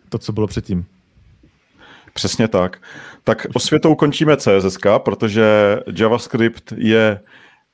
to, 0.09 0.17
co 0.17 0.33
bylo 0.33 0.47
předtím. 0.47 0.85
Přesně 2.13 2.47
tak. 2.47 2.81
Tak 3.23 3.47
osvětou 3.53 3.95
končíme 3.95 4.37
CSS, 4.37 4.77
protože 4.97 5.79
JavaScript 5.95 6.73
je 6.77 7.19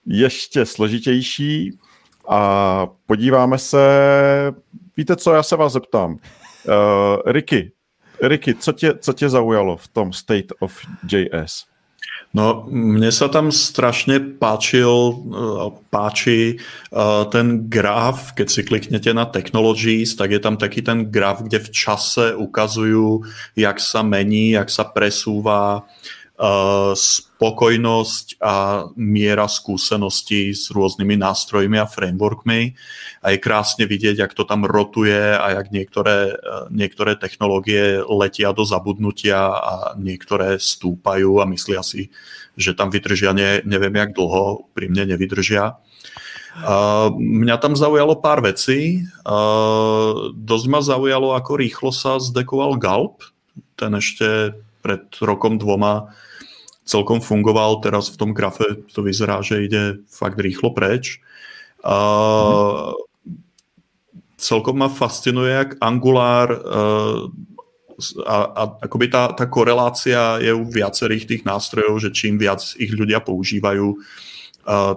ještě 0.06 0.66
složitější 0.66 1.80
a 2.30 2.88
podíváme 3.06 3.58
se, 3.58 3.80
víte 4.98 5.16
co, 5.16 5.34
já 5.34 5.44
se 5.44 5.56
vás 5.56 5.74
zeptám. 5.74 6.12
Uh, 6.12 7.32
Ricky, 7.32 7.72
Ricky, 8.22 8.56
co 8.56 8.72
tě, 8.72 8.94
co 9.00 9.14
tě 9.14 9.30
zaujalo 9.30 9.78
v 9.78 9.88
tom 9.88 10.14
State 10.14 10.52
of 10.60 10.74
JS? 11.08 11.66
No, 12.36 12.68
mne 12.68 13.16
sa 13.16 13.32
tam 13.32 13.48
strašne 13.48 14.20
páčil, 14.20 14.92
eh, 14.92 15.72
páči 15.88 16.60
eh, 16.60 17.24
ten 17.32 17.72
graf, 17.72 18.36
keď 18.36 18.48
si 18.52 18.62
kliknete 18.68 19.16
na 19.16 19.24
Technologies, 19.24 20.20
tak 20.20 20.36
je 20.36 20.44
tam 20.44 20.60
taký 20.60 20.84
ten 20.84 21.08
graf, 21.08 21.48
kde 21.48 21.64
v 21.64 21.72
čase 21.72 22.36
ukazujú, 22.36 23.24
jak 23.56 23.80
sa 23.80 24.04
mení, 24.04 24.60
jak 24.60 24.68
sa 24.68 24.84
presúva 24.84 25.88
spokojnosť 26.36 28.44
a 28.44 28.84
miera 29.00 29.48
skúseností 29.48 30.52
s 30.52 30.68
rôznymi 30.68 31.16
nástrojmi 31.16 31.80
a 31.80 31.88
frameworkmi 31.88 32.76
a 33.24 33.32
je 33.32 33.40
krásne 33.40 33.88
vidieť, 33.88 34.20
jak 34.20 34.36
to 34.36 34.44
tam 34.44 34.68
rotuje 34.68 35.16
a 35.16 35.56
jak 35.56 35.72
niektoré, 35.72 36.36
niektoré 36.76 37.16
technológie 37.16 38.04
letia 38.04 38.52
do 38.52 38.68
zabudnutia 38.68 39.48
a 39.48 39.74
niektoré 39.96 40.60
stúpajú 40.60 41.40
a 41.40 41.48
myslia 41.48 41.80
si, 41.88 42.12
že 42.60 42.76
tam 42.76 42.92
vydržia 42.92 43.32
ne, 43.32 43.64
neviem 43.64 43.96
jak 43.96 44.12
dlho, 44.12 44.68
pri 44.76 44.92
mne 44.92 45.16
nevydržia. 45.16 45.80
Uh, 46.56 47.12
mňa 47.20 47.60
tam 47.60 47.76
zaujalo 47.76 48.24
pár 48.24 48.40
vecí. 48.40 49.04
Uh, 49.28 50.32
dosť 50.32 50.66
ma 50.72 50.80
zaujalo, 50.80 51.36
ako 51.36 51.52
rýchlo 51.60 51.92
sa 51.92 52.16
zdekoval 52.16 52.80
Galp. 52.80 53.28
Ten 53.76 53.92
ešte 54.00 54.56
pred 54.86 55.10
rokom 55.26 55.58
dvoma 55.58 56.14
celkom 56.86 57.18
fungoval. 57.18 57.82
Teraz 57.82 58.14
v 58.14 58.22
tom 58.22 58.32
grafe 58.38 58.86
to 58.94 59.02
vyzerá, 59.02 59.42
že 59.42 59.66
ide 59.66 60.06
fakt 60.06 60.38
rýchlo 60.38 60.70
preč. 60.70 61.18
Uh, 61.82 62.94
celkom 64.38 64.78
ma 64.78 64.90
fascinuje, 64.94 65.50
jak 65.50 65.82
Angular 65.82 66.54
uh, 66.54 67.26
a, 68.28 68.38
a 68.54 68.64
akoby 68.86 69.08
tá, 69.08 69.32
tá 69.34 69.48
korelácia 69.48 70.38
je 70.44 70.52
u 70.52 70.68
viacerých 70.68 71.26
tých 71.26 71.44
nástrojov, 71.48 72.04
že 72.04 72.14
čím 72.14 72.36
viac 72.36 72.62
ich 72.76 72.92
ľudia 72.92 73.24
používajú, 73.24 73.96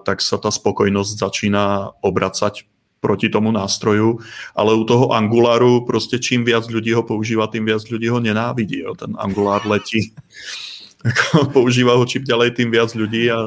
tak 0.02 0.18
sa 0.18 0.40
tá 0.40 0.50
spokojnosť 0.50 1.12
začína 1.14 1.94
obracať 2.02 2.66
proti 3.00 3.28
tomu 3.28 3.52
nástroju, 3.52 4.18
ale 4.56 4.74
u 4.74 4.84
toho 4.84 5.12
Angularu 5.12 5.80
prostě 5.80 6.18
čím 6.18 6.44
viac 6.44 6.68
ľudí 6.68 6.92
ho 6.92 7.02
používa, 7.02 7.46
tým 7.46 7.64
viac 7.64 7.82
ľudí 7.90 8.08
ho 8.08 8.20
nenávidí. 8.20 8.78
Jo. 8.78 8.94
Ten 8.94 9.14
Angular 9.18 9.66
letí, 9.66 10.12
používa 11.52 11.94
ho 11.94 12.06
čím 12.06 12.24
ďalej, 12.24 12.50
tým 12.50 12.70
viac 12.70 12.94
ľudí 12.94 13.30
a, 13.30 13.38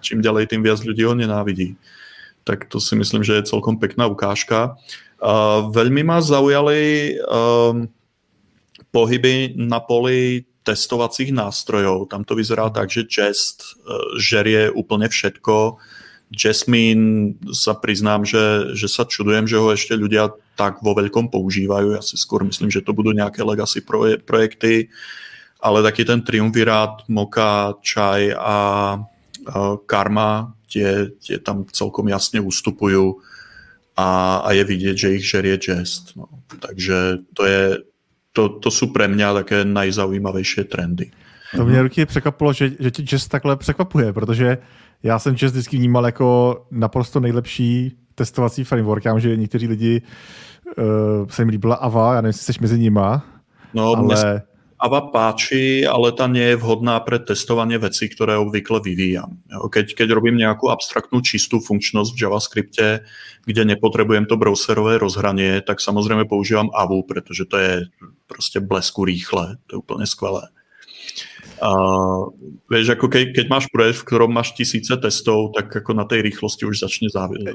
čím 0.00 0.20
ďalej, 0.20 0.46
tým 0.46 0.62
viac 0.62 0.80
ľudí 0.84 1.04
ho 1.04 1.14
nenávidí. 1.14 1.76
Tak 2.44 2.68
to 2.68 2.80
si 2.80 2.96
myslím, 2.96 3.24
že 3.24 3.40
je 3.40 3.48
celkom 3.48 3.80
pekná 3.80 4.06
ukážka. 4.06 4.76
Uh, 5.16 5.72
veľmi 5.72 6.04
ma 6.04 6.20
zaujali 6.20 7.16
um, 7.24 7.88
pohyby 8.92 9.56
na 9.56 9.80
poli 9.80 10.44
testovacích 10.64 11.32
nástrojov. 11.32 12.08
Tam 12.08 12.24
to 12.24 12.34
vyzerá 12.34 12.72
tak, 12.72 12.90
že 12.90 13.04
Jest 13.04 13.62
eh, 13.62 13.92
žerie 14.18 14.70
úplne 14.72 15.08
všetko. 15.08 15.76
Jasmine 16.32 17.36
sa 17.52 17.76
priznám, 17.76 18.24
že, 18.24 18.74
že 18.74 18.88
sa 18.88 19.04
čudujem, 19.04 19.46
že 19.46 19.60
ho 19.60 19.68
ešte 19.70 19.94
ľudia 19.94 20.32
tak 20.56 20.80
vo 20.80 20.94
veľkom 20.94 21.28
používajú. 21.28 21.94
Ja 21.94 22.02
si 22.02 22.16
skôr 22.16 22.46
myslím, 22.46 22.70
že 22.70 22.82
to 22.82 22.96
budú 22.96 23.12
nejaké 23.12 23.42
legacy 23.42 23.82
proje 23.82 24.18
projekty, 24.18 24.88
ale 25.60 25.82
taký 25.82 26.04
ten 26.04 26.22
triumvirát, 26.22 27.04
Moka, 27.08 27.78
Chai 27.84 28.32
a, 28.34 29.00
Karma, 29.86 30.54
tie, 30.70 31.12
tie 31.20 31.36
tam 31.38 31.68
celkom 31.68 32.08
jasne 32.08 32.40
ustupujú 32.40 33.20
a, 33.96 34.40
a 34.42 34.48
je 34.56 34.64
vidieť, 34.64 34.96
že 34.96 35.14
ich 35.14 35.24
žerie 35.24 35.58
Jest. 35.60 36.16
No. 36.16 36.26
Takže 36.60 37.18
to 37.34 37.42
je, 37.44 37.78
to, 38.32 38.48
to 38.48 38.70
jsou 38.70 38.86
pre 38.86 39.08
mě 39.08 39.26
také 39.32 39.64
najzaujímavější 39.64 40.64
trendy. 40.64 41.10
To 41.56 41.64
mě 41.64 41.82
ruky 41.82 42.06
překvapilo, 42.06 42.52
že, 42.52 42.70
že 42.80 42.90
tě 42.90 43.02
Jazz 43.02 43.28
takhle 43.28 43.56
překvapuje, 43.56 44.12
protože 44.12 44.58
já 45.04 45.18
jsem 45.18 45.36
Jazz 45.36 45.52
vždycky 45.52 45.76
vnímal 45.76 46.06
jako 46.06 46.56
naprosto 46.70 47.20
nejlepší 47.20 47.92
testovací 48.14 48.64
framework. 48.64 49.04
Já 49.04 49.12
vím, 49.12 49.20
že 49.20 49.36
někteří 49.36 49.66
lidi 49.68 50.02
uh, 50.78 51.28
se 51.28 51.42
jim 51.42 51.48
líbila 51.48 51.74
Ava, 51.74 52.14
já 52.14 52.20
nevím, 52.20 52.28
jestli 52.28 52.52
jsi 52.52 52.60
mezi 52.60 52.78
nima, 52.78 53.24
no, 53.74 53.92
ale... 53.96 54.42
Ava 54.84 55.00
páči, 55.00 55.86
ale 55.86 56.12
ta 56.12 56.26
nie 56.26 56.44
je 56.44 56.60
vhodná 56.60 57.00
pre 57.00 57.16
testovanie 57.16 57.78
vecí, 57.80 58.04
ktoré 58.04 58.36
obvykle 58.36 58.84
vyvíjam. 58.84 59.40
Keď, 59.48 59.96
keď 59.96 60.08
robím 60.12 60.36
nejakú 60.36 60.68
abstraktnú 60.68 61.24
čistú 61.24 61.56
funkčnosť 61.56 62.12
v 62.12 62.20
JavaScripte, 62.20 63.00
kde 63.48 63.62
nepotrebujem 63.64 64.28
to 64.28 64.36
browserové 64.36 65.00
rozhranie, 65.00 65.64
tak 65.64 65.80
samozrejme 65.80 66.28
používam 66.28 66.68
Avu, 66.76 67.00
pretože 67.00 67.48
to 67.48 67.56
je 67.56 67.72
proste 68.28 68.60
blesku 68.60 69.08
rýchle. 69.08 69.56
To 69.56 69.70
je 69.72 69.80
úplne 69.80 70.04
skvelé. 70.04 70.52
A 71.62 71.70
vieš, 72.70 72.98
ako 72.98 73.06
ke, 73.08 73.30
keď 73.30 73.46
máš 73.48 73.66
projekt, 73.70 74.02
v 74.02 74.06
ktorom 74.10 74.30
máš 74.32 74.52
tisíce 74.52 74.90
testov, 74.96 75.54
tak 75.54 75.70
ako 75.70 75.94
na 75.94 76.04
tej 76.04 76.22
rýchlosti 76.22 76.66
už 76.66 76.80
začne 76.82 77.08
záviset. 77.12 77.54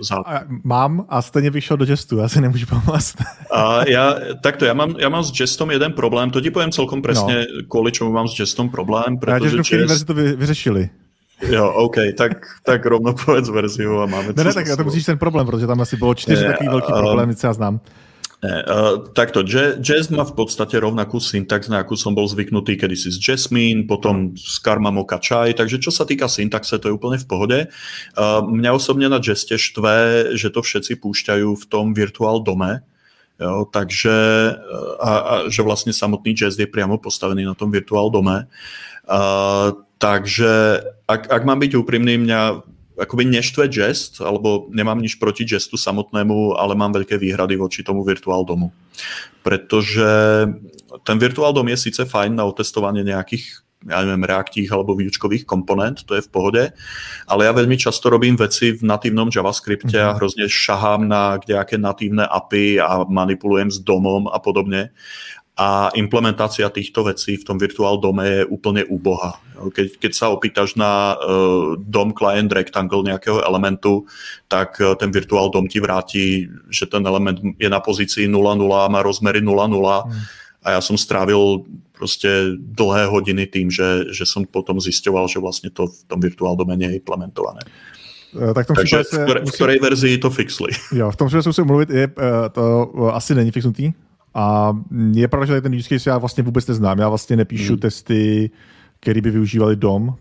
Mám 0.64 1.06
a 1.10 1.22
stejně 1.22 1.50
vyšel 1.50 1.78
do 1.78 1.86
Jestu, 1.86 2.18
já 2.18 2.30
si 2.30 2.42
nemůžu 2.42 2.66
pomoct. 2.66 3.16
A 3.52 3.90
já, 3.90 4.16
takto, 4.44 4.66
já 4.66 4.74
mám, 4.74 4.96
já 5.00 5.10
mám 5.10 5.24
s 5.24 5.40
Jestom 5.40 5.72
jeden 5.72 5.94
problém, 5.94 6.32
to 6.32 6.42
ti 6.42 6.52
povím 6.52 6.72
celkom 6.72 7.02
presne, 7.02 7.46
no. 7.46 7.68
kvôli 7.68 7.92
čemu 7.92 8.12
mám 8.12 8.28
s 8.28 8.40
Jestom 8.40 8.70
problém. 8.70 9.18
Protože 9.18 9.58
já 9.58 9.64
těžko, 9.64 9.76
Jest... 9.76 10.08
to 10.08 10.14
vy, 10.14 10.36
vyřešili. 10.36 10.90
Jo, 11.50 11.72
OK, 11.72 11.96
tak, 12.18 12.32
tak 12.64 12.86
rovno 12.86 13.14
povedz 13.14 13.50
verziu 13.50 14.00
a 14.00 14.06
máme 14.06 14.36
Ne, 14.36 14.44
ne, 14.44 14.54
tak 14.54 14.78
to 14.78 14.84
musíš 14.84 15.06
ten 15.06 15.18
problém, 15.18 15.48
protože 15.48 15.68
tam 15.68 15.82
asi 15.82 15.98
bylo 15.98 16.16
čtyři 16.16 16.46
takový 16.46 16.70
velký 16.70 16.92
problémy, 16.94 17.36
co 17.36 17.48
já 17.48 17.54
znám. 17.54 17.80
Ne, 18.40 18.64
uh, 18.64 19.04
takto, 19.12 19.44
Jazz 19.44 20.08
má 20.08 20.24
v 20.24 20.32
podstate 20.32 20.80
rovnakú 20.80 21.20
syntax, 21.20 21.68
na 21.68 21.84
akú 21.84 22.00
som 22.00 22.16
bol 22.16 22.24
zvyknutý 22.24 22.80
kedysi 22.80 23.12
z 23.12 23.20
Jasmine, 23.20 23.84
potom 23.84 24.32
z 24.32 24.64
Karma 24.64 24.96
Mocha 24.96 25.20
Chai, 25.20 25.52
takže 25.52 25.76
čo 25.76 25.92
sa 25.92 26.08
týka 26.08 26.32
syntaxe, 26.32 26.80
to 26.80 26.88
je 26.88 26.96
úplne 26.96 27.20
v 27.20 27.28
pohode. 27.28 27.60
Uh, 28.16 28.40
mňa 28.40 28.72
osobne 28.72 29.12
na 29.12 29.20
Jeste 29.20 29.60
štve, 29.60 30.32
že 30.40 30.56
to 30.56 30.64
všetci 30.64 31.04
púšťajú 31.04 31.52
v 31.52 31.66
tom 31.68 31.92
virtuál 31.92 32.40
dome, 32.40 32.80
jo, 33.44 33.68
takže 33.68 34.16
a, 35.04 35.12
a 35.20 35.34
že 35.52 35.60
vlastne 35.60 35.92
samotný 35.92 36.32
Jazz 36.32 36.56
je 36.56 36.64
priamo 36.64 36.96
postavený 36.96 37.44
na 37.44 37.60
tom 37.60 37.68
virtuál 37.68 38.08
dome. 38.08 38.48
Uh, 39.04 39.84
takže 40.00 40.80
ak, 41.12 41.28
ak 41.28 41.44
mám 41.44 41.60
byť 41.60 41.76
úprimný, 41.76 42.24
mňa 42.24 42.64
akoby 43.00 43.26
neštve 43.26 43.72
Jest, 43.72 44.22
alebo 44.22 44.68
nemám 44.70 45.00
nič 45.00 45.16
proti 45.16 45.48
Jestu 45.48 45.78
samotnému, 45.80 46.60
ale 46.60 46.76
mám 46.76 46.92
veľké 46.92 47.16
výhrady 47.16 47.56
voči 47.56 47.84
tomu 47.84 48.04
virtuál 48.04 48.44
domu. 48.44 48.76
Pretože 49.42 50.08
ten 51.08 51.18
virtuál 51.18 51.56
dom 51.56 51.68
je 51.72 51.78
síce 51.80 52.04
fajn 52.04 52.36
na 52.36 52.44
otestovanie 52.44 53.08
nejakých 53.08 53.64
ja 53.88 54.04
neviem, 54.04 54.28
reaktích 54.28 54.68
alebo 54.76 54.92
výučkových 54.92 55.48
komponent, 55.48 56.04
to 56.04 56.20
je 56.20 56.26
v 56.28 56.28
pohode, 56.28 56.64
ale 57.32 57.42
ja 57.48 57.56
veľmi 57.56 57.80
často 57.80 58.12
robím 58.12 58.36
veci 58.36 58.76
v 58.76 58.84
natívnom 58.84 59.32
JavaScripte 59.32 59.96
a 59.96 60.12
mhm. 60.12 60.16
hrozne 60.20 60.46
šahám 60.52 61.08
na 61.08 61.40
nejaké 61.40 61.80
natívne 61.80 62.28
API 62.28 62.84
a 62.84 63.08
manipulujem 63.08 63.72
s 63.72 63.80
domom 63.80 64.28
a 64.28 64.36
podobne 64.44 64.92
a 65.60 65.92
implementácia 65.96 66.72
týchto 66.72 67.04
vecí 67.04 67.36
v 67.36 67.44
tom 67.44 67.60
virtuál 67.60 68.00
dome 68.00 68.24
je 68.24 68.42
úplne 68.48 68.88
úboha. 68.88 69.36
Keď, 69.60 70.00
keď 70.00 70.12
sa 70.16 70.32
opýtaš 70.32 70.80
na 70.80 71.20
uh, 71.20 71.76
dom 71.76 72.16
client 72.16 72.48
rectangle 72.48 73.04
nejakého 73.04 73.44
elementu, 73.44 74.08
tak 74.48 74.80
uh, 74.80 74.96
ten 74.96 75.12
virtuál 75.12 75.52
dom 75.52 75.68
ti 75.68 75.84
vrátí, 75.84 76.48
že 76.72 76.88
ten 76.88 77.04
element 77.04 77.40
je 77.60 77.70
na 77.70 77.84
pozícii 77.84 78.32
0,0 78.32 78.40
a 78.72 78.88
má 78.88 79.04
rozmery 79.04 79.44
0,0 79.44 79.52
hmm. 79.52 80.22
a 80.64 80.68
ja 80.72 80.82
som 80.82 80.98
strávil 80.98 81.68
prostě 82.00 82.56
dlhé 82.56 83.06
hodiny 83.06 83.46
tým, 83.46 83.72
že, 83.72 84.08
že 84.16 84.24
som 84.26 84.48
potom 84.48 84.80
zisťoval, 84.80 85.28
že 85.28 85.40
vlastně 85.40 85.70
to 85.70 85.88
v 85.88 86.04
tom 86.08 86.20
virtuál 86.20 86.56
dome 86.56 86.80
nie 86.80 86.88
je 86.88 86.96
implementované. 86.96 87.60
Eh, 88.32 88.54
tak 88.54 88.64
v 88.64 88.68
tom 88.68 88.76
Takže 88.76 89.04
v, 89.04 89.08
které, 89.08 89.42
musí... 89.42 89.80
v 89.80 89.82
verzii 89.82 90.18
to 90.18 90.30
fixli? 90.30 90.72
Jo, 90.96 91.12
v 91.12 91.16
tom 91.16 91.28
případě 91.28 91.50
musím 91.50 91.66
mluvit, 91.66 91.90
je, 91.90 92.08
to 92.52 92.92
asi 93.14 93.36
není 93.36 93.52
fixnutý, 93.52 93.92
a 94.34 94.74
je 95.14 95.28
pravda, 95.28 95.46
že 95.46 95.62
ten 95.62 95.76
use 95.76 95.90
case 95.90 96.10
já 96.10 96.18
vlastně 96.18 96.44
vůbec 96.44 96.68
neznám. 96.68 97.00
Já 97.00 97.10
vlastně 97.10 97.36
nepíšu 97.36 97.74
hmm. 97.74 97.80
testy, 97.80 98.50
které 99.00 99.22
by 99.22 99.32
využívali 99.32 99.76
DOM. 99.76 100.16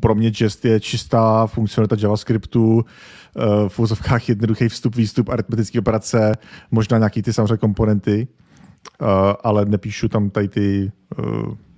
Pro 0.00 0.14
mě 0.14 0.32
Jest 0.40 0.64
je 0.64 0.80
čistá 0.80 1.46
funkcionalita 1.46 1.96
JavaScriptu, 1.98 2.84
eh, 2.84 3.68
v 3.68 3.78
úzovkách 3.78 4.28
jednoduchý 4.28 4.68
vstup, 4.68 4.96
výstup, 4.96 5.28
aritmetické 5.28 5.78
operace, 5.78 6.36
možná 6.70 6.98
nějaký 6.98 7.22
ty 7.22 7.32
samozřejmě 7.32 7.56
komponenty, 7.56 8.28
eh, 9.00 9.06
ale 9.44 9.64
nepíšu 9.64 10.08
tam 10.08 10.30
tady 10.30 10.48
ty 10.48 10.92
eh, 11.18 11.22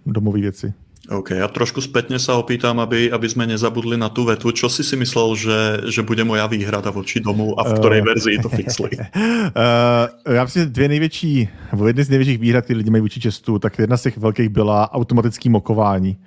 domové 0.07 0.41
věci. 0.41 0.75
OK, 1.07 1.39
a 1.39 1.47
trošku 1.47 1.79
spätne 1.79 2.19
sa 2.19 2.35
opýtam, 2.35 2.83
aby, 2.83 3.15
aby 3.15 3.29
sme 3.31 3.47
nezabudli 3.47 3.95
na 3.95 4.11
tú 4.11 4.27
vetu. 4.27 4.51
Čo 4.51 4.67
si 4.67 4.83
si 4.83 4.99
myslel, 4.99 5.29
že, 5.39 5.59
že 5.87 6.03
bude 6.03 6.27
moja 6.27 6.51
výhrada 6.51 6.91
voči 6.91 7.23
domu 7.23 7.55
a 7.55 7.63
v 7.63 7.79
ktorej 7.79 8.01
uh, 8.03 8.07
verzii 8.11 8.37
to 8.43 8.51
fixli? 8.51 8.91
Uh, 8.91 10.35
já 10.35 10.45
myslím, 10.45 10.73
dvě 10.73 10.89
největší, 10.89 11.49
nebo 11.73 11.87
jedny 11.87 12.05
z 12.05 12.09
největších 12.09 12.39
výhrad, 12.39 12.65
které 12.65 12.79
lidi 12.79 12.91
mají 12.91 13.01
vůči 13.01 13.21
Čestu, 13.21 13.59
tak 13.59 13.79
jedna 13.79 13.97
z 13.97 14.03
těch 14.03 14.19
velkých 14.19 14.49
byla 14.49 14.93
automatický 14.93 15.49
mokování. 15.49 16.19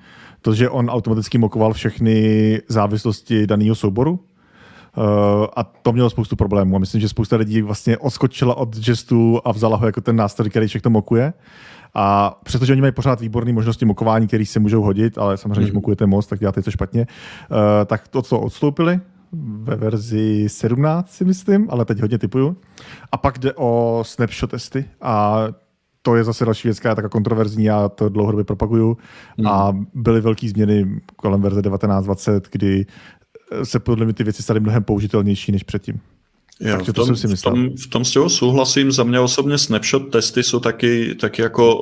To, 0.42 0.54
že 0.54 0.70
on 0.70 0.90
automaticky 0.90 1.38
mokoval 1.38 1.74
všechny 1.74 2.16
závislosti 2.68 3.48
daného 3.48 3.76
souboru, 3.76 4.20
Uh, 4.98 5.48
a 5.56 5.64
to 5.64 5.92
mělo 5.92 6.10
spoustu 6.10 6.36
problémů. 6.36 6.76
A 6.76 6.80
myslím, 6.80 7.02
že 7.02 7.10
spousta 7.10 7.36
lidí 7.36 7.62
vlastně 7.62 7.98
odskočila 7.98 8.58
od 8.58 8.78
gestu 8.78 9.42
a 9.46 9.52
vzala 9.52 9.78
ho 9.78 9.86
jako 9.86 10.02
ten 10.02 10.16
nástroj, 10.16 10.50
který 10.50 10.68
všechno 10.68 10.92
mokuje. 10.92 11.34
A 11.94 12.40
přestože 12.44 12.74
oni 12.74 12.82
mají 12.82 12.94
pořád 12.94 13.22
výborné 13.22 13.54
možnosti 13.54 13.86
mokování, 13.86 14.28
které 14.28 14.46
se 14.46 14.60
můžou 14.60 14.82
hodit, 14.82 15.18
ale 15.18 15.38
samozřejmě, 15.38 15.60
mm. 15.60 15.64
když 15.64 15.72
mhm. 15.72 15.78
mokujete 15.78 16.06
moc, 16.06 16.28
tak 16.28 16.40
děláte 16.40 16.62
to 16.62 16.72
špatně, 16.72 17.08
uh, 17.52 17.58
tak 17.86 18.08
to, 18.08 18.22
co 18.22 18.40
odstoupili 18.40 19.00
ve 19.62 19.76
verzi 19.76 20.50
17, 20.50 21.12
si 21.12 21.26
myslím, 21.26 21.68
ale 21.70 21.86
teď 21.86 22.02
hodně 22.02 22.18
typuju. 22.18 22.58
A 23.12 23.18
pak 23.18 23.40
jde 23.40 23.54
o 23.54 24.00
snapshot 24.06 24.52
testy 24.52 24.86
a 25.02 25.44
to 26.02 26.16
je 26.16 26.24
zase 26.24 26.46
další 26.46 26.68
věc, 26.68 26.80
která 26.80 26.92
je 26.92 26.96
taková 26.96 27.10
kontroverzní, 27.10 27.64
já 27.64 27.90
to 27.90 28.10
dlouhodobě 28.10 28.46
propaguju. 28.46 28.98
Hmm. 29.38 29.48
A 29.48 29.78
byly 29.94 30.22
velké 30.22 30.50
změny 30.50 31.02
kolem 31.16 31.42
verze 31.42 31.62
1920, 31.62 32.48
kdy 32.52 32.86
se 33.64 33.80
podle 33.80 34.06
mě 34.06 34.14
ty 34.14 34.24
věci 34.24 34.44
staly 34.44 34.60
mnohem 34.60 34.84
použitelnější 34.84 35.52
než 35.52 35.64
předtím. 35.64 36.00
Jo, 36.60 36.84
v, 36.84 36.94
tom, 36.94 37.16
si 37.16 37.28
v, 37.28 37.42
tom, 37.42 37.70
v 37.78 37.88
tom 37.88 38.06
s 38.06 38.12
těho 38.12 38.30
souhlasím. 38.30 38.92
Za 38.92 39.04
mě 39.04 39.20
osobně 39.20 39.58
snapshot 39.58 40.12
testy 40.12 40.44
jsou 40.44 40.60
taky, 40.60 41.16
taky 41.16 41.42
jako 41.42 41.80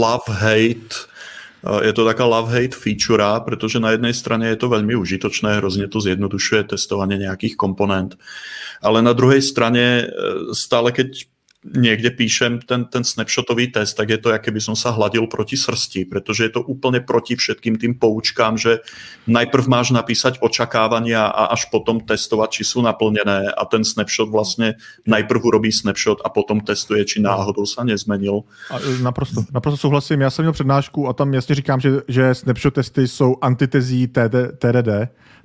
love-hate 0.00 1.10
je 1.82 1.92
to 1.92 2.04
taká 2.04 2.24
love-hate 2.24 2.74
feature, 2.74 3.40
protože 3.44 3.80
na 3.80 3.90
jednej 3.90 4.14
straně 4.14 4.46
je 4.46 4.56
to 4.56 4.68
velmi 4.68 4.96
užitočné, 4.96 5.56
hrozně 5.56 5.88
to 5.88 6.00
zjednodušuje 6.00 6.64
testování 6.64 7.18
nějakých 7.18 7.56
komponent, 7.56 8.18
ale 8.82 9.02
na 9.02 9.12
druhé 9.12 9.42
straně 9.42 9.80
e, 9.80 10.10
stále, 10.54 10.92
keď 10.92 11.06
někde 11.64 12.10
píšem 12.10 12.58
ten, 12.58 12.84
ten 12.84 13.04
snapshotový 13.04 13.66
test, 13.68 13.94
tak 13.94 14.08
je 14.08 14.18
to, 14.18 14.30
jak 14.30 14.48
by 14.48 14.60
som 14.60 14.76
sa 14.76 14.90
hladil 14.90 15.26
proti 15.26 15.56
srsti, 15.56 16.04
protože 16.04 16.44
je 16.44 16.48
to 16.48 16.62
úplně 16.62 17.00
proti 17.00 17.36
všetkým 17.36 17.76
tým 17.76 17.94
poučkám, 17.94 18.58
že 18.58 18.78
najprv 19.26 19.68
máš 19.68 19.90
napísať 19.90 20.38
očakávania 20.40 21.26
a 21.26 21.44
až 21.44 21.64
potom 21.64 22.00
testovat, 22.00 22.50
či 22.50 22.64
jsou 22.64 22.82
naplněné 22.82 23.52
a 23.52 23.64
ten 23.64 23.84
snapshot 23.84 24.28
vlastně 24.28 24.74
najprv 25.06 25.44
urobí 25.44 25.72
snapshot 25.72 26.18
a 26.24 26.28
potom 26.28 26.60
testuje, 26.60 27.04
či 27.04 27.20
náhodou 27.20 27.66
se 27.66 27.84
nezmenil. 27.84 28.40
A 28.70 28.78
e, 28.78 29.02
naprosto, 29.02 29.44
naprosto 29.52 29.76
souhlasím. 29.76 30.20
Já 30.20 30.30
jsem 30.30 30.42
měl 30.42 30.52
přednášku 30.52 31.08
a 31.08 31.12
tam 31.12 31.34
jasně 31.34 31.54
říkám, 31.54 31.80
že, 31.80 31.90
že 32.08 32.34
snapshot 32.34 32.74
testy 32.74 33.08
jsou 33.08 33.36
antitezí 33.40 34.08
TD, 34.08 34.56
TDD, 34.58 34.88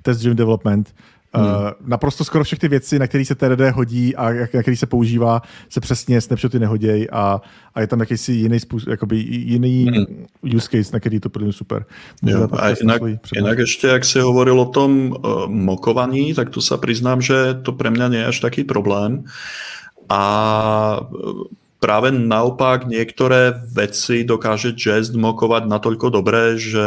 Test 0.02 0.20
Driven 0.20 0.36
Development, 0.36 0.94
Hmm. 1.36 1.46
Uh, 1.46 1.70
naprosto 1.86 2.24
skoro 2.24 2.44
všechny 2.44 2.68
věci, 2.68 2.98
na 2.98 3.06
které 3.06 3.24
se 3.24 3.34
TDD 3.34 3.60
hodí 3.72 4.16
a 4.16 4.32
na 4.32 4.62
který 4.62 4.76
se 4.76 4.86
používá, 4.86 5.42
se 5.68 5.80
přesně 5.80 6.20
snapshoty 6.20 6.58
nehodějí 6.58 7.10
a, 7.10 7.40
a 7.74 7.80
je 7.80 7.86
tam 7.86 8.00
jakýsi 8.00 8.32
jiný 8.32 8.60
způsob, 8.60 8.88
jakoby 8.88 9.16
jiný 9.28 9.84
hmm. 9.84 10.26
use 10.56 10.68
case, 10.70 10.92
na 10.92 11.00
který 11.00 11.20
to 11.20 11.28
pro 11.28 11.52
super. 11.52 11.84
Jo, 12.22 12.48
a 12.52 12.68
jinak, 12.68 13.02
jinak 13.34 13.58
ještě, 13.58 13.86
jak 13.86 14.04
si 14.04 14.20
hovoril 14.20 14.60
o 14.60 14.66
tom 14.66 15.12
uh, 15.24 15.46
mokovaní, 15.46 16.34
tak 16.34 16.50
tu 16.50 16.60
se 16.60 16.78
přiznám, 16.78 17.20
že 17.20 17.34
to 17.62 17.72
pro 17.72 17.90
mě 17.90 18.18
je 18.18 18.26
až 18.26 18.40
taký 18.40 18.64
problém. 18.64 19.24
A 20.08 21.00
práve 21.76 22.08
naopak 22.12 22.88
niektoré 22.88 23.52
veci 23.72 24.24
dokáže 24.24 24.72
Jest 24.76 25.12
mokovať 25.14 25.68
natoľko 25.68 26.10
dobré, 26.10 26.56
že 26.56 26.86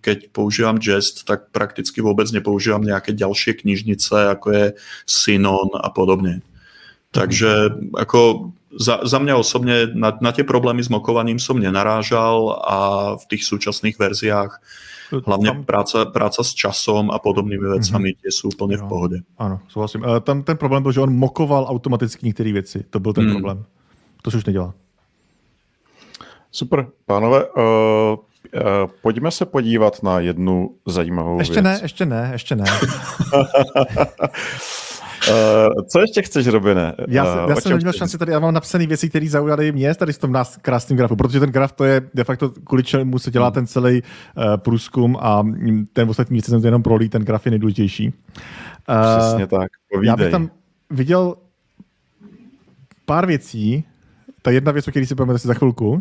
keď 0.00 0.32
používam 0.32 0.80
Jest, 0.80 1.24
tak 1.28 1.52
prakticky 1.52 2.00
vôbec 2.00 2.28
nepoužívam 2.32 2.80
nejaké 2.80 3.12
ďalšie 3.12 3.60
knižnice, 3.60 4.32
ako 4.32 4.46
je 4.52 4.66
Synon 5.06 5.70
a 5.76 5.88
podobne. 5.92 6.40
Takže 7.10 7.74
ako 7.98 8.52
za, 8.70 9.02
za 9.02 9.18
mňa 9.18 9.34
osobne 9.34 9.90
na, 9.90 10.14
na 10.22 10.30
tie 10.30 10.46
problémy 10.46 10.78
s 10.78 10.88
mokovaním 10.88 11.42
som 11.42 11.58
nenarážal 11.58 12.54
a 12.62 12.76
v 13.18 13.24
tých 13.34 13.42
súčasných 13.42 13.98
verziách 13.98 14.62
hlavně 15.26 15.50
tam... 15.50 15.64
práce, 15.64 16.06
práce 16.12 16.44
s 16.44 16.54
časom 16.54 17.10
a 17.10 17.18
podobnými 17.18 17.66
věcami 17.66 18.08
mm-hmm. 18.08 18.30
sú 18.30 18.48
úplně 18.48 18.76
v 18.76 18.82
pohodě. 18.88 19.16
Ano, 19.38 19.60
souhlasím. 19.68 20.04
Tam 20.22 20.42
ten 20.42 20.56
problém 20.56 20.82
byl, 20.82 20.92
že 20.92 21.00
on 21.00 21.16
mokoval 21.16 21.66
automaticky 21.68 22.26
některé 22.26 22.52
věci. 22.52 22.84
To 22.90 23.00
byl 23.00 23.12
ten 23.12 23.24
mm. 23.24 23.30
problém. 23.30 23.64
To 24.22 24.30
se 24.30 24.36
už 24.36 24.44
nedělá. 24.44 24.74
Super. 26.52 26.86
Pánové, 27.06 27.44
uh, 27.44 27.62
uh, 27.62 28.20
pojďme 29.02 29.30
se 29.30 29.44
podívat 29.44 30.02
na 30.02 30.20
jednu 30.20 30.74
zajímavou 30.86 31.38
ještě 31.38 31.54
věc. 31.54 31.64
ne, 31.64 31.78
ještě 31.82 32.06
ne, 32.06 32.28
ještě 32.32 32.56
ne. 32.56 32.64
Uh, 35.28 35.84
co 35.88 36.00
ještě 36.00 36.22
chceš, 36.22 36.46
Robine? 36.46 36.94
Já, 37.08 37.44
uh, 37.44 37.50
já 37.50 37.56
jsem 37.56 37.72
neměl 37.72 37.92
šanci 37.92 38.18
tady, 38.18 38.32
já 38.32 38.38
mám 38.38 38.54
napsané 38.54 38.86
věci, 38.86 39.08
které 39.08 39.28
zaujaly 39.28 39.72
mě 39.72 39.94
tady 39.94 40.12
v 40.12 40.18
tom 40.18 40.32
nás 40.32 40.56
krásným 40.56 40.96
grafu, 40.96 41.16
protože 41.16 41.40
ten 41.40 41.50
graf 41.50 41.72
to 41.72 41.84
je 41.84 42.02
de 42.14 42.24
facto, 42.24 42.50
kvůli 42.50 42.82
čemu 42.82 43.18
se 43.18 43.30
dělá 43.30 43.46
hmm. 43.46 43.54
ten 43.54 43.66
celý 43.66 44.02
uh, 44.02 44.56
průzkum 44.56 45.16
a 45.20 45.46
ten 45.92 46.10
ostatní 46.10 46.34
věci 46.34 46.50
jsem 46.50 46.60
to 46.60 46.66
jenom 46.66 46.82
prolí, 46.82 47.08
ten 47.08 47.22
graf 47.22 47.46
je 47.46 47.50
nejdůležitější. 47.50 48.06
Uh, 48.08 49.18
Přesně 49.18 49.46
tak, 49.46 49.68
povídej. 49.92 50.08
Já 50.08 50.16
bych 50.16 50.30
tam 50.30 50.50
viděl 50.90 51.34
pár 53.04 53.26
věcí, 53.26 53.84
ta 54.42 54.50
jedna 54.50 54.72
věc, 54.72 54.88
o 54.88 54.90
které 54.90 55.06
si 55.06 55.14
budeme 55.14 55.38
za 55.38 55.54
chvilku. 55.54 55.90
Uh, 55.90 56.00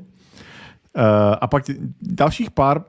a 1.42 1.48
pak 1.48 1.64
dalších 2.02 2.52
pár 2.52 2.82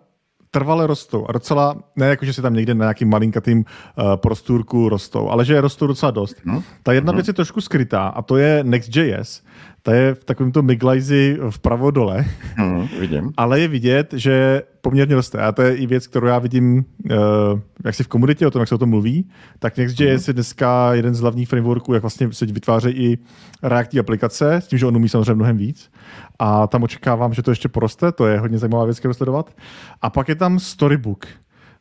trvale 0.51 0.87
rostou 0.87 1.27
a 1.29 1.33
docela, 1.33 1.77
ne 1.97 2.07
jako, 2.07 2.25
že 2.25 2.33
si 2.33 2.43
tam 2.43 2.55
někde 2.55 2.75
na 2.75 2.85
nějakým 2.85 3.09
malinkatým 3.09 3.59
uh, 3.59 4.17
prostůrku 4.17 4.89
rostou, 4.89 5.29
ale 5.29 5.45
že 5.45 5.61
rostou 5.61 5.87
docela 5.87 6.11
dost. 6.11 6.37
No. 6.45 6.63
Ta 6.83 6.93
jedna 6.93 7.13
no. 7.13 7.17
věc 7.17 7.29
je 7.29 7.33
trošku 7.33 7.61
skrytá 7.61 8.09
a 8.09 8.23
to 8.23 8.37
je 8.37 8.65
Next.js. 8.65 9.43
Ta 9.83 9.95
je 9.95 10.15
v 10.15 10.25
takovémto 10.25 10.63
miglajzi 10.63 11.39
vpravo 11.51 11.91
dole. 11.91 12.25
No, 12.59 12.89
vidím. 13.01 13.33
Ale 13.37 13.61
je 13.61 13.69
vidět, 13.69 14.15
že 14.17 14.63
poměrně 14.81 15.15
roste. 15.15 15.39
A 15.39 15.53
to 15.53 15.63
je 15.63 15.77
i 15.77 15.87
věc, 15.87 16.07
kterou 16.07 16.27
já 16.27 16.39
vidím, 16.39 16.85
uh, 17.11 17.61
jak 17.85 17.95
si 17.95 18.05
v 18.05 18.09
komunitě, 18.09 18.47
o 18.47 18.51
tom, 18.51 18.61
jak 18.61 18.69
se 18.69 18.75
o 18.75 18.79
tom 18.79 18.89
mluví, 18.89 19.31
tak 19.59 19.77
Next.js 19.77 20.29
je 20.29 20.35
dneska 20.35 20.95
jeden 20.95 21.15
z 21.15 21.21
hlavních 21.21 21.49
frameworků, 21.49 21.95
jak 21.95 22.03
vlastně 22.03 22.33
se 22.33 22.47
vytvářejí 22.47 22.97
i 22.97 23.19
reaktní 23.63 24.01
aplikace, 24.01 24.55
s 24.55 24.67
tím, 24.67 24.79
že 24.79 24.87
on 24.87 24.97
umí 24.97 25.09
samozřejmě 25.09 25.35
mnohem 25.35 25.57
víc. 25.57 25.91
A 26.39 26.67
tam 26.67 26.83
očekávám, 26.83 27.35
že 27.35 27.43
to 27.43 27.51
ještě 27.51 27.69
poroste, 27.69 28.13
to 28.13 28.27
je 28.27 28.39
hodně 28.39 28.59
zajímavá 28.59 28.85
věc, 28.85 28.99
kterou 28.99 29.15
sledovat. 29.15 29.55
A 30.03 30.11
pak 30.11 30.29
je 30.29 30.35
tam 30.35 30.59
Storybook, 30.59 31.27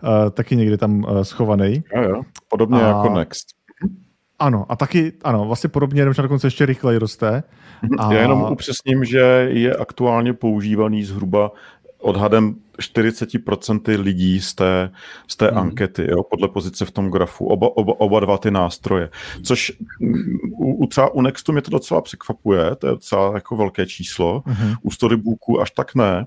uh, 0.04 0.30
taky 0.30 0.56
někde 0.56 0.78
tam 0.78 1.04
uh, 1.04 1.22
schovaný. 1.22 1.84
Jo, 1.96 2.02
jo. 2.02 2.22
Podobně 2.50 2.82
a... 2.82 2.88
jako 2.88 3.10
Next. 3.10 3.59
Ano, 4.40 4.66
a 4.70 4.76
taky, 4.76 5.14
ano, 5.24 5.46
vlastně 5.46 5.70
podobně, 5.70 6.02
jenom 6.02 6.14
dokonce 6.22 6.48
ještě 6.48 6.66
rychleji 6.66 7.00
roste. 7.00 7.44
A... 7.98 8.14
Já 8.14 8.22
jenom 8.22 8.48
upřesním, 8.52 9.06
že 9.06 9.48
je 9.50 9.76
aktuálně 9.76 10.34
používaný 10.34 11.04
zhruba 11.04 11.52
odhadem 12.00 12.56
40% 12.80 14.02
lidí 14.02 14.42
z 14.42 14.54
té, 14.54 14.92
z 15.28 15.36
té 15.36 15.48
hmm. 15.48 15.58
ankety, 15.58 16.08
jo, 16.10 16.24
podle 16.24 16.48
pozice 16.48 16.86
v 16.86 16.92
tom 16.92 17.12
grafu, 17.12 17.46
oba, 17.46 17.78
oba, 17.78 17.94
oba 18.00 18.20
dva 18.20 18.38
ty 18.38 18.52
nástroje. 18.52 19.10
Což 19.44 19.72
u, 20.52 20.74
u 20.74 20.88
třeba 20.88 21.14
u 21.14 21.22
Nextu 21.22 21.52
mě 21.52 21.62
to 21.62 21.72
docela 21.72 22.02
překvapuje, 22.02 22.76
to 22.76 22.88
je 22.88 22.92
docela 22.92 23.34
jako 23.34 23.58
velké 23.58 23.86
číslo, 23.86 24.44
hmm. 24.46 24.74
u 24.82 24.92
Storybooku 24.92 25.62
až 25.62 25.72
tak 25.72 25.96
ne, 25.96 26.26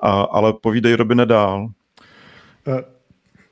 a, 0.00 0.10
ale 0.22 0.52
povídej 0.52 0.94
Robine 0.94 1.26
dál. 1.26 1.68
Uh, 2.66 2.74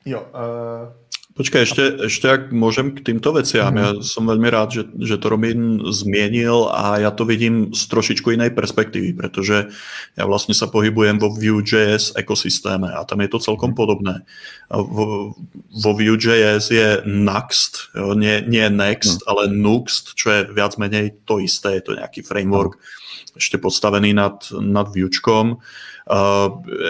jo, 0.05 0.21
uh, 0.21 0.93
Počkej, 1.41 1.63
ešte, 1.65 1.85
ešte 2.05 2.27
ak 2.29 2.43
môžem 2.53 2.93
k 2.93 3.01
týmto 3.01 3.33
veciam. 3.33 3.73
Mm. 3.73 3.81
Ja 3.81 3.91
som 4.05 4.29
veľmi 4.29 4.45
rád, 4.53 4.77
že, 4.77 4.83
že 5.01 5.17
to 5.17 5.33
Robin 5.33 5.81
zmienil 5.89 6.69
a 6.69 7.01
ja 7.01 7.09
to 7.09 7.25
vidím 7.25 7.73
z 7.73 7.81
trošičku 7.89 8.37
inej 8.37 8.53
perspektívy, 8.53 9.17
pretože 9.17 9.73
ja 10.21 10.25
vlastne 10.29 10.53
sa 10.53 10.69
pohybujem 10.69 11.17
vo 11.17 11.33
Vue.js 11.33 12.13
ekosystéme 12.13 12.93
a 12.93 13.09
tam 13.09 13.25
je 13.25 13.33
to 13.33 13.41
celkom 13.41 13.73
podobné. 13.73 14.21
Vo, 14.69 15.33
vo 15.73 15.91
Vue.js 15.97 16.69
je 16.69 17.01
Nuxt, 17.09 17.89
jo, 17.97 18.13
nie, 18.13 18.45
nie 18.45 18.69
Next, 18.69 19.25
mm. 19.25 19.29
ale 19.33 19.49
Nuxt, 19.49 20.13
čo 20.21 20.37
je 20.37 20.41
viac 20.53 20.77
menej 20.77 21.25
to 21.25 21.41
isté, 21.41 21.81
je 21.81 21.89
to 21.89 21.93
nejaký 21.97 22.21
framework 22.21 22.77
mm. 22.77 23.41
ešte 23.41 23.57
postavený 23.57 24.13
nad, 24.13 24.45
nad 24.61 24.93
Vuečkom. 24.93 25.57
Uh, 25.57 25.89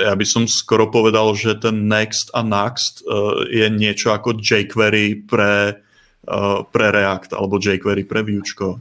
ja 0.09 0.15
by 0.17 0.25
som 0.25 0.49
skoro 0.49 0.89
povedal, 0.89 1.37
že 1.37 1.61
ten 1.61 1.85
Next 1.93 2.33
a 2.33 2.41
Next 2.41 3.05
uh, 3.05 3.45
je 3.53 3.69
niečo 3.69 4.17
ako 4.17 4.41
jQuery 4.41 5.29
pre, 5.29 5.77
uh, 6.25 6.65
pre 6.65 6.87
React 6.89 7.37
alebo 7.37 7.61
jQuery 7.61 8.09
pre 8.09 8.25
Vuečko. 8.25 8.81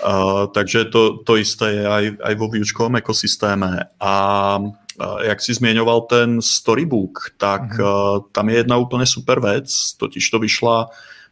Uh, 0.00 0.48
takže 0.48 0.88
to, 0.88 1.20
to 1.28 1.36
isté 1.36 1.76
je 1.76 1.84
aj, 1.84 2.04
aj 2.24 2.34
vo 2.40 2.48
Vuečkovom 2.48 2.96
ekosystéme. 2.96 3.92
A 4.00 4.14
uh, 4.56 5.18
jak 5.28 5.38
si 5.44 5.52
zmieňoval 5.52 6.08
ten 6.08 6.40
Storybook, 6.40 7.36
tak 7.36 7.76
mm-hmm. 7.76 7.84
uh, 7.84 8.24
tam 8.32 8.48
je 8.48 8.64
jedna 8.64 8.80
úplne 8.80 9.04
super 9.04 9.44
vec, 9.44 9.68
totiž 10.00 10.24
to 10.24 10.40
vyšla 10.40 10.88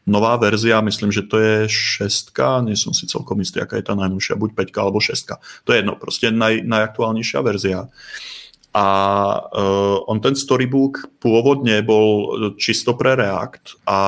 nová 0.09 0.37
verzia, 0.41 0.81
myslím, 0.81 1.13
že 1.13 1.29
to 1.29 1.37
je 1.39 1.69
šestka, 1.69 2.65
nie 2.65 2.77
som 2.77 2.97
si 2.97 3.07
celkom 3.07 3.39
istý, 3.45 3.61
aká 3.61 3.77
je 3.77 3.87
tá 3.87 3.95
najnovšia, 3.95 4.41
buď 4.41 4.73
5 4.73 4.83
alebo 4.83 4.99
šestka. 5.01 5.39
To 5.65 5.73
je 5.73 5.79
jedno, 5.79 5.97
prostě 6.01 6.31
naj, 6.31 6.65
najaktuálnejšia 6.65 7.41
verzia. 7.41 7.89
A 8.69 8.87
uh, 9.49 10.05
on 10.07 10.21
ten 10.21 10.37
storybook 10.37 11.09
pôvodne 11.19 11.81
bol 11.81 12.37
čisto 12.61 12.93
pre 12.95 13.17
React 13.17 13.81
a 13.89 13.99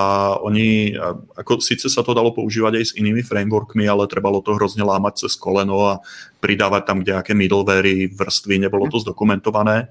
oni, 0.44 0.94
ako 1.34 1.64
síce 1.64 1.88
sa 1.88 2.05
to 2.05 2.12
dalo 2.12 2.36
používať 2.36 2.72
aj 2.76 2.84
s 2.84 2.96
inými 3.01 3.24
frameworkmi, 3.24 3.88
ale 3.88 4.05
trebalo 4.05 4.44
to 4.44 4.53
hrozne 4.55 4.84
lámať 4.84 5.26
cez 5.26 5.34
koleno 5.40 5.96
a 5.96 6.05
pridávať 6.44 6.82
tam 6.86 7.01
nejaké 7.01 7.32
middleware, 7.32 8.12
vrstvy, 8.12 8.61
nebolo 8.61 8.86
to 8.92 9.01
zdokumentované. 9.01 9.88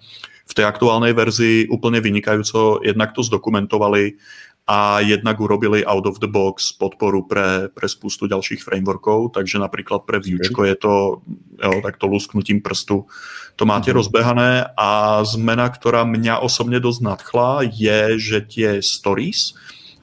V 0.50 0.54
tej 0.58 0.66
aktuálnej 0.66 1.18
verzii 1.18 1.70
úplne 1.70 2.02
vynikajúco 2.02 2.82
jednak 2.86 3.14
to 3.14 3.22
zdokumentovali, 3.26 4.18
a 4.70 5.00
jednak 5.02 5.40
urobili 5.42 5.82
out 5.86 6.06
of 6.06 6.22
the 6.22 6.30
box 6.30 6.78
podporu 6.78 7.26
pre, 7.26 7.74
pre 7.74 7.90
spoustu 7.90 8.28
dalších 8.28 8.64
frameworkov, 8.64 9.34
takže 9.34 9.60
například 9.60 10.06
pre 10.06 10.20
Vuečko 10.20 10.64
je 10.64 10.76
to 10.76 11.22
jo, 11.64 11.82
takto 11.82 12.08
lusknutím 12.08 12.62
prstu 12.62 13.06
to 13.60 13.66
máte 13.66 13.92
mm-hmm. 13.92 13.96
rozbehané 13.96 14.66
a 14.78 15.24
zmena, 15.24 15.70
která 15.70 16.04
mě 16.04 16.38
osobně 16.38 16.80
dost 16.80 17.00
nadchla, 17.00 17.60
je, 17.62 18.20
že 18.20 18.42
tie 18.42 18.82
stories 18.82 19.54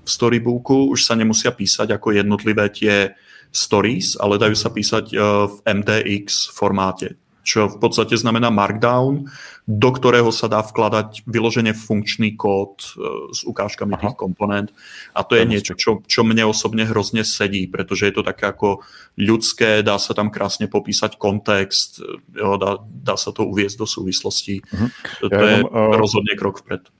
v 0.04 0.10
storybooku 0.10 0.84
už 0.84 1.04
se 1.04 1.16
nemusia 1.16 1.50
písať 1.50 1.90
jako 1.90 2.10
jednotlivé 2.10 2.68
tie 2.68 3.14
stories, 3.52 4.16
ale 4.20 4.38
dajú 4.38 4.54
sa 4.54 4.68
písať 4.68 5.04
eh, 5.14 5.18
v 5.48 5.56
MDX 5.64 6.52
formáte. 6.52 7.16
Čo 7.46 7.70
v 7.70 7.78
podstate 7.78 8.18
znamená 8.18 8.50
Markdown, 8.50 9.30
do 9.70 9.90
ktorého 9.94 10.34
sa 10.34 10.50
dá 10.50 10.66
vkladať 10.66 11.22
vyložene 11.30 11.70
funkčný 11.70 12.34
kód 12.34 12.82
e, 12.82 12.86
s 13.30 13.46
ukážkami 13.46 13.94
Aha. 13.94 14.02
tých 14.02 14.16
komponent. 14.18 14.74
A 15.14 15.22
to 15.22 15.38
je 15.38 15.46
niečo, 15.46 15.78
čo, 15.78 16.02
čo 16.02 16.26
mne 16.26 16.50
osobne 16.50 16.82
hrozne 16.82 17.22
sedí, 17.22 17.70
pretože 17.70 18.10
je 18.10 18.14
to 18.18 18.26
také 18.26 18.50
ako 18.50 18.82
ľudské, 19.14 19.86
dá 19.86 19.94
sa 20.02 20.10
tam 20.10 20.34
krásne 20.34 20.66
popísať 20.66 21.14
kontext, 21.14 22.02
jo, 22.34 22.58
dá, 22.58 22.82
dá 22.82 23.14
sa 23.14 23.30
to 23.30 23.46
uviezť 23.46 23.78
do 23.78 23.86
súvislostí. 23.86 24.66
Uh-huh. 24.66 24.90
To, 25.22 25.30
to 25.30 25.44
je 25.46 25.56
mám, 25.62 25.70
uh... 25.70 25.94
rozhodne 25.94 26.34
krok 26.34 26.58
vpred. 26.66 26.90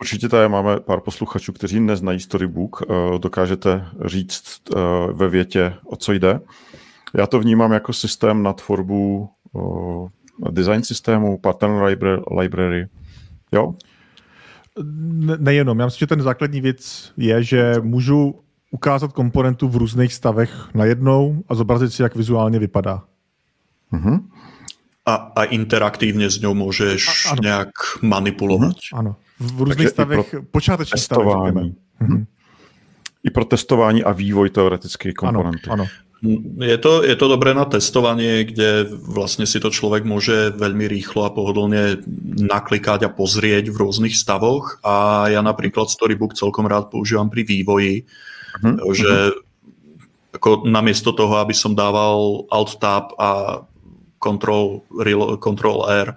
Určitě 0.00 0.28
tady 0.28 0.48
máme 0.48 0.80
pár 0.80 1.00
posluchačů, 1.00 1.52
kteří 1.52 1.80
neznají 1.80 2.20
Storybook. 2.20 2.82
Dokážete 3.18 3.86
říct 4.04 4.60
ve 5.12 5.28
větě, 5.28 5.74
o 5.86 5.96
co 5.96 6.12
jde? 6.12 6.40
Já 7.14 7.26
to 7.26 7.38
vnímám 7.38 7.72
jako 7.72 7.92
systém 7.92 8.42
na 8.42 8.52
tvorbu 8.52 9.28
design 10.50 10.82
systému, 10.82 11.38
pattern 11.38 11.82
library. 12.38 12.88
Jo? 13.52 13.74
Ne, 15.12 15.36
nejenom. 15.38 15.78
Já 15.78 15.84
myslím, 15.84 15.98
že 15.98 16.06
ten 16.06 16.22
základní 16.22 16.60
věc 16.60 17.12
je, 17.16 17.42
že 17.42 17.74
můžu 17.80 18.40
ukázat 18.70 19.12
komponentu 19.12 19.68
v 19.68 19.76
různých 19.76 20.14
stavech 20.14 20.68
najednou 20.74 21.44
a 21.48 21.54
zobrazit 21.54 21.92
si, 21.92 22.02
jak 22.02 22.16
vizuálně 22.16 22.58
vypadá. 22.58 23.02
Uh-huh. 23.92 24.20
A, 25.06 25.14
a 25.14 25.44
interaktivně 25.44 26.30
s 26.30 26.40
ňou 26.40 26.54
můžeš 26.54 27.26
a, 27.32 27.34
nějak 27.42 27.70
manipulovat. 28.02 28.72
Uh-huh. 28.72 28.98
Ano 28.98 29.16
v 29.40 29.62
různých 29.62 29.88
stavech, 29.88 30.30
pro 30.30 30.42
počátečních 30.42 31.02
stavech, 31.02 31.34
Mm-hmm. 32.00 32.26
I 33.24 33.30
pro 33.30 33.44
testování 33.44 34.04
a 34.04 34.12
vývoj 34.12 34.50
teoretické 34.50 35.12
komponenty. 35.12 35.70
Ano, 35.70 35.82
ano. 35.82 35.86
Je 36.64 36.78
to, 36.80 37.04
je 37.04 37.12
to 37.20 37.26
dobré 37.28 37.52
na 37.52 37.68
testovanie, 37.68 38.48
kde 38.48 38.88
vlastne 38.88 39.44
si 39.44 39.60
to 39.60 39.68
človek 39.68 40.08
môže 40.08 40.56
veľmi 40.56 40.88
rýchlo 40.88 41.28
a 41.28 41.34
pohodlne 41.34 42.00
naklikať 42.40 43.04
a 43.04 43.12
pozrieť 43.12 43.68
v 43.68 43.76
rôznych 43.76 44.16
stavoch 44.16 44.80
a 44.80 45.28
ja 45.28 45.44
napríklad 45.44 45.92
Storybook 45.92 46.32
celkom 46.32 46.64
rád 46.64 46.88
používam 46.88 47.28
pri 47.28 47.44
vývoji, 47.44 48.08
uh-huh. 48.56 48.96
že 48.96 49.36
ako 50.32 50.64
namiesto 50.64 51.12
toho, 51.12 51.44
aby 51.44 51.52
som 51.52 51.76
dával 51.76 52.48
Alt-Tab 52.48 53.20
a 53.20 53.30
Control, 54.16 54.80
Control 55.44 55.84
R, 55.92 56.08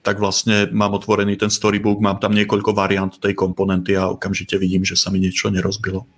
tak 0.00 0.20
vlastne 0.20 0.72
mám 0.72 0.96
otvorený 0.96 1.36
ten 1.36 1.52
storybook, 1.52 2.00
mám 2.00 2.16
tam 2.16 2.32
niekoľko 2.32 2.72
variant 2.72 3.12
tej 3.16 3.36
komponenty 3.36 3.96
a 3.96 4.12
okamžite 4.12 4.56
vidím, 4.56 4.84
že 4.84 4.96
sa 4.96 5.12
mi 5.12 5.20
niečo 5.20 5.52
nerozbilo. 5.52 6.08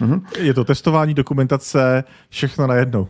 Mm-hmm. 0.00 0.22
Je 0.38 0.54
to 0.54 0.64
testování, 0.64 1.14
dokumentace, 1.14 2.04
všechno 2.28 2.66
najednou. 2.66 3.08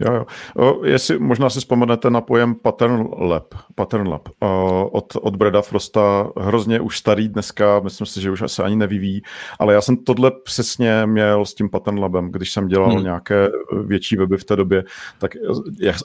Jo, 0.00 0.14
jo. 0.14 0.26
O, 0.56 0.84
jestli 0.84 1.18
možná 1.18 1.50
si 1.50 1.60
vzpomenete 1.60 2.10
na 2.10 2.20
pojem 2.20 2.54
Pattern 2.54 3.08
Lab, 3.18 3.54
Pattern 3.74 4.08
Lab 4.08 4.28
o, 4.40 4.88
od, 4.92 5.16
od 5.20 5.36
Breda 5.36 5.62
Frosta, 5.62 6.28
hrozně 6.36 6.80
už 6.80 6.98
starý 6.98 7.28
dneska, 7.28 7.80
myslím 7.80 8.06
si, 8.06 8.20
že 8.20 8.30
už 8.30 8.42
asi 8.42 8.62
ani 8.62 8.76
nevyvíjí, 8.76 9.22
ale 9.58 9.74
já 9.74 9.80
jsem 9.80 9.96
tohle 9.96 10.32
přesně 10.44 11.06
měl 11.06 11.44
s 11.44 11.54
tím 11.54 11.70
Pattern 11.70 11.98
Labem, 11.98 12.30
když 12.30 12.52
jsem 12.52 12.68
dělal 12.68 12.90
hmm. 12.90 13.04
nějaké 13.04 13.48
větší 13.86 14.16
weby 14.16 14.36
v 14.36 14.44
té 14.44 14.56
době, 14.56 14.84
tak 15.18 15.30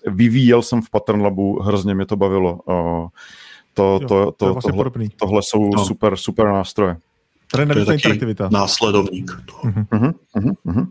vyvíjel 0.07 0.61
jsem 0.61 0.81
v 0.81 0.89
Pattern 0.89 1.21
Labu, 1.21 1.61
hrozně 1.61 1.95
mě 1.95 2.05
to 2.05 2.15
bavilo. 2.15 2.59
O, 2.65 3.07
to, 3.73 3.99
jo, 4.01 4.07
to, 4.07 4.25
to, 4.25 4.31
to, 4.31 4.53
vlastně 4.53 4.73
tohle, 4.73 4.91
tohle 5.17 5.41
jsou 5.43 5.69
no. 5.75 5.85
super, 5.85 6.15
super 6.15 6.45
nástroje. 6.45 6.97
Trenavitá 7.51 7.93
interaktivita. 7.93 8.49
Následovník. 8.51 9.31
Uh-huh, 9.63 9.85
uh-huh, 9.93 10.53
uh-huh. 10.65 10.87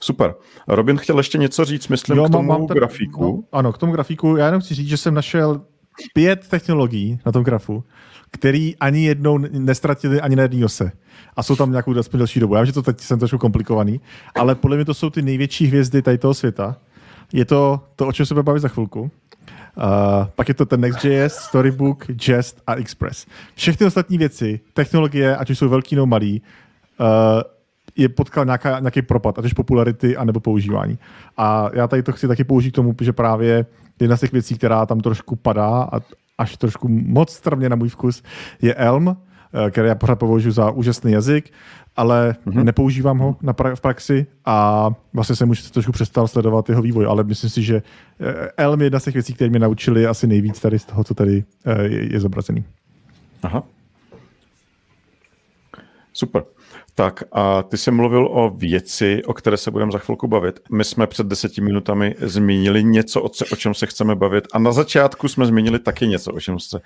Super. 0.00 0.34
Robin 0.68 0.96
chtěl 0.96 1.18
ještě 1.18 1.38
něco 1.38 1.64
říct, 1.64 1.88
myslím, 1.88 2.16
jo, 2.16 2.24
k 2.24 2.30
tomu 2.30 2.48
mám, 2.48 2.60
mám 2.60 2.66
grafiku. 2.66 3.22
No, 3.22 3.58
ano, 3.58 3.72
k 3.72 3.78
tomu 3.78 3.92
grafiku. 3.92 4.36
Já 4.36 4.46
jenom 4.46 4.60
chci 4.60 4.74
říct, 4.74 4.88
že 4.88 4.96
jsem 4.96 5.14
našel 5.14 5.60
pět 6.14 6.48
technologií 6.48 7.18
na 7.26 7.32
tom 7.32 7.44
grafu, 7.44 7.84
který 8.30 8.76
ani 8.76 9.04
jednou 9.04 9.38
nestratili 9.38 10.20
ani 10.20 10.36
na 10.36 10.42
jedné 10.42 10.64
ose. 10.64 10.92
A 11.36 11.42
jsou 11.42 11.56
tam 11.56 11.70
nějakou 11.70 11.98
aspoň 11.98 12.18
delší 12.18 12.40
dobu. 12.40 12.54
Já 12.54 12.60
vím, 12.60 12.66
že 12.66 12.72
to 12.72 12.82
teď 12.82 13.00
jsem 13.00 13.18
trošku 13.18 13.38
komplikovaný, 13.38 14.00
ale 14.34 14.54
podle 14.54 14.76
mě 14.76 14.84
to 14.84 14.94
jsou 14.94 15.10
ty 15.10 15.22
největší 15.22 15.66
hvězdy 15.66 16.02
tady 16.02 16.18
toho 16.18 16.34
světa. 16.34 16.76
Je 17.32 17.44
to 17.44 17.80
to, 17.96 18.06
o 18.06 18.12
čem 18.12 18.26
se 18.26 18.34
bude 18.34 18.42
bavit 18.42 18.60
za 18.60 18.68
chvilku. 18.68 19.10
Pak 20.34 20.48
je 20.48 20.54
to 20.54 20.66
ten 20.66 20.80
Next.js, 20.80 21.34
Storybook, 21.34 22.04
Jest 22.28 22.62
a 22.66 22.74
Express. 22.74 23.26
Všechny 23.54 23.86
ostatní 23.86 24.18
věci, 24.18 24.60
technologie, 24.72 25.36
ať 25.36 25.50
už 25.50 25.58
jsou 25.58 25.68
velký 25.68 25.94
nebo 25.94 26.06
malý, 26.06 26.42
uh, 27.00 27.06
je 27.96 28.08
potkal 28.08 28.44
nějaká, 28.44 28.80
nějaký 28.80 29.02
propad, 29.02 29.38
ať 29.38 29.44
už 29.44 29.52
popularity, 29.52 30.16
anebo 30.16 30.40
používání. 30.40 30.98
A 31.36 31.70
já 31.72 31.88
tady 31.88 32.02
to 32.02 32.12
chci 32.12 32.28
taky 32.28 32.44
použít 32.44 32.70
k 32.70 32.74
tomu, 32.74 32.94
že 33.00 33.12
právě 33.12 33.66
jedna 34.00 34.16
z 34.16 34.20
těch 34.20 34.32
věcí, 34.32 34.54
která 34.54 34.86
tam 34.86 35.00
trošku 35.00 35.36
padá 35.36 35.88
a 35.92 36.00
až 36.38 36.56
trošku 36.56 36.88
moc 36.88 37.32
strmě 37.32 37.68
na 37.68 37.76
můj 37.76 37.88
vkus, 37.88 38.22
je 38.62 38.74
Elm, 38.74 39.16
eh, 39.66 39.70
který 39.70 39.88
já 39.88 39.94
pořád 39.94 40.16
považuji 40.16 40.50
za 40.50 40.70
úžasný 40.70 41.12
jazyk 41.12 41.52
ale 41.96 42.36
mm-hmm. 42.46 42.64
nepoužívám 42.64 43.18
ho 43.18 43.36
na 43.42 43.52
pra- 43.52 43.76
v 43.76 43.80
praxi 43.80 44.26
a 44.44 44.90
vlastně 45.12 45.36
jsem 45.36 45.50
už 45.50 45.70
trošku 45.70 45.92
přestal 45.92 46.28
sledovat 46.28 46.68
jeho 46.68 46.82
vývoj, 46.82 47.06
ale 47.06 47.24
myslím 47.24 47.50
si, 47.50 47.62
že 47.62 47.82
eh, 48.20 48.50
Elm 48.56 48.80
je 48.80 48.86
jedna 48.86 48.98
z 48.98 49.04
těch 49.04 49.14
věcí, 49.14 49.34
které 49.34 49.50
mě 49.50 49.58
naučili 49.58 50.06
asi 50.06 50.26
nejvíc 50.26 50.60
tady 50.60 50.78
z 50.78 50.84
toho, 50.84 51.04
co 51.04 51.14
tady 51.14 51.44
eh, 51.64 51.82
je, 51.82 52.12
je 52.12 52.20
zobrazený. 52.20 52.64
Aha. 53.42 53.62
Super. 56.12 56.44
Tak 56.98 57.22
a 57.32 57.62
ty 57.62 57.76
jsi 57.76 57.90
mluvil 57.90 58.28
o 58.32 58.50
věci, 58.50 59.22
o 59.24 59.34
které 59.34 59.56
se 59.56 59.70
budeme 59.70 59.92
za 59.92 59.98
chvilku 59.98 60.28
bavit. 60.28 60.60
My 60.70 60.84
jsme 60.84 61.06
před 61.06 61.26
deseti 61.26 61.60
minutami 61.60 62.14
zmínili 62.18 62.84
něco, 62.84 63.22
o 63.52 63.56
čem 63.56 63.74
se 63.74 63.86
chceme 63.86 64.14
bavit 64.14 64.44
a 64.52 64.58
na 64.58 64.72
začátku 64.72 65.28
jsme 65.28 65.46
zmínili 65.46 65.78
taky 65.78 66.06
něco, 66.06 66.32
o 66.32 66.40
čem 66.40 66.60
se 66.60 66.80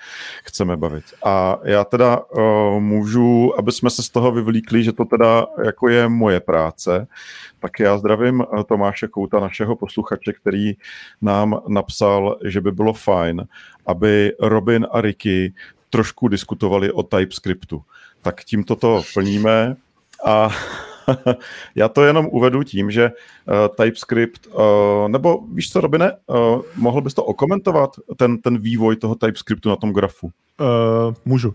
chceme 0.44 0.76
bavit. 0.76 1.04
A 1.24 1.58
já 1.64 1.84
teda 1.84 2.18
uh, 2.18 2.80
můžu, 2.80 3.58
aby 3.58 3.72
jsme 3.72 3.90
se 3.90 4.02
z 4.02 4.08
toho 4.11 4.32
vyvlíkli, 4.32 4.82
že 4.82 4.92
to 4.92 5.04
teda 5.04 5.46
jako 5.64 5.88
je 5.88 6.08
moje 6.08 6.40
práce, 6.40 7.06
tak 7.61 7.80
já 7.80 7.98
zdravím 7.98 8.42
eh, 8.42 8.64
Tomáše 8.64 9.08
Kouta, 9.08 9.40
našeho 9.40 9.76
posluchače, 9.76 10.32
který 10.32 10.72
nám 11.22 11.62
napsal, 11.68 12.38
že 12.44 12.61
by 12.61 12.72
bylo 12.72 12.92
fajn, 12.92 13.46
aby 13.86 14.32
Robin 14.40 14.86
a 14.90 15.00
Ricky 15.00 15.54
trošku 15.90 16.28
diskutovali 16.28 16.92
o 16.92 17.02
TypeScriptu. 17.02 17.82
Tak 18.22 18.44
tím 18.44 18.64
toto 18.64 19.02
plníme. 19.14 19.76
A 20.26 20.50
já 21.74 21.88
to 21.88 22.04
jenom 22.04 22.26
uvedu 22.26 22.62
tím, 22.62 22.90
že 22.90 23.10
uh, 23.10 23.54
TypeScript, 23.76 24.46
uh, 24.46 25.08
nebo 25.08 25.38
víš 25.52 25.70
co, 25.70 25.80
Robine, 25.80 26.12
uh, 26.26 26.62
mohl 26.76 27.00
bys 27.00 27.14
to 27.14 27.24
okomentovat, 27.24 27.90
ten, 28.16 28.38
ten 28.38 28.58
vývoj 28.58 28.96
toho 28.96 29.14
TypeScriptu 29.14 29.68
na 29.68 29.76
tom 29.76 29.92
grafu? 29.92 30.30
Uh, 30.60 31.14
můžu. 31.24 31.54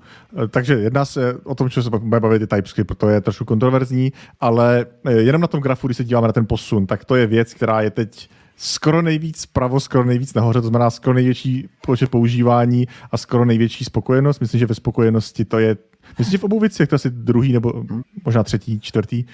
Takže 0.50 0.74
jedná 0.74 1.06
se 1.06 1.38
o 1.44 1.56
tom, 1.56 1.70
co 1.70 1.84
se 1.84 1.90
bude 1.90 2.20
bavit 2.20 2.42
i 2.42 2.48
TypeScript, 2.48 2.98
to 2.98 3.10
je 3.10 3.22
trošku 3.22 3.46
kontroverzní, 3.46 4.14
ale 4.40 4.86
jenom 5.10 5.42
na 5.42 5.48
tom 5.48 5.62
grafu, 5.62 5.88
když 5.88 5.98
se 5.98 6.04
díváme 6.04 6.28
na 6.28 6.34
ten 6.34 6.46
posun, 6.48 6.88
tak 6.88 7.06
to 7.06 7.16
je 7.16 7.28
věc, 7.28 7.54
která 7.54 7.82
je 7.82 7.92
teď 7.92 8.30
skoro 8.58 9.02
nejvíc 9.02 9.46
pravo, 9.46 9.80
skoro 9.80 10.04
nejvíc 10.04 10.34
nahoře, 10.34 10.62
to 10.62 10.68
znamená 10.68 10.90
skoro 10.90 11.14
největší 11.14 11.70
počet 11.82 12.10
používání 12.10 12.88
a 13.12 13.18
skoro 13.18 13.46
největší 13.46 13.86
spokojenost. 13.86 14.40
Myslím, 14.40 14.60
že 14.60 14.66
ve 14.66 14.76
spokojenosti 14.76 15.46
to 15.46 15.60
je 15.60 15.78
Myslím, 16.18 16.32
že 16.32 16.38
v 16.38 16.44
obou 16.44 16.60
věcech 16.60 16.90
to 16.90 16.96
asi 16.96 17.10
druhý 17.10 17.54
nebo 17.54 17.84
možná 18.26 18.44
třetí, 18.44 18.80
čtvrtý. 18.80 19.18
Je 19.18 19.26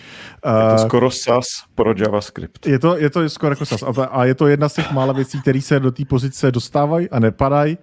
to 0.42 0.76
eh, 0.76 0.78
skoro 0.78 1.12
SAS 1.12 1.46
pro 1.76 1.94
JavaScript. 1.98 2.68
Je 2.68 2.80
to, 2.80 2.98
je 2.98 3.10
to 3.10 3.30
skoro 3.30 3.52
jako 3.52 3.66
SAS. 3.66 3.84
A 4.12 4.26
je 4.26 4.36
to 4.36 4.48
jedna 4.48 4.70
z 4.70 4.74
těch 4.74 4.92
mála 4.92 5.14
věcí, 5.14 5.42
které 5.42 5.62
se 5.62 5.80
do 5.80 5.92
té 5.92 6.06
pozice 6.06 6.52
dostávají 6.52 7.10
a 7.10 7.20
nepadají. 7.20 7.78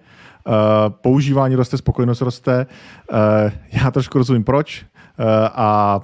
Uh, 0.47 0.53
používání 0.89 1.55
roste, 1.55 1.77
spokojenost 1.77 2.21
roste. 2.21 2.65
Uh, 3.11 3.51
já 3.83 3.91
trošku 3.91 4.17
rozumím 4.17 4.43
proč. 4.43 4.85
Uh, 5.19 5.25
a 5.53 5.99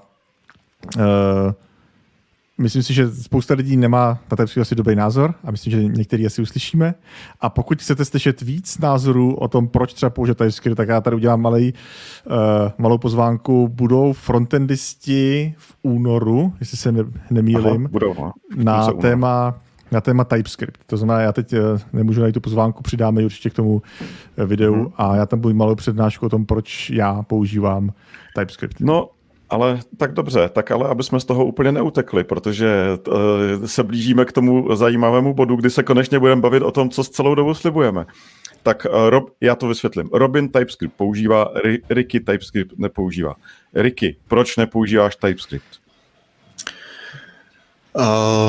uh, 0.97 1.03
Myslím 2.57 2.83
si, 2.83 2.93
že 2.93 3.11
spousta 3.11 3.53
lidí 3.53 3.77
nemá 3.77 4.07
na 4.31 4.37
TypeScript 4.37 4.61
asi 4.61 4.75
dobrý 4.75 4.95
názor 4.95 5.33
a 5.43 5.51
myslím, 5.51 5.71
že 5.71 5.83
některý 5.83 6.25
asi 6.25 6.41
uslyšíme. 6.41 6.95
A 7.41 7.49
pokud 7.49 7.81
chcete 7.81 8.05
slyšet 8.05 8.41
víc 8.41 8.77
názorů 8.77 9.35
o 9.35 9.47
tom, 9.47 9.67
proč 9.67 9.93
třeba 9.93 10.09
použít 10.09 10.37
TypeScript, 10.37 10.77
tak 10.77 10.87
já 10.87 11.01
tady 11.01 11.15
udělám 11.15 11.41
malej, 11.41 11.73
uh, 12.25 12.33
malou 12.77 12.97
pozvánku. 12.97 13.67
Budou 13.67 14.13
frontendisti 14.13 15.53
v 15.57 15.75
únoru, 15.83 16.53
jestli 16.59 16.77
se 16.77 16.91
ne, 16.91 17.03
nemýlim, 17.29 17.81
Aha, 17.81 17.87
budou, 17.91 18.13
no. 18.13 18.31
na 18.55 18.91
téma 18.91 19.59
na 19.91 20.01
téma 20.01 20.23
TypeScript. 20.23 20.81
To 20.85 20.97
znamená, 20.97 21.21
já 21.21 21.31
teď 21.31 21.53
eh, 21.53 21.59
nemůžu 21.93 22.21
najít 22.21 22.33
tu 22.33 22.39
pozvánku, 22.39 22.83
přidáme 22.83 23.21
ji 23.21 23.25
určitě 23.25 23.49
k 23.49 23.53
tomu 23.53 23.81
eh, 24.37 24.45
videu 24.45 24.73
hmm. 24.73 24.87
a 24.97 25.15
já 25.15 25.25
tam 25.25 25.39
budu 25.39 25.55
malou 25.55 25.75
přednášku 25.75 26.25
o 26.25 26.29
tom, 26.29 26.45
proč 26.45 26.89
já 26.89 27.21
používám 27.23 27.93
TypeScript. 28.35 28.79
No, 28.79 29.09
ale 29.49 29.79
tak 29.97 30.13
dobře, 30.13 30.49
tak 30.49 30.71
ale 30.71 30.89
aby 30.89 31.03
jsme 31.03 31.19
z 31.19 31.25
toho 31.25 31.45
úplně 31.45 31.71
neutekli, 31.71 32.23
protože 32.23 32.67
uh, 33.07 33.65
se 33.65 33.83
blížíme 33.83 34.25
k 34.25 34.31
tomu 34.31 34.75
zajímavému 34.75 35.33
bodu, 35.33 35.55
kdy 35.55 35.69
se 35.69 35.83
konečně 35.83 36.19
budeme 36.19 36.41
bavit 36.41 36.63
o 36.63 36.71
tom, 36.71 36.89
co 36.89 37.03
s 37.03 37.09
celou 37.09 37.35
dobu 37.35 37.53
slibujeme. 37.53 38.05
Tak 38.63 38.85
uh, 38.89 39.09
Rob, 39.09 39.29
já 39.41 39.55
to 39.55 39.67
vysvětlím. 39.67 40.09
Robin 40.13 40.49
TypeScript 40.49 40.93
používá, 40.97 41.49
Ricky 41.89 42.19
TypeScript 42.19 42.77
nepoužívá. 42.77 43.35
Ricky, 43.73 44.17
proč 44.27 44.57
nepoužíváš 44.57 45.15
TypeScript? 45.15 45.85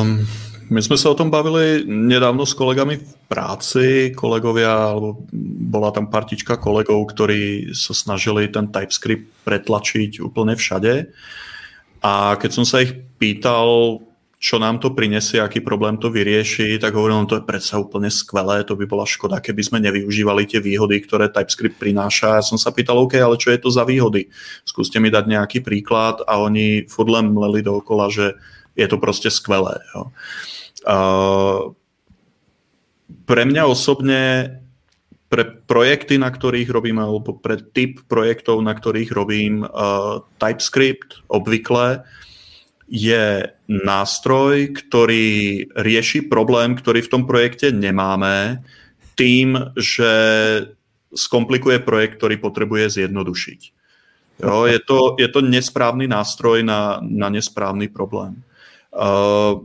Um, 0.00 0.26
my 0.70 0.82
jsme 0.82 0.98
se 0.98 1.08
o 1.08 1.14
tom 1.14 1.30
bavili 1.30 1.82
nedávno 1.86 2.46
s 2.46 2.54
kolegami 2.54 3.00
práci 3.26 4.14
kolegovia, 4.14 4.94
alebo 4.94 5.26
bola 5.66 5.90
tam 5.90 6.06
partička 6.06 6.58
kolegov, 6.58 7.10
ktorí 7.10 7.74
sa 7.74 7.90
snažili 7.90 8.46
ten 8.46 8.70
TypeScript 8.70 9.42
pretlačiť 9.42 10.22
úplne 10.22 10.54
všade. 10.54 11.10
A 12.06 12.38
keď 12.38 12.50
som 12.54 12.62
sa 12.62 12.86
ich 12.86 12.94
pýtal, 13.18 13.98
čo 14.36 14.62
nám 14.62 14.78
to 14.78 14.94
prinesie, 14.94 15.42
aký 15.42 15.58
problém 15.58 15.98
to 15.98 16.06
vyrieši, 16.06 16.78
tak 16.78 16.94
hovoril, 16.94 17.24
no 17.24 17.26
to 17.26 17.40
je 17.40 17.48
predsa 17.48 17.82
úplne 17.82 18.12
skvelé, 18.12 18.62
to 18.62 18.78
by 18.78 18.86
bola 18.86 19.02
škoda, 19.02 19.42
keby 19.42 19.62
sme 19.64 19.82
nevyužívali 19.82 20.46
tie 20.46 20.62
výhody, 20.62 21.02
ktoré 21.02 21.26
TypeScript 21.26 21.82
prináša. 21.82 22.38
Ja 22.38 22.44
som 22.46 22.60
sa 22.60 22.70
pýtal, 22.70 23.00
OK, 23.00 23.18
ale 23.18 23.40
čo 23.40 23.50
je 23.50 23.58
to 23.58 23.74
za 23.74 23.82
výhody? 23.82 24.30
Skúste 24.62 25.02
mi 25.02 25.10
dať 25.10 25.24
nejaký 25.26 25.66
príklad 25.66 26.22
a 26.30 26.38
oni 26.38 26.86
furt 26.86 27.10
len 27.10 27.32
mleli 27.32 27.64
dookola, 27.64 28.06
že 28.06 28.38
je 28.76 28.86
to 28.86 29.00
proste 29.00 29.32
skvelé. 29.32 29.82
Jo. 29.96 30.12
Uh, 30.86 31.74
pre 33.26 33.42
mňa 33.46 33.62
osobne 33.66 34.22
pre 35.26 35.42
projekty, 35.42 36.22
na 36.22 36.30
ktorých 36.30 36.70
robím, 36.70 37.02
alebo 37.02 37.34
pre 37.34 37.58
typ 37.58 38.06
projektov, 38.06 38.62
na 38.62 38.74
ktorých 38.78 39.10
robím, 39.10 39.66
uh, 39.66 40.22
TypeScript 40.38 41.26
obvykle 41.26 42.06
je 42.86 43.50
nástroj, 43.66 44.70
ktorý 44.70 45.66
rieši 45.74 46.30
problém, 46.30 46.78
ktorý 46.78 47.02
v 47.02 47.10
tom 47.10 47.22
projekte 47.26 47.74
nemáme, 47.74 48.62
tým, 49.18 49.74
že 49.74 50.12
skomplikuje 51.10 51.82
projekt, 51.82 52.22
ktorý 52.22 52.38
potrebuje 52.38 53.02
zjednodušiť. 53.02 53.60
Jo, 54.36 54.68
je, 54.68 54.78
to, 54.84 55.16
je 55.16 55.28
to 55.32 55.40
nesprávny 55.40 56.06
nástroj 56.06 56.60
na, 56.60 57.00
na 57.02 57.32
nesprávny 57.32 57.88
problém. 57.88 58.44
Uh, 58.92 59.64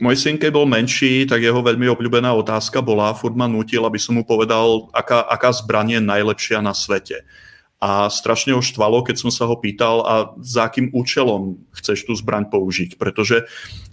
môj 0.00 0.16
syn, 0.16 0.40
keď 0.40 0.50
bol 0.54 0.64
menší, 0.68 1.26
tak 1.28 1.44
jeho 1.44 1.60
veľmi 1.60 1.90
obľúbená 1.92 2.32
otázka 2.32 2.80
bola, 2.80 3.12
furt 3.12 3.36
ma 3.36 3.50
nutil, 3.50 3.84
aby 3.84 4.00
som 4.00 4.16
mu 4.16 4.24
povedal, 4.24 4.88
aká, 4.94 5.26
aká 5.28 5.52
zbraň 5.52 5.98
je 5.98 6.00
najlepšia 6.00 6.58
na 6.64 6.72
svete 6.72 7.26
a 7.82 8.06
strašne 8.06 8.54
ho 8.54 8.62
štvalo, 8.62 9.02
keď 9.02 9.26
som 9.26 9.30
sa 9.34 9.42
ho 9.50 9.58
pýtal 9.58 10.06
a 10.06 10.14
za 10.38 10.70
akým 10.70 10.94
účelom 10.94 11.58
chceš 11.74 12.06
tú 12.06 12.14
zbraň 12.14 12.46
použiť. 12.46 12.94
Pretože 12.94 13.42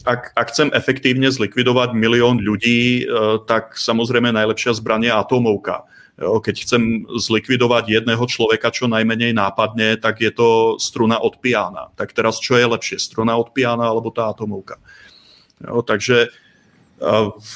ak, 0.06 0.38
ak 0.38 0.48
chcem 0.54 0.70
efektívne 0.78 1.26
zlikvidovať 1.34 1.98
milión 1.98 2.38
ľudí, 2.38 3.02
e, 3.02 3.04
tak 3.50 3.74
samozrejme 3.74 4.30
najlepšia 4.30 4.78
zbraň 4.78 5.10
je 5.10 5.14
atomovka. 5.18 5.90
Keď 6.20 6.56
chcem 6.68 6.84
zlikvidovať 7.10 7.90
jedného 7.90 8.22
človeka 8.30 8.70
čo 8.70 8.86
najmenej 8.86 9.34
nápadne, 9.34 9.98
tak 9.98 10.22
je 10.22 10.30
to 10.30 10.78
struna 10.78 11.18
od 11.18 11.42
piana. 11.42 11.90
Tak 11.98 12.14
teraz 12.14 12.38
čo 12.38 12.62
je 12.62 12.70
lepšie, 12.70 13.02
struna 13.02 13.42
od 13.42 13.56
piana 13.58 13.90
alebo 13.90 14.14
tá 14.14 14.30
atomovka? 14.30 14.78
Jo, 15.60 15.84
takže 15.84 16.32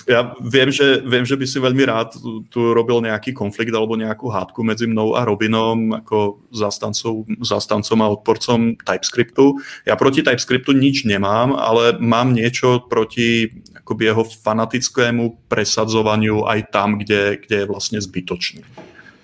ja 0.07 0.31
viem 0.39 0.71
že, 0.71 1.03
viem, 1.03 1.27
že 1.27 1.35
by 1.35 1.43
si 1.43 1.59
veľmi 1.59 1.83
rád 1.83 2.15
tu, 2.47 2.59
robil 2.71 3.03
nejaký 3.03 3.35
konflikt 3.35 3.75
alebo 3.75 3.99
nejakú 3.99 4.31
hádku 4.31 4.63
medzi 4.63 4.87
mnou 4.87 5.19
a 5.19 5.27
Robinom 5.27 5.99
ako 5.99 6.47
zastancom, 6.55 7.27
zastancom 7.43 7.99
a 7.99 8.07
odporcom 8.07 8.79
TypeScriptu. 8.79 9.59
Ja 9.83 9.99
proti 9.99 10.23
TypeScriptu 10.23 10.71
nič 10.71 11.03
nemám, 11.03 11.59
ale 11.59 11.99
mám 11.99 12.31
niečo 12.31 12.87
proti 12.87 13.51
akoby 13.83 14.15
jeho 14.15 14.23
fanatickému 14.23 15.51
presadzovaniu 15.51 16.47
aj 16.47 16.71
tam, 16.71 16.95
kde, 16.95 17.43
kde 17.43 17.67
je 17.67 17.69
vlastne 17.69 17.99
zbytočný 17.99 18.63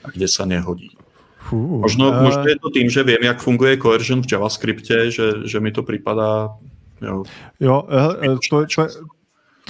a 0.03 0.11
kde 0.11 0.27
sa 0.27 0.43
nehodí. 0.43 0.99
Fú, 1.47 1.79
možno, 1.79 2.11
uh... 2.11 2.19
možno 2.19 2.43
je 2.43 2.59
to 2.59 2.69
tým, 2.75 2.91
že 2.91 3.07
viem, 3.07 3.23
jak 3.23 3.39
funguje 3.39 3.79
coercion 3.79 4.19
v 4.19 4.27
JavaScripte, 4.27 5.15
že, 5.15 5.47
že 5.47 5.57
mi 5.63 5.71
to 5.71 5.79
připadá 5.79 6.59
Jo, 7.01 7.23
jo 7.59 7.81
uh, 7.81 8.37
to, 8.49 8.65
to, 8.75 8.87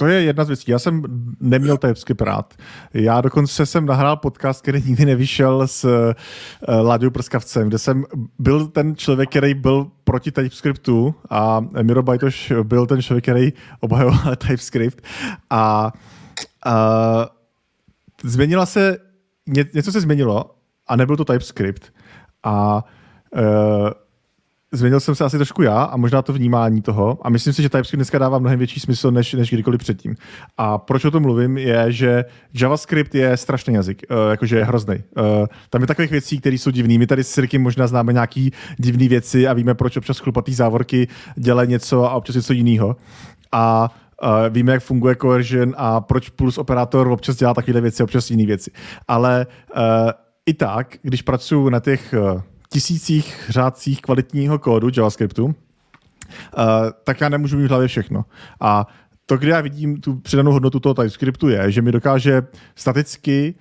to 0.00 0.06
je 0.06 0.22
jedna 0.22 0.44
z 0.44 0.48
věcí. 0.48 0.70
Já 0.70 0.78
jsem 0.78 1.02
neměl 1.40 1.76
TypeScript 1.76 2.20
rád. 2.20 2.54
Já 2.94 3.20
dokonce 3.20 3.66
jsem 3.66 3.86
nahrál 3.86 4.16
podcast, 4.16 4.62
který 4.62 4.82
nikdy 4.86 5.04
nevyšel 5.04 5.68
s 5.68 5.84
uh, 5.84 6.12
Láďou 6.82 7.10
Prskavcem, 7.10 7.68
kde 7.68 7.78
jsem 7.78 8.04
byl 8.38 8.66
ten 8.66 8.96
člověk, 8.96 9.30
který 9.30 9.54
byl 9.54 9.86
proti 10.04 10.32
TypeScriptu 10.32 11.14
a 11.30 11.60
Miro 11.82 12.02
Bajtoš 12.02 12.52
byl 12.62 12.86
ten 12.86 13.02
člověk, 13.02 13.24
který 13.24 13.52
obhajoval 13.80 14.36
TypeScript 14.36 15.04
a 15.50 15.92
uh, 16.66 16.72
změnila 18.24 18.66
se, 18.66 18.98
ně, 19.46 19.64
něco 19.74 19.92
se 19.92 20.00
změnilo 20.00 20.54
a 20.86 20.96
nebyl 20.96 21.16
to 21.16 21.24
TypeScript 21.24 21.92
a 22.42 22.84
uh, 23.36 23.90
změnil 24.72 25.00
jsem 25.00 25.14
se 25.14 25.24
asi 25.24 25.36
trošku 25.36 25.62
já 25.62 25.82
a 25.82 25.96
možná 25.96 26.22
to 26.22 26.32
vnímání 26.32 26.82
toho. 26.82 27.18
A 27.22 27.30
myslím 27.30 27.52
si, 27.52 27.62
že 27.62 27.68
TypeScript 27.68 27.98
dneska 27.98 28.18
dává 28.18 28.38
mnohem 28.38 28.58
větší 28.58 28.80
smysl 28.80 29.10
než, 29.10 29.32
než 29.32 29.50
kdykoliv 29.50 29.78
předtím. 29.78 30.14
A 30.58 30.78
proč 30.78 31.04
o 31.04 31.10
tom 31.10 31.22
mluvím, 31.22 31.58
je, 31.58 31.92
že 31.92 32.24
JavaScript 32.54 33.14
je 33.14 33.36
strašný 33.36 33.74
jazyk, 33.74 34.02
uh, 34.10 34.30
jakože 34.30 34.56
je 34.56 34.64
hrozný. 34.64 34.94
Uh, 34.96 35.46
tam 35.70 35.80
je 35.80 35.86
takových 35.86 36.10
věcí, 36.10 36.40
které 36.40 36.58
jsou 36.58 36.70
divné. 36.70 36.98
My 36.98 37.06
tady 37.06 37.24
s 37.24 37.28
Sirkem 37.28 37.62
možná 37.62 37.86
známe 37.86 38.12
nějaký 38.12 38.52
divné 38.76 39.08
věci 39.08 39.48
a 39.48 39.52
víme, 39.52 39.74
proč 39.74 39.96
občas 39.96 40.18
chlupatý 40.18 40.54
závorky 40.54 41.08
dělají 41.36 41.68
něco 41.68 42.04
a 42.04 42.14
občas 42.14 42.36
něco 42.36 42.52
jiného. 42.52 42.96
A 43.52 43.88
Uh, 44.24 44.48
víme, 44.48 44.72
jak 44.72 44.82
funguje 44.82 45.16
coercion 45.22 45.74
a 45.76 46.00
proč 46.00 46.28
plus 46.28 46.58
operátor 46.58 47.08
občas 47.08 47.36
dělá 47.36 47.54
takové 47.54 47.80
věci, 47.80 48.02
občas 48.02 48.30
jiné 48.30 48.46
věci. 48.46 48.70
Ale 49.08 49.46
uh, 49.76 49.82
i 50.46 50.54
tak, 50.54 50.96
když 51.02 51.22
pracuji 51.22 51.70
na 51.70 51.80
těch 51.80 52.14
uh, 52.34 52.40
tisících 52.72 53.44
řádcích 53.48 54.00
kvalitního 54.00 54.58
kódu 54.58 54.88
JavaScriptu, 54.96 55.44
uh, 55.44 55.52
tak 57.04 57.20
já 57.20 57.28
nemůžu 57.28 57.58
mít 57.58 57.66
v 57.66 57.68
hlavě 57.68 57.88
všechno. 57.88 58.24
A 58.60 58.86
to, 59.26 59.36
kde 59.36 59.50
já 59.50 59.60
vidím 59.60 60.00
tu 60.00 60.16
přidanou 60.16 60.52
hodnotu 60.52 60.80
toho 60.80 60.94
TypeScriptu, 60.94 61.48
je, 61.48 61.72
že 61.72 61.82
mi 61.82 61.92
dokáže 61.92 62.42
staticky 62.74 63.54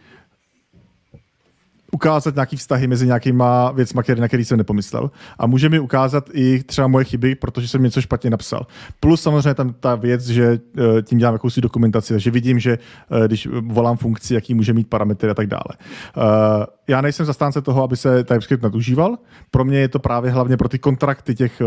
ukázat 1.92 2.36
nějaký 2.36 2.58
vztahy 2.58 2.88
mezi 2.88 3.06
nějakýma 3.06 3.72
věcmi, 3.72 4.02
na 4.20 4.28
který 4.28 4.46
jsem 4.46 4.58
nepomyslel. 4.58 5.12
A 5.40 5.48
může 5.48 5.70
mi 5.70 5.80
ukázat 5.80 6.30
i 6.34 6.64
třeba 6.64 6.88
moje 6.88 7.06
chyby, 7.06 7.36
protože 7.36 7.68
jsem 7.68 7.84
něco 7.84 8.02
špatně 8.02 8.30
napsal. 8.30 8.68
Plus 9.00 9.22
samozřejmě 9.22 9.54
tam 9.54 9.74
ta 9.80 9.96
věc, 9.96 10.28
že 10.28 10.60
eh, 10.78 11.02
tím 11.02 11.18
dělám 11.18 11.34
jakousi 11.34 11.62
dokumentaci, 11.62 12.14
takže 12.14 12.32
vidím, 12.32 12.60
že 12.60 12.78
eh, 13.12 13.28
když 13.28 13.48
volám 13.62 13.98
funkci, 13.98 14.34
jaký 14.34 14.54
může 14.54 14.74
mít 14.74 14.90
parametry 14.90 15.30
a 15.30 15.34
tak 15.34 15.48
dále. 15.48 15.74
Eh, 15.78 16.66
já 16.88 17.02
nejsem 17.02 17.26
zastánce 17.26 17.62
toho, 17.62 17.84
aby 17.84 17.98
se 17.98 18.24
TypeScript 18.24 18.64
nadužíval. 18.64 19.18
Pro 19.52 19.66
mě 19.66 19.80
je 19.80 19.88
to 19.88 20.00
právě 20.00 20.32
hlavně 20.32 20.58
pro 20.58 20.70
ty 20.70 20.80
kontrakty 20.80 21.36
těch 21.36 21.62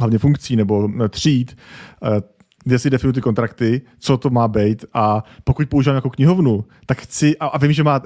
hlavně 0.00 0.18
funkcí 0.18 0.56
nebo 0.56 0.88
tříd, 1.08 1.56
kde 2.66 2.78
si 2.78 2.90
definuji 2.90 3.12
ty 3.12 3.20
kontrakty, 3.20 3.82
co 3.98 4.16
to 4.16 4.30
má 4.30 4.48
být 4.48 4.84
a 4.94 5.24
pokud 5.44 5.68
používám 5.68 5.94
jako 5.94 6.10
knihovnu, 6.10 6.64
tak 6.86 7.00
chci, 7.00 7.36
a, 7.38 7.46
a 7.46 7.58
vím, 7.58 7.72
že 7.72 7.82
má 7.82 7.98
uh, 7.98 8.04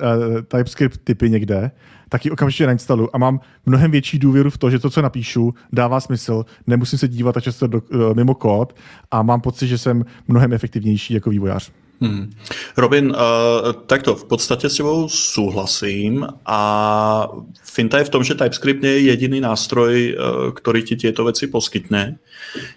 TypeScript 0.49 1.01
typy 1.05 1.31
někde, 1.31 1.71
tak 2.09 2.25
ji 2.25 2.31
okamžitě 2.31 2.67
nainstaluji 2.67 3.09
a 3.13 3.19
mám 3.19 3.41
mnohem 3.67 3.91
větší 3.91 4.19
důvěru 4.19 4.51
v 4.51 4.59
to, 4.59 4.71
že 4.71 4.79
to, 4.79 4.91
co 4.91 5.03
napíšu, 5.03 5.55
dává 5.73 6.01
smysl, 6.01 6.45
nemusím 6.67 6.99
se 6.99 7.09
dívat 7.09 7.37
a 7.37 7.41
často 7.41 7.67
do, 7.67 7.81
uh, 7.81 8.15
mimo 8.15 8.35
kód 8.35 8.77
a 9.11 9.23
mám 9.23 9.41
pocit, 9.41 9.67
že 9.69 9.79
jsem 9.79 10.05
mnohem 10.29 10.53
efektivnější 10.53 11.15
jako 11.15 11.31
vývojář. 11.31 11.73
Hmm. 12.01 12.33
Robin, 12.77 13.13
uh, 13.13 13.73
takto, 13.87 14.17
v 14.17 14.25
podstatě 14.25 14.69
s 14.69 14.77
tebou 14.77 15.09
súhlasím 15.09 16.27
a 16.47 17.29
finta 17.65 17.99
je 17.99 18.05
v 18.05 18.09
tom, 18.09 18.25
že 18.25 18.35
TypeScript 18.35 18.85
je 18.85 19.01
jediný 19.01 19.41
nástroj, 19.41 19.93
uh, 19.93 20.17
ktorý 20.57 20.83
ti 20.83 20.97
tieto 20.97 21.25
veci 21.25 21.47
poskytne. 21.47 22.17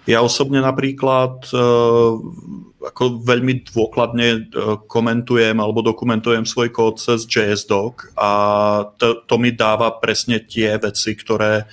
Ja 0.07 0.19
osobne 0.21 0.59
napríklad 0.59 1.47
uh, 1.55 2.19
ako 2.83 3.23
veľmi 3.23 3.63
dôkladne 3.63 4.27
uh, 4.51 4.83
komentujem 4.91 5.55
alebo 5.55 5.79
dokumentujem 5.79 6.43
svoj 6.43 6.75
kód 6.75 6.99
cez 6.99 7.23
JSDoc 7.23 8.11
a 8.19 8.31
to, 8.99 9.23
to 9.23 9.35
mi 9.39 9.55
dáva 9.55 10.03
presne 10.03 10.43
tie 10.43 10.75
veci, 10.75 11.15
ktoré 11.15 11.63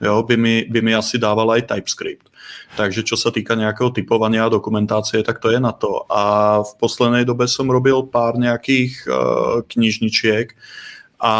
jo, 0.00 0.22
by, 0.22 0.36
mi, 0.36 0.64
by 0.68 0.80
mi 0.82 0.92
asi 0.94 1.18
dával 1.18 1.50
aj 1.50 1.72
TypeScript. 1.72 2.28
Takže 2.76 3.02
čo 3.02 3.16
sa 3.16 3.32
týka 3.32 3.56
nejakého 3.56 3.90
typovania 3.90 4.46
a 4.46 4.52
dokumentácie, 4.52 5.24
tak 5.24 5.40
to 5.40 5.50
je 5.50 5.60
na 5.60 5.72
to. 5.72 6.04
A 6.12 6.60
v 6.62 6.72
poslednej 6.78 7.24
dobe 7.24 7.48
som 7.48 7.66
robil 7.66 8.04
pár 8.06 8.36
nejakých 8.36 8.92
uh, 9.08 9.14
knižničiek 9.66 10.52
a 11.16 11.34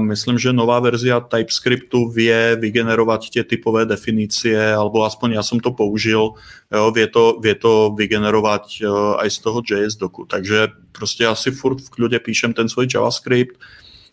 myslím, 0.00 0.40
že 0.40 0.56
nová 0.56 0.80
verzia 0.80 1.20
TypeScriptu 1.20 2.08
vie 2.08 2.56
vygenerovať 2.56 3.28
tie 3.28 3.44
typové 3.44 3.84
definície, 3.84 4.56
alebo 4.56 5.04
aspoň 5.04 5.36
ja 5.36 5.44
som 5.44 5.60
to 5.60 5.76
použil, 5.76 6.32
jo, 6.72 6.84
vie, 6.96 7.06
to, 7.12 7.36
vie 7.36 7.52
to 7.54 7.92
vygenerovať 7.92 8.64
uh, 8.82 9.20
aj 9.20 9.28
z 9.28 9.38
toho 9.38 9.58
JS 9.60 10.00
doku. 10.00 10.24
Takže 10.24 10.68
prostě 10.92 11.26
asi 11.26 11.50
furt 11.50 11.80
v 11.80 11.90
kľude 11.90 12.18
píšem 12.18 12.52
ten 12.52 12.68
svoj 12.68 12.88
JavaScript, 12.88 13.60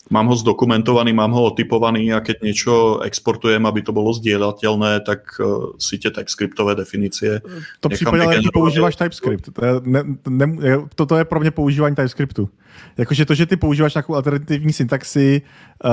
mám 0.09 0.27
ho 0.27 0.35
zdokumentovaný, 0.35 1.13
mám 1.13 1.31
ho 1.31 1.43
otypovaný 1.43 2.13
a 2.13 2.21
keď 2.21 2.37
niečo 2.41 2.73
exportujem, 3.01 3.65
aby 3.65 3.81
to 3.81 3.89
bolo 3.89 4.13
zdieľateľné, 4.13 5.01
tak 5.01 5.25
uh, 5.41 5.73
si 5.81 5.97
tie 5.97 6.11
TypeScriptové 6.11 6.75
definície 6.75 7.41
To 7.79 7.89
případě 7.89 8.23
ale 8.23 8.41
ty 8.41 8.49
používáš 8.53 8.95
TypeScript. 8.95 9.49
To, 9.53 9.65
je, 9.65 9.73
ne, 9.83 10.03
ne, 10.29 10.57
toto 10.95 11.17
je 11.17 11.25
pro 11.25 11.39
mě 11.39 11.51
používání 11.51 11.95
TypeScriptu. 11.95 12.49
Jakože 12.97 13.25
to, 13.25 13.33
že 13.33 13.45
ty 13.45 13.55
používáš 13.55 13.93
nějakou 13.93 14.15
alternativní 14.15 14.73
syntaxi, 14.73 15.41
uh, 15.85 15.91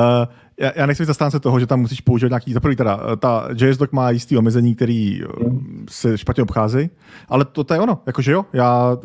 já, 0.61 0.73
já 0.77 0.87
nechci 0.87 1.05
zastánce 1.05 1.41
toho, 1.41 1.61
že 1.61 1.67
tam 1.67 1.81
musíš 1.81 2.01
používat 2.01 2.29
nějaký, 2.29 2.53
za 2.53 2.61
prvý 2.61 2.77
teda, 2.77 3.01
eh, 3.13 3.17
ta 3.17 3.49
JSDoc 3.55 3.91
má 3.91 4.11
jistý 4.11 4.37
omezení, 4.37 4.75
který 4.75 5.23
hmm. 5.41 5.87
se 5.91 6.19
špatně 6.19 6.43
obchází, 6.43 6.91
ale 7.29 7.45
to, 7.45 7.65
to 7.65 7.75
je 7.75 7.81
ono, 7.81 7.99
jakože 8.07 8.33
jo, 8.33 8.45
já, 8.53 8.97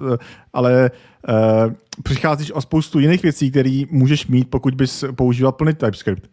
ale 0.54 0.92
uh, 1.30 1.74
přicházíš 2.04 2.52
o 2.52 2.62
spoustu 2.62 3.00
jiných 3.00 3.24
věcí, 3.24 3.52
které 3.52 3.84
můžeš 3.90 4.28
mít, 4.28 4.50
pokud 4.50 4.76
bys 4.76 5.04
používal 5.16 5.52
plný 5.52 5.74
TypeScript. 5.74 6.30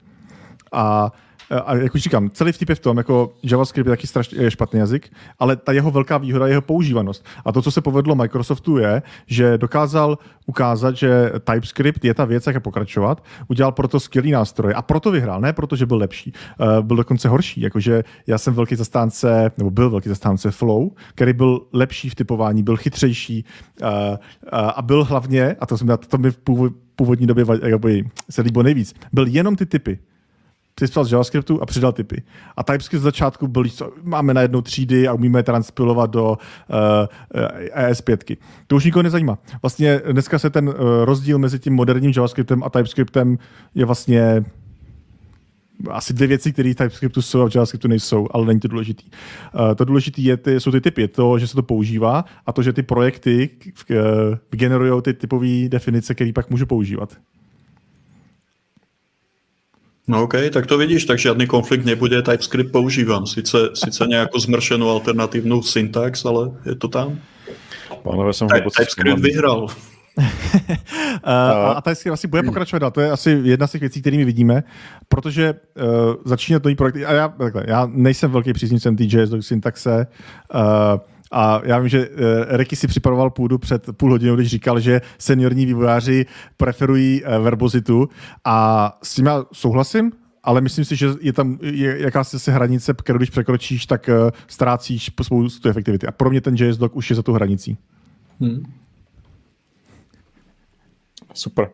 A 0.73 1.13
a 1.51 1.75
jak 1.75 1.95
už 1.95 2.03
říkám, 2.03 2.31
celý 2.31 2.53
vtip 2.53 2.69
je 2.69 2.75
v 2.75 2.81
tom, 2.81 2.97
jako 2.97 3.33
JavaScript 3.43 3.87
je 3.87 3.91
taky 3.91 4.07
strašně 4.07 4.51
špatný 4.51 4.79
jazyk, 4.81 5.11
ale 5.39 5.57
ta 5.57 5.73
jeho 5.73 5.91
velká 5.91 6.19
výhoda 6.19 6.47
je 6.47 6.53
jeho 6.53 6.63
používanost. 6.63 7.25
A 7.45 7.53
to, 7.53 7.63
co 7.63 7.71
se 7.71 7.81
povedlo 7.81 8.15
Microsoftu, 8.15 8.79
je, 8.79 9.03
že 9.27 9.59
dokázal 9.59 10.19
ukázat, 10.47 10.97
že 10.97 11.33
TypeScript 11.45 12.05
je 12.05 12.15
ta 12.15 12.25
věc, 12.25 12.47
jak 12.47 12.55
je 12.55 12.61
pokračovat, 12.61 13.25
udělal 13.49 13.73
proto 13.73 14.01
skvělý 14.01 14.31
nástroj 14.31 14.73
a 14.77 14.83
proto 14.83 15.11
vyhrál, 15.11 15.41
ne 15.41 15.53
proto, 15.53 15.77
že 15.77 15.87
byl 15.87 15.97
lepší, 15.97 16.33
uh, 16.61 16.83
byl 16.87 16.97
dokonce 16.97 17.29
horší. 17.29 17.61
Jakože 17.61 18.05
já 18.27 18.39
jsem 18.39 18.55
velký 18.55 18.75
zastánce, 18.75 19.51
nebo 19.59 19.71
byl 19.71 19.91
velký 19.91 20.09
zastánce 20.09 20.51
Flow, 20.51 20.91
který 21.15 21.33
byl 21.33 21.61
lepší 21.73 22.11
v 22.11 22.15
typování, 22.15 22.63
byl 22.63 22.77
chytřejší 22.77 23.45
uh, 23.83 23.89
uh, 23.89 24.19
a 24.53 24.83
byl 24.83 25.05
hlavně, 25.05 25.57
a 25.61 25.67
to, 25.67 25.79
jsem, 25.79 25.89
to 26.09 26.19
mi 26.19 26.31
v 26.31 26.39
původní 26.97 27.27
době 27.27 27.45
se 28.31 28.43
líbilo 28.43 28.63
nejvíc, 28.63 28.95
byl 29.13 29.27
jenom 29.27 29.57
ty 29.57 29.67
typy 29.67 29.99
přispěl 30.75 31.05
z 31.05 31.13
JavaScriptu 31.13 31.63
a 31.63 31.67
přidal 31.67 31.93
typy. 31.93 32.23
A 32.57 32.63
TypeScript 32.63 33.01
z 33.01 33.05
začátku 33.05 33.49
byl, 33.49 33.65
co, 33.65 33.93
máme 34.03 34.35
najednou 34.35 34.61
třídy 34.61 35.09
a 35.09 35.13
umíme 35.13 35.39
je 35.39 35.43
transpilovat 35.43 36.11
do 36.11 36.25
uh, 36.25 36.37
uh, 36.37 37.91
ES5. 37.91 38.37
To 38.67 38.77
už 38.77 38.85
nikoho 38.85 39.03
nezajímá. 39.03 39.39
Vlastně 39.63 40.03
dneska 40.13 40.39
se 40.39 40.51
ten 40.51 40.69
uh, 40.69 40.75
rozdíl 41.05 41.39
mezi 41.39 41.59
tím 41.59 41.75
moderním 41.75 42.13
JavaScriptem 42.17 42.63
a 42.65 42.71
TypeScriptem 42.71 43.39
je 43.75 43.85
vlastně 43.85 44.45
asi 45.91 46.13
dvě 46.13 46.29
věci, 46.29 46.53
které 46.53 46.73
v 46.73 46.77
TypeScriptu 46.77 47.23
jsou 47.23 47.41
a 47.41 47.49
v 47.49 47.55
JavaScriptu 47.55 47.89
nejsou, 47.89 48.29
ale 48.31 48.47
není 48.47 48.61
to 48.61 48.69
důležitý. 48.69 49.05
Uh, 49.05 49.75
to 49.75 49.85
důležité 49.85 50.21
je 50.21 50.37
ty, 50.37 50.61
jsou 50.61 50.71
ty 50.71 50.81
typy, 50.81 51.09
to, 51.09 51.39
že 51.39 51.47
se 51.47 51.55
to 51.55 51.63
používá 51.63 52.25
a 52.47 52.53
to, 52.53 52.63
že 52.63 52.73
ty 52.73 52.83
projekty 52.83 53.51
uh, 53.91 53.97
generují 54.51 55.03
ty 55.03 55.15
typové 55.15 55.69
definice, 55.69 56.15
které 56.15 56.33
pak 56.33 56.51
můžu 56.51 56.67
používat. 56.67 57.17
No 60.09 60.23
OK, 60.23 60.35
tak 60.53 60.67
to 60.67 60.79
vidíš, 60.79 61.05
tak 61.05 61.19
žádný 61.19 61.47
konflikt 61.47 61.85
nebude, 61.85 62.23
TypeScript 62.23 62.73
používám. 62.73 63.27
Sice, 63.27 63.59
sice 63.75 64.07
nějakou 64.07 64.39
zmršenou 64.39 64.89
alternativnou 64.89 65.63
syntax, 65.63 66.25
ale 66.25 66.51
je 66.67 66.75
to 66.75 66.89
tam. 66.89 67.19
Pánové, 68.03 68.33
jsem 68.33 68.49
Ty, 68.49 68.55
TypeScript 68.55 69.21
vyhrál. 69.21 69.67
a, 71.25 71.51
a 71.51 71.81
TypeScript 71.81 72.13
asi 72.13 72.27
bude 72.27 72.43
pokračovat 72.43 72.79
dál. 72.79 72.91
To 72.91 73.01
je 73.01 73.11
asi 73.11 73.41
jedna 73.43 73.67
z 73.67 73.73
těch 73.73 73.81
věcí, 73.81 74.01
kterými 74.01 74.25
vidíme, 74.25 74.65
protože 75.09 75.55
uh, 75.55 75.85
začíná 76.25 76.59
nový 76.65 76.75
projekt. 76.75 76.97
A 76.97 77.13
já, 77.13 77.29
takhle, 77.29 77.65
já 77.69 77.89
nejsem 77.93 78.31
velký 78.31 78.53
příznivcem 78.53 78.97
TJS 78.97 79.31
do 79.31 79.43
syntaxe. 79.43 80.07
Uh, 80.55 80.61
a 81.35 81.61
já 81.65 81.79
vím, 81.79 81.89
že 81.89 82.09
uh, 82.09 82.15
Reky 82.49 82.77
si 82.77 82.87
připravoval 82.87 83.31
půdu 83.31 83.59
před 83.59 83.97
půl 83.97 84.11
hodinou, 84.11 84.37
když 84.37 84.49
říkal, 84.49 84.81
že 84.81 85.01
seniorní 85.19 85.67
vývojáři 85.67 86.27
preferují 86.57 87.23
uh, 87.23 87.45
verbozitu 87.45 88.09
a 88.45 88.99
s 89.03 89.15
tím 89.15 89.27
já 89.27 89.45
souhlasím, 89.53 90.13
ale 90.43 90.61
myslím 90.61 90.85
si, 90.85 90.97
že 90.97 91.09
je 91.21 91.33
tam 91.33 91.59
je, 91.63 92.03
jakási 92.03 92.39
se 92.39 92.53
hranice, 92.53 92.95
kterou 92.95 93.19
když 93.19 93.31
překročíš, 93.31 93.87
tak 93.87 94.09
uh, 94.09 94.31
ztrácíš 94.47 95.11
spoustu 95.23 95.69
efektivity. 95.69 96.07
A 96.07 96.13
pro 96.13 96.31
mě 96.31 96.41
ten 96.41 96.55
JS 96.57 96.77
Doc 96.77 96.93
už 96.95 97.11
je 97.11 97.17
za 97.17 97.23
tu 97.23 97.33
hranicí. 97.33 97.79
Hmm. 98.41 98.63
Super. 101.35 101.71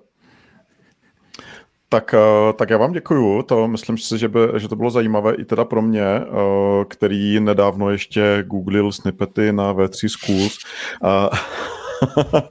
Tak, 1.93 2.15
eh, 2.15 2.53
tak 2.53 2.71
já 2.71 2.77
vám 2.77 2.93
děkuju. 2.93 3.43
To 3.43 3.69
myslím 3.69 3.99
si, 3.99 4.19
že, 4.19 4.29
by, 4.29 4.39
že 4.57 4.69
to 4.69 4.77
bylo 4.77 4.91
zajímavé 4.91 5.35
i 5.35 5.45
teda 5.45 5.65
pro 5.65 5.83
mě, 5.83 6.03
eh, 6.03 6.25
který 6.89 7.41
nedávno 7.41 7.91
ještě 7.91 8.45
googlil 8.47 8.93
snippety 8.93 9.53
na 9.53 9.75
V3 9.75 10.09
Schools. 10.09 10.59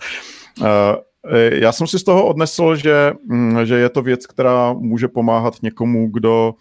Já 1.52 1.72
jsem 1.72 1.88
si 1.88 2.00
z 2.00 2.04
toho 2.04 2.26
odnesl, 2.26 2.76
že, 2.76 3.14
mm, 3.26 3.66
že 3.66 3.76
je 3.76 3.90
to 3.90 4.02
věc, 4.02 4.26
která 4.26 4.74
může 4.74 5.08
pomáhat 5.08 5.54
někomu, 5.62 6.10
kdo 6.10 6.54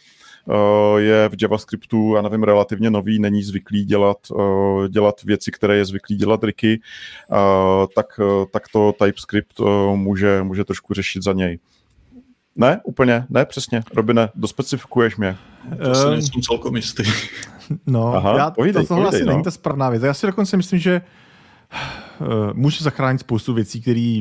eh, 0.51 1.01
je 1.01 1.29
v 1.29 1.33
JavaScriptu, 1.43 2.15
já 2.17 2.23
nevím, 2.23 2.43
relativně 2.43 2.91
nový, 2.91 3.19
není 3.19 3.43
zvyklý 3.43 3.85
dělat, 3.85 4.19
dělat 4.89 5.23
věci, 5.23 5.51
které 5.51 5.77
je 5.77 5.85
zvyklý 5.85 6.17
dělat 6.17 6.45
Ricky, 6.45 6.81
tak, 7.95 8.07
tak 8.53 8.63
to 8.73 8.93
TypeScript 8.93 9.61
může, 9.95 10.43
může 10.43 10.65
trošku 10.65 10.95
řešit 10.95 11.23
za 11.23 11.33
něj. 11.33 11.59
Ne, 12.59 12.81
úplně, 12.85 13.27
ne, 13.31 13.45
přesně. 13.45 13.83
Robine, 13.95 14.29
dospecifikuješ 14.35 15.17
mě. 15.17 15.37
To 15.85 15.95
si 15.95 16.11
nejsem 16.11 16.43
celkom 16.43 16.77
jistý. 16.77 17.03
No, 17.87 18.15
Aha, 18.15 18.39
já, 18.39 18.51
povídej, 18.51 18.83
to, 18.83 18.89
tohle 18.89 19.05
povídej, 19.05 19.21
asi 19.21 19.27
no. 19.27 19.33
není 19.33 19.45
ta 19.45 19.51
správná 19.51 19.91
věc. 19.91 20.03
Já 20.03 20.15
si 20.15 20.27
dokonce 20.27 20.57
myslím, 20.57 20.81
že 20.81 21.03
uh, 22.21 22.27
může 22.53 22.85
zachránit 22.85 23.19
spoustu 23.19 23.55
věcí, 23.55 23.81
které 23.81 24.21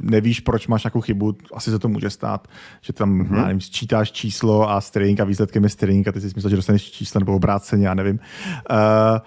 nevíš, 0.00 0.40
proč 0.40 0.66
máš 0.66 0.84
nějakou 0.84 1.00
chybu, 1.00 1.36
asi 1.54 1.70
se 1.70 1.78
to 1.78 1.88
může 1.88 2.10
stát, 2.10 2.48
že 2.80 2.92
tam, 2.92 3.22
mm-hmm. 3.22 3.44
nevím, 3.44 3.60
sčítáš 3.60 4.12
číslo 4.12 4.70
a 4.70 4.80
string 4.80 5.20
a 5.20 5.24
výsledkem 5.24 5.64
je 5.64 5.68
string 5.68 6.08
a 6.08 6.12
ty 6.12 6.20
si 6.20 6.26
myslíš, 6.26 6.50
že 6.50 6.56
dostaneš 6.56 6.90
číslo 6.90 7.18
nebo 7.18 7.36
obráceně, 7.36 7.86
já 7.86 7.94
nevím. 7.94 8.20
Uh, 8.70 9.18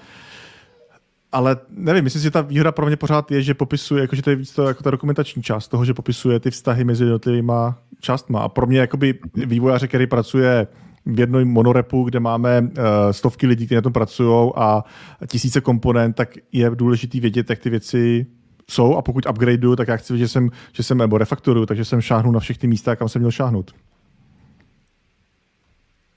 ale 1.31 1.57
nevím, 1.69 2.03
myslím 2.03 2.19
si, 2.19 2.23
že 2.23 2.31
ta 2.31 2.41
výhoda 2.41 2.71
pro 2.71 2.85
mě 2.85 2.95
pořád 2.95 3.31
je, 3.31 3.41
že 3.41 3.53
popisuje, 3.53 4.01
jakože 4.01 4.21
to 4.21 4.29
je 4.29 4.35
víc 4.35 4.53
to, 4.53 4.67
jako 4.67 4.83
ta 4.83 4.91
dokumentační 4.91 5.43
část 5.43 5.67
toho, 5.67 5.85
že 5.85 5.93
popisuje 5.93 6.39
ty 6.39 6.51
vztahy 6.51 6.83
mezi 6.83 7.03
jednotlivými 7.03 7.53
částma. 7.99 8.41
A 8.41 8.49
pro 8.49 8.67
mě 8.67 8.79
jakoby 8.79 9.19
vývojáře, 9.35 9.87
který 9.87 10.07
pracuje 10.07 10.67
v 11.05 11.19
jednom 11.19 11.45
monorepu, 11.45 12.03
kde 12.03 12.19
máme 12.19 12.61
uh, 12.61 12.67
stovky 13.11 13.47
lidí, 13.47 13.65
kteří 13.65 13.75
na 13.75 13.81
tom 13.81 13.93
pracují 13.93 14.51
a 14.55 14.83
tisíce 15.27 15.61
komponent, 15.61 16.15
tak 16.15 16.29
je 16.51 16.69
důležité 16.69 17.19
vědět, 17.19 17.49
jak 17.49 17.59
ty 17.59 17.69
věci 17.69 18.25
jsou 18.69 18.95
a 18.95 19.01
pokud 19.01 19.25
upgradeu, 19.29 19.75
tak 19.75 19.87
já 19.87 19.95
chci 19.95 20.13
vědět, 20.13 20.25
že 20.25 20.27
jsem, 20.27 20.49
že 20.73 20.83
jsem 20.83 20.97
nebo 20.97 21.17
refaktoruju, 21.17 21.65
takže 21.65 21.85
jsem 21.85 22.01
šáhnu 22.01 22.31
na 22.31 22.39
všechny 22.39 22.69
místa, 22.69 22.95
kam 22.95 23.09
jsem 23.09 23.21
měl 23.21 23.31
šáhnout. 23.31 23.71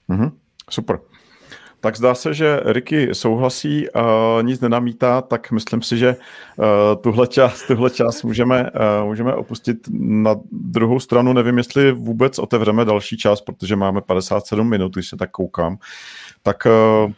Mm-hmm. 0.08 0.32
Super 0.70 0.98
tak 1.82 1.96
zdá 1.96 2.14
se, 2.14 2.34
že 2.34 2.60
Ricky 2.64 3.08
souhlasí, 3.12 3.86
uh, 3.90 4.42
nic 4.42 4.60
nenamítá, 4.60 5.22
tak 5.22 5.50
myslím 5.50 5.82
si, 5.82 5.98
že 5.98 6.16
uh, 6.16 6.64
tuhle 7.02 7.26
část, 7.26 7.66
tuhle 7.66 7.90
část 7.90 8.22
můžeme, 8.22 8.70
uh, 8.70 9.08
můžeme 9.08 9.34
opustit. 9.34 9.78
Na 9.98 10.34
druhou 10.52 11.00
stranu 11.00 11.32
nevím, 11.32 11.58
jestli 11.58 11.92
vůbec 11.92 12.38
otevřeme 12.38 12.84
další 12.84 13.16
část, 13.16 13.40
protože 13.40 13.76
máme 13.76 14.00
57 14.00 14.70
minut, 14.70 14.94
když 14.94 15.08
se 15.08 15.16
tak 15.16 15.30
koukám. 15.30 15.76
Tak 16.42 16.66
uh, 16.66 17.12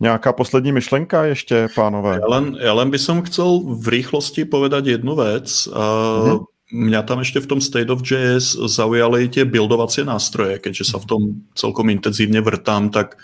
Nějaká 0.00 0.32
poslední 0.32 0.72
myšlenka 0.72 1.24
ještě, 1.24 1.68
pánové? 1.74 2.18
Já 2.22 2.26
len, 2.26 2.56
já 2.60 2.72
len 2.72 2.90
by 2.90 2.98
som 2.98 3.22
chcel 3.22 3.58
v 3.66 3.88
rýchlosti 3.88 4.44
povedať 4.44 4.86
jednu 4.86 5.18
vec. 5.18 5.66
Uh, 5.66 5.74
mm-hmm. 5.74 6.44
Mňa 6.68 7.00
tam 7.02 7.24
ešte 7.24 7.40
v 7.40 7.48
tom 7.48 7.60
State 7.64 7.88
of 7.88 8.04
JS 8.04 8.52
zaujali 8.52 9.32
tie 9.32 9.48
buildovacie 9.48 10.04
nástroje, 10.04 10.60
keďže 10.60 10.84
sa 10.84 11.00
v 11.00 11.08
tom 11.08 11.22
celkom 11.56 11.88
intenzívne 11.88 12.44
vrtám, 12.44 12.92
tak 12.92 13.16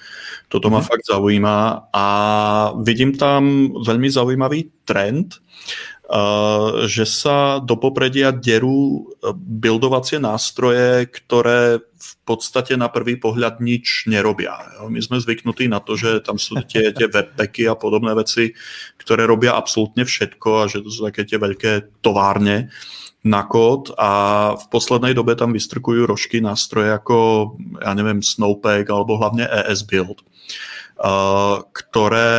Toto 0.54 0.70
mm-hmm. 0.70 0.86
fakt 0.86 1.10
zaujíma 1.10 1.90
a 1.90 2.06
vidím 2.78 3.18
tam 3.18 3.74
veľmi 3.82 4.06
zaujímavý 4.06 4.86
trend, 4.86 5.42
Uh, 6.04 6.84
že 6.84 7.08
sa 7.08 7.64
do 7.64 7.80
popredia 7.80 8.28
derú 8.28 9.08
e, 9.24 9.32
buildovacie 9.32 10.20
nástroje, 10.20 11.08
ktoré 11.08 11.80
v 11.80 12.12
podstate 12.28 12.76
na 12.76 12.92
prvý 12.92 13.16
pohľad 13.16 13.64
nič 13.64 14.04
nerobia. 14.04 14.52
My 14.84 15.00
sme 15.00 15.16
zvyknutí 15.16 15.64
na 15.64 15.80
to, 15.80 15.96
že 15.96 16.20
tam 16.20 16.36
sú 16.36 16.60
tie, 16.68 16.92
tie 16.92 17.08
webpacky 17.08 17.64
a 17.64 17.72
podobné 17.72 18.12
veci, 18.12 18.52
ktoré 19.00 19.24
robia 19.24 19.56
absolútne 19.56 20.04
všetko 20.04 20.48
a 20.60 20.68
že 20.68 20.84
to 20.84 20.92
sú 20.92 21.08
také 21.08 21.24
tie 21.24 21.40
veľké 21.40 22.04
továrne 22.04 22.68
na 23.24 23.42
kód 23.48 23.96
a 23.96 24.52
v 24.52 24.64
poslednej 24.68 25.16
dobe 25.16 25.32
tam 25.32 25.56
vystrkujú 25.56 26.04
rožky 26.04 26.44
nástroje 26.44 26.92
ako, 26.92 27.16
ja 27.80 27.96
neviem, 27.96 28.20
Snowpack 28.20 28.84
alebo 28.92 29.16
hlavne 29.16 29.48
ES 29.48 29.88
Build 29.88 30.20
ktoré, 30.94 32.30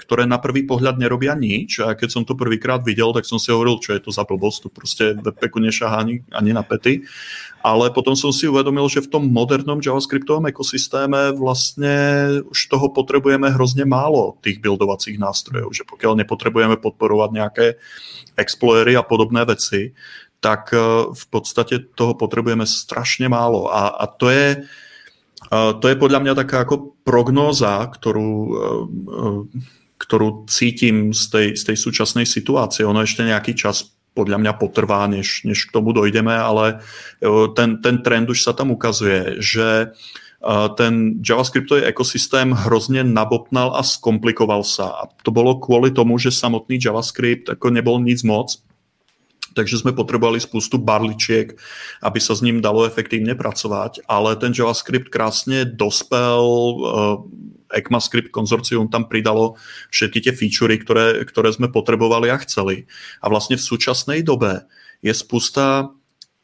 ktoré 0.00 0.24
na 0.24 0.40
prvý 0.40 0.64
pohľad 0.64 0.96
nerobia 0.96 1.36
nič. 1.36 1.84
A 1.84 1.92
keď 1.92 2.08
som 2.08 2.22
to 2.24 2.32
prvýkrát 2.32 2.80
videl, 2.80 3.12
tak 3.12 3.28
som 3.28 3.36
si 3.36 3.52
hovoril, 3.52 3.76
čo 3.76 3.92
je 3.92 4.00
to 4.00 4.10
za 4.10 4.24
blbosť, 4.24 4.58
tu 4.64 4.68
proste 4.72 5.04
webpacku 5.20 5.60
nešahá 5.60 6.00
ani, 6.00 6.24
ani 6.32 6.50
na 6.56 6.64
pety. 6.64 7.04
Ale 7.60 7.92
potom 7.92 8.16
som 8.16 8.32
si 8.32 8.48
uvedomil, 8.48 8.88
že 8.88 9.04
v 9.04 9.12
tom 9.12 9.28
modernom 9.28 9.84
javascriptovom 9.84 10.48
ekosystéme 10.48 11.36
vlastne 11.36 11.92
už 12.48 12.72
toho 12.72 12.88
potrebujeme 12.88 13.52
hrozne 13.52 13.84
málo 13.84 14.40
tých 14.40 14.64
buildovacích 14.64 15.20
nástrojov, 15.20 15.76
že 15.76 15.84
pokiaľ 15.84 16.24
nepotrebujeme 16.24 16.80
podporovať 16.80 17.30
nejaké 17.36 17.66
explorery 18.40 18.96
a 18.96 19.04
podobné 19.04 19.44
veci, 19.44 19.92
tak 20.40 20.72
e, 20.72 21.12
v 21.12 21.24
podstate 21.28 21.92
toho 21.92 22.16
potrebujeme 22.16 22.64
strašne 22.64 23.28
málo. 23.28 23.68
A, 23.68 23.92
a 23.92 24.08
to 24.08 24.32
je 24.32 24.64
to 25.48 25.84
je 25.88 25.96
podľa 25.96 26.20
mňa 26.20 26.34
taká 26.36 26.68
ako 26.68 27.00
prognóza, 27.00 27.80
ktorú, 27.88 28.32
e, 28.36 28.54
e, 29.08 29.28
ktorú 29.96 30.44
cítim 30.46 31.16
z 31.16 31.24
tej, 31.32 31.46
z 31.56 31.62
tej 31.72 31.76
súčasnej 31.80 32.26
situácie. 32.28 32.84
Ono 32.84 33.00
ešte 33.00 33.24
nejaký 33.24 33.56
čas 33.56 33.88
podľa 34.12 34.42
mňa 34.42 34.52
potrvá, 34.58 35.06
než, 35.06 35.46
než 35.46 35.70
k 35.70 35.74
tomu 35.74 35.94
dojdeme, 35.94 36.34
ale 36.34 36.82
ten, 37.54 37.78
ten 37.78 38.02
trend 38.02 38.26
už 38.26 38.42
sa 38.42 38.50
tam 38.50 38.74
ukazuje, 38.74 39.38
že 39.38 39.94
ten 40.74 41.22
JavaScriptový 41.22 41.84
ekosystém 41.84 42.50
hrozně 42.50 43.04
nabopnal 43.04 43.76
a 43.76 43.82
skomplikoval 43.82 44.64
sa. 44.64 44.84
A 44.84 45.02
to 45.22 45.30
bolo 45.30 45.60
kvôli 45.60 45.90
tomu, 45.94 46.18
že 46.18 46.32
samotný 46.32 46.80
JavaScript 46.80 47.54
ako 47.54 47.70
nebol 47.70 48.00
nic 48.00 48.24
moc 48.24 48.56
takže 49.54 49.78
jsme 49.78 49.92
potřebovali 49.92 50.40
spoustu 50.40 50.78
barličiek, 50.78 51.60
aby 52.02 52.20
se 52.20 52.36
s 52.36 52.40
ním 52.40 52.60
dalo 52.60 52.84
efektivně 52.84 53.34
pracovat, 53.34 53.92
ale 54.08 54.36
ten 54.36 54.52
JavaScript 54.58 55.08
krásně 55.08 55.64
dospel, 55.64 56.42
uh, 56.42 57.24
ECMAScript 57.74 58.28
konzorcium 58.28 58.88
tam 58.88 59.04
pridalo 59.06 59.54
všetky 59.90 60.18
tie 60.20 60.32
featurey, 60.34 60.78
ktoré, 60.78 61.22
ktoré 61.24 61.54
sme 61.54 61.70
potrebovali 61.70 62.30
a 62.30 62.36
chceli. 62.42 62.86
A 63.22 63.28
vlastně 63.28 63.56
v 63.56 63.62
současné 63.62 64.22
době 64.22 64.60
je 65.02 65.14
spousta, 65.14 65.88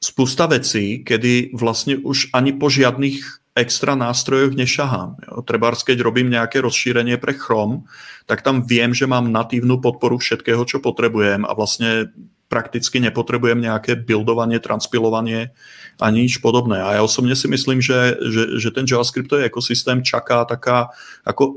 spousta 0.04 0.46
vecí, 0.46 1.04
kedy 1.04 1.50
vlastně 1.54 1.96
už 1.96 2.30
ani 2.32 2.52
po 2.52 2.70
žiadnych 2.70 3.18
extra 3.57 3.94
nástrojoch 3.94 4.52
nešahám. 4.52 5.16
Trebárs, 5.44 5.82
keď 5.82 6.00
robím 6.00 6.30
nějaké 6.30 6.61
rozšírenie 6.61 7.16
pre 7.16 7.32
Chrome, 7.32 7.88
tak 8.26 8.42
tam 8.42 8.62
vím, 8.62 8.94
že 8.94 9.07
mám 9.07 9.32
natívnu 9.32 9.80
podporu 9.80 10.18
všetkého, 10.18 10.64
čo 10.64 10.78
potrebujem 10.78 11.44
a 11.48 11.54
vlastně 11.54 12.04
prakticky 12.49 13.01
nepotrebujem 13.01 13.61
nějaké 13.61 13.97
buildovanie, 13.97 14.61
transpilovanie 14.61 15.51
a 16.01 16.11
nič 16.11 16.36
podobné. 16.36 16.82
A 16.82 16.92
já 16.92 17.03
osobně 17.03 17.36
si 17.36 17.49
myslím, 17.49 17.80
že, 17.80 18.14
že, 18.30 18.61
že 18.61 18.70
ten 18.70 18.86
JavaScriptový 18.90 19.44
ekosystém 19.44 20.03
čaká 20.03 20.44
taká 20.44 20.88
jako 21.26 21.55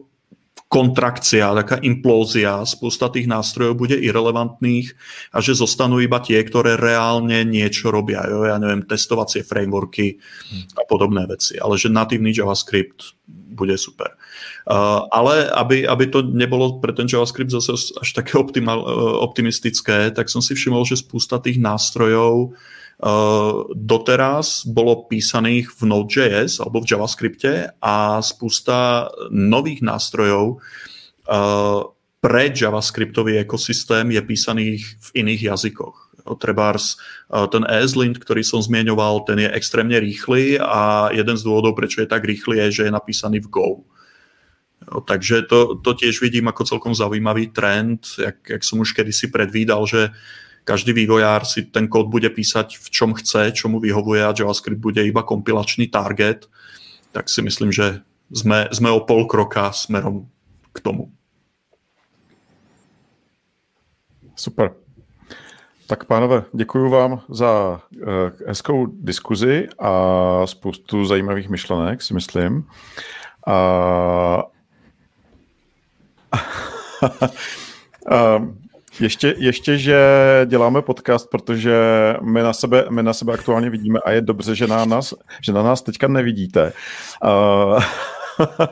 kontrakcia, 0.70 1.54
taká 1.54 1.76
implózia, 1.82 2.62
spousta 2.62 3.10
tých 3.10 3.26
nástrojov 3.26 3.74
bude 3.74 3.98
irrelevantných 3.98 4.94
a 5.34 5.42
že 5.42 5.58
zostanú 5.58 5.98
iba 5.98 6.22
tie, 6.22 6.38
ktoré 6.46 6.78
reálne 6.78 7.42
niečo 7.42 7.90
robia. 7.90 8.22
Jo? 8.30 8.46
Ja 8.46 8.62
neviem, 8.62 8.86
testovacie 8.86 9.42
frameworky 9.42 10.22
a 10.78 10.86
podobné 10.86 11.26
veci. 11.26 11.58
Ale 11.58 11.74
že 11.74 11.90
natívny 11.90 12.30
JavaScript 12.30 13.18
bude 13.30 13.78
super. 13.78 14.16
Uh, 14.64 15.04
ale 15.12 15.50
aby, 15.52 15.88
aby 15.88 16.08
to 16.08 16.22
nebolo 16.22 16.80
pre 16.80 16.96
ten 16.96 17.08
JavaScript 17.10 17.52
zase 17.52 17.76
až 18.00 18.10
také 18.14 18.40
optimal, 18.40 18.80
uh, 18.80 18.88
optimistické, 19.20 20.12
tak 20.12 20.32
som 20.32 20.40
si 20.42 20.56
všimol, 20.56 20.88
že 20.88 21.00
spousta 21.00 21.40
tých 21.40 21.60
nástrojov 21.60 22.56
Uh, 23.00 23.64
doteraz 23.80 24.68
bolo 24.68 25.08
písaných 25.08 25.72
v 25.72 25.88
Node.js 25.88 26.60
alebo 26.60 26.84
v 26.84 26.92
JavaScripte 26.92 27.72
a 27.80 28.20
spousta 28.20 29.08
nových 29.32 29.80
nástrojov 29.80 30.60
uh, 30.60 31.88
pre 32.20 32.52
JavaScriptový 32.52 33.40
ekosystém 33.40 34.12
je 34.12 34.20
písaných 34.20 34.84
v 35.00 35.10
iných 35.16 35.42
jazykoch. 35.48 36.09
Trebárs 36.36 37.00
uh, 37.32 37.48
ten 37.48 37.66
ESLint, 37.66 38.20
ktorý 38.20 38.44
som 38.46 38.62
zmieňoval, 38.62 39.26
ten 39.26 39.42
je 39.42 39.50
extrémne 39.50 39.98
rýchly 39.98 40.62
a 40.62 41.10
jeden 41.16 41.38
z 41.38 41.46
dôvodov, 41.46 41.74
prečo 41.74 42.02
je 42.04 42.10
tak 42.10 42.26
rýchly, 42.26 42.60
je, 42.68 42.68
že 42.72 42.84
je 42.86 42.92
napísaný 42.94 43.40
v 43.40 43.50
Go. 43.50 43.70
Takže 44.90 45.46
to, 45.46 45.76
to 45.84 45.94
tiež 45.94 46.22
vidím 46.22 46.48
ako 46.48 46.64
celkom 46.66 46.96
zaujímavý 46.96 47.52
trend, 47.52 48.08
jak, 48.18 48.38
jak 48.50 48.64
som 48.64 48.80
už 48.80 48.96
kedysi 48.96 49.28
predvídal, 49.28 49.86
že 49.86 50.10
každý 50.64 50.94
vývojár 50.94 51.46
si 51.46 51.66
ten 51.66 51.88
kód 51.88 52.08
bude 52.08 52.30
písať 52.30 52.78
v 52.78 52.88
čom 52.90 53.14
chce, 53.14 53.52
čomu 53.52 53.80
vyhovuje 53.80 54.24
a 54.26 54.34
JavaScript 54.38 54.82
bude 54.82 55.06
iba 55.06 55.24
kompilačný 55.24 55.88
target, 55.88 56.46
tak 57.12 57.30
si 57.30 57.42
myslím, 57.42 57.72
že 57.72 58.02
jsme, 58.34 58.68
jsme 58.72 58.92
o 58.92 59.00
pol 59.00 59.26
kroka 59.26 59.72
smerom 59.72 60.30
k 60.74 60.80
tomu. 60.80 61.12
Super. 64.36 64.72
Tak 65.90 66.06
pánové, 66.06 66.44
děkuji 66.54 66.90
vám 66.90 67.22
za 67.30 67.82
uh, 68.02 68.08
hezkou 68.48 68.86
diskuzi 68.86 69.68
a 69.80 70.42
spoustu 70.46 71.06
zajímavých 71.06 71.50
myšlenek, 71.50 72.02
si 72.02 72.14
myslím. 72.14 72.68
Uh, 73.48 74.42
uh, 78.12 78.48
Ještě, 79.00 79.36
ještě, 79.38 79.78
že 79.78 80.00
děláme 80.46 80.82
podcast, 80.82 81.30
protože 81.30 81.76
my 82.22 82.44
na 82.44 82.54
sebe, 82.54 82.86
my 82.90 83.04
na 83.04 83.14
sebe 83.14 83.34
aktuálně 83.34 83.70
vidíme 83.70 84.00
a 84.06 84.12
je 84.12 84.22
dobře, 84.22 84.56
že 84.56 84.68
na 84.68 84.86
nás, 84.86 85.14
že 85.44 85.54
na 85.54 85.64
nás 85.64 85.82
teďka 85.82 86.08
nevidíte. 86.08 86.74
Uh, 87.24 87.84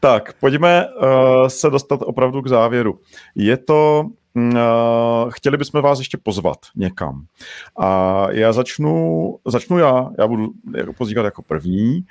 tak, 0.00 0.32
pojďme 0.32 0.86
uh, 0.86 1.46
se 1.46 1.70
dostat 1.70 2.00
opravdu 2.02 2.42
k 2.42 2.48
závěru. 2.48 2.98
Je 3.34 3.56
to 3.56 4.04
chtěli 5.30 5.56
bychom 5.56 5.82
vás 5.82 5.98
ještě 5.98 6.16
pozvat 6.16 6.58
někam. 6.76 7.26
A 7.78 8.26
já 8.30 8.52
začnu, 8.52 9.38
začnu 9.46 9.78
já, 9.78 10.10
já 10.18 10.26
budu 10.26 10.52
pozývat 10.96 11.24
jako 11.24 11.42
první 11.42 12.04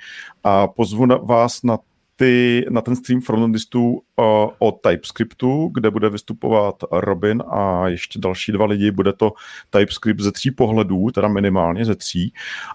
a 0.44 0.66
pozvu 0.66 1.06
na 1.06 1.16
vás 1.16 1.62
na 1.62 1.78
ty, 2.16 2.66
na 2.70 2.80
ten 2.80 2.96
stream 2.96 3.20
frontendistů 3.20 4.02
o, 4.16 4.52
o 4.58 4.72
TypeScriptu, 4.72 5.70
kde 5.74 5.90
bude 5.90 6.10
vystupovat 6.10 6.74
Robin 6.92 7.42
a 7.50 7.88
ještě 7.88 8.18
další 8.18 8.52
dva 8.52 8.66
lidi. 8.66 8.90
Bude 8.90 9.12
to 9.12 9.32
TypeScript 9.70 10.20
ze 10.20 10.32
tří 10.32 10.50
pohledů, 10.50 11.10
teda 11.10 11.28
minimálně 11.28 11.84
ze 11.84 11.94
tří. 11.94 12.32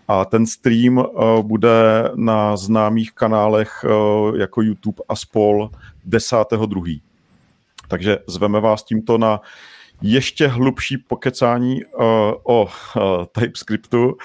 A 0.07 0.25
ten 0.25 0.45
stream 0.45 0.97
uh, 0.97 1.05
bude 1.41 2.11
na 2.15 2.57
známých 2.57 3.11
kanálech 3.11 3.85
uh, 3.85 4.37
jako 4.37 4.61
YouTube 4.61 5.03
a 5.09 5.15
spol 5.15 5.69
10.2. 6.09 7.01
Takže 7.87 8.17
zveme 8.27 8.59
vás 8.59 8.83
tímto 8.83 9.17
na 9.17 9.41
ještě 10.01 10.47
hlubší 10.47 10.97
pokecání 10.97 11.85
uh, 11.85 12.03
o 12.43 12.63
uh, 12.63 13.01
TypeScriptu. 13.31 14.17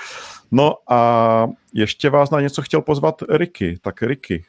No 0.50 0.74
a 0.90 1.46
ještě 1.74 2.10
vás 2.10 2.30
na 2.30 2.40
něco 2.40 2.62
chtěl 2.62 2.82
pozvat 2.82 3.22
Ricky. 3.28 3.78
Tak 3.82 4.02
Ricky, 4.02 4.44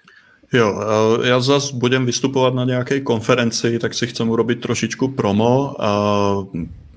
Jo, 0.54 0.82
eh, 1.24 1.28
já 1.28 1.40
zase 1.40 1.76
budem 1.76 2.06
vystupovat 2.06 2.54
na 2.54 2.66
nějaké 2.66 3.00
konferenci, 3.00 3.80
tak 3.80 3.94
si 3.94 4.08
chcem 4.08 4.30
urobit 4.30 4.62
trošičku 4.62 5.08
promo. 5.08 5.76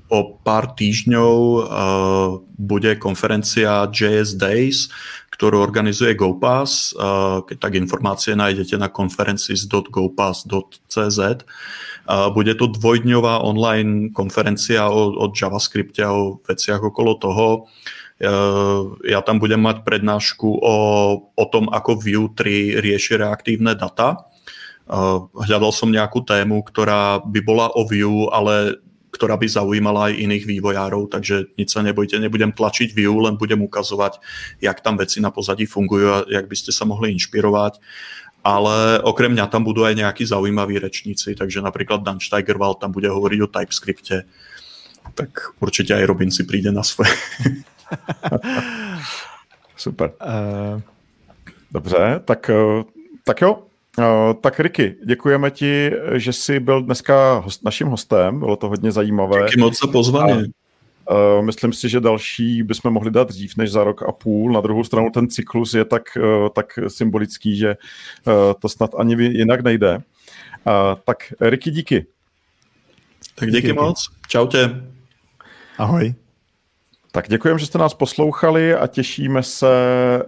Eh, 0.07 0.15
o 0.15 0.39
pár 0.43 0.67
týždňov 0.79 1.35
eh, 1.35 1.63
bude 2.59 2.97
konferencia 2.97 3.89
JS 3.91 4.35
Days, 4.35 4.89
kterou 5.31 5.61
organizuje 5.61 6.15
GoPass. 6.15 6.95
Tak 7.59 7.75
informace 7.75 8.37
najdete 8.37 8.79
na 8.79 8.89
conferences.gopass.cz. 8.89 11.21
Bude 12.33 12.55
to 12.55 12.67
dvojdňová 12.67 13.39
online 13.45 14.09
konferencia 14.17 14.89
o, 14.89 15.13
o 15.13 15.29
JavaScripte 15.29 16.01
a 16.01 16.13
o 16.13 16.41
veciach 16.49 16.83
okolo 16.83 17.15
toho. 17.21 17.65
Já 19.05 19.21
tam 19.21 19.39
budem 19.39 19.61
mať 19.61 19.85
prednášku 19.85 20.57
o, 20.57 20.75
o 21.37 21.45
tom, 21.53 21.69
ako 21.69 22.01
Vue 22.01 22.33
3 22.33 22.81
rieši 22.81 23.21
reaktívne 23.21 23.77
data. 23.77 24.25
Hľadal 25.37 25.73
som 25.75 25.93
nejakú 25.93 26.25
tému, 26.25 26.65
ktorá 26.65 27.21
by 27.21 27.41
bola 27.45 27.69
o 27.77 27.85
Vue, 27.85 28.33
ale 28.33 28.81
ktorá 29.17 29.41
by 29.41 29.49
zaujímala 29.49 30.13
aj 30.13 30.21
iných 30.21 30.45
vývojárov, 30.45 31.09
takže 31.09 31.57
nic 31.57 31.73
sa 31.73 31.81
nebojte, 31.81 32.21
nebudem 32.21 32.53
tlačiť 32.53 32.93
Vue, 32.93 33.25
len 33.25 33.41
budem 33.41 33.65
ukazovať, 33.65 34.21
jak 34.61 34.85
tam 34.85 35.01
veci 35.01 35.25
na 35.25 35.33
pozadí 35.33 35.65
fungujú 35.65 36.07
a 36.13 36.19
jak 36.29 36.45
by 36.45 36.57
ste 36.57 36.71
sa 36.77 36.85
mohli 36.85 37.17
inšpirovať. 37.17 37.81
Ale 38.47 39.03
okrem 39.03 39.35
mňa 39.35 39.51
tam 39.51 39.67
budú 39.67 39.83
aj 39.83 39.99
nejakí 39.99 40.23
zaujímaví 40.23 40.79
rečníci, 40.79 41.35
takže 41.35 41.65
napríklad 41.65 42.07
Dan 42.07 42.23
Steigerwald 42.23 42.79
tam 42.79 42.95
bude 42.95 43.11
hovoriť 43.11 43.39
o 43.43 43.51
TypeScripte, 43.51 44.23
tak 45.19 45.57
určite 45.59 45.99
aj 45.99 46.07
Robin 46.07 46.31
si 46.31 46.47
príde 46.47 46.71
na 46.71 46.87
svoje. 46.87 47.11
Super. 49.75 50.15
Uh... 50.23 50.79
Dobře, 51.71 52.21
tak, 52.25 52.51
eh, 52.51 52.85
tak 53.25 53.41
jo. 53.41 53.63
Uh, 53.99 54.35
tak 54.41 54.61
Ricky, 54.61 54.97
děkujeme 55.07 55.51
ti, 55.51 55.91
že 56.15 56.33
jsi 56.33 56.61
byl 56.61 56.83
dneska 56.83 57.35
host, 57.35 57.65
naším 57.65 57.87
hostem, 57.87 58.39
bylo 58.39 58.57
to 58.57 58.69
hodně 58.69 58.93
zajímavé. 58.93 59.47
Díky 59.47 59.61
moc 59.61 59.81
za 59.81 59.87
pozvání. 59.87 60.53
Uh, 61.11 61.45
myslím 61.45 61.73
si, 61.73 61.89
že 61.89 62.01
další 62.01 62.63
bychom 62.63 62.93
mohli 62.93 63.11
dát 63.11 63.29
dřív 63.29 63.57
než 63.57 63.71
za 63.71 63.85
rok 63.85 64.03
a 64.03 64.13
půl. 64.13 64.53
Na 64.53 64.61
druhou 64.61 64.85
stranu 64.85 65.11
ten 65.11 65.29
cyklus 65.29 65.75
je 65.75 65.85
tak, 65.85 66.03
uh, 66.17 66.49
tak 66.49 66.79
symbolický, 66.89 67.57
že 67.57 67.77
uh, 68.27 68.33
to 68.61 68.69
snad 68.69 68.91
ani 68.99 69.25
jinak 69.25 69.61
nejde. 69.61 69.97
Uh, 69.97 70.03
tak 71.05 71.17
Ricky, 71.41 71.71
díky. 71.71 72.07
Tak 73.35 73.49
díky, 73.49 73.61
díky 73.61 73.73
moc. 73.73 74.09
Čau 74.29 74.47
tě. 74.47 74.83
Ahoj. 75.79 76.15
Tak 77.17 77.29
děkujeme, 77.29 77.59
že 77.59 77.67
jste 77.67 77.79
nás 77.79 77.95
poslouchali 77.95 78.75
a 78.75 78.87
těšíme 78.87 79.43
se 79.43 79.69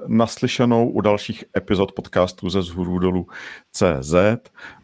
naslyšenou 0.07 0.89
u 0.89 1.01
dalších 1.01 1.45
epizod 1.57 1.93
podcastu 1.93 2.51
ze 2.51 2.63
zhůru 2.63 2.99
dolů 2.99 3.27
CZ. 3.73 4.15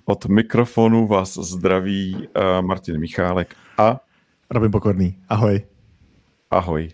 Od 0.05 0.27
mikrofonu 0.27 1.07
vás 1.07 1.35
zdraví 1.35 2.15
uh, 2.17 2.67
Martin 2.67 3.01
Michálek 3.01 3.55
a 3.79 4.01
Robin 4.51 4.71
Pokorný. 4.71 5.19
Ahoj. 5.29 5.67
Ahoj. 6.51 6.89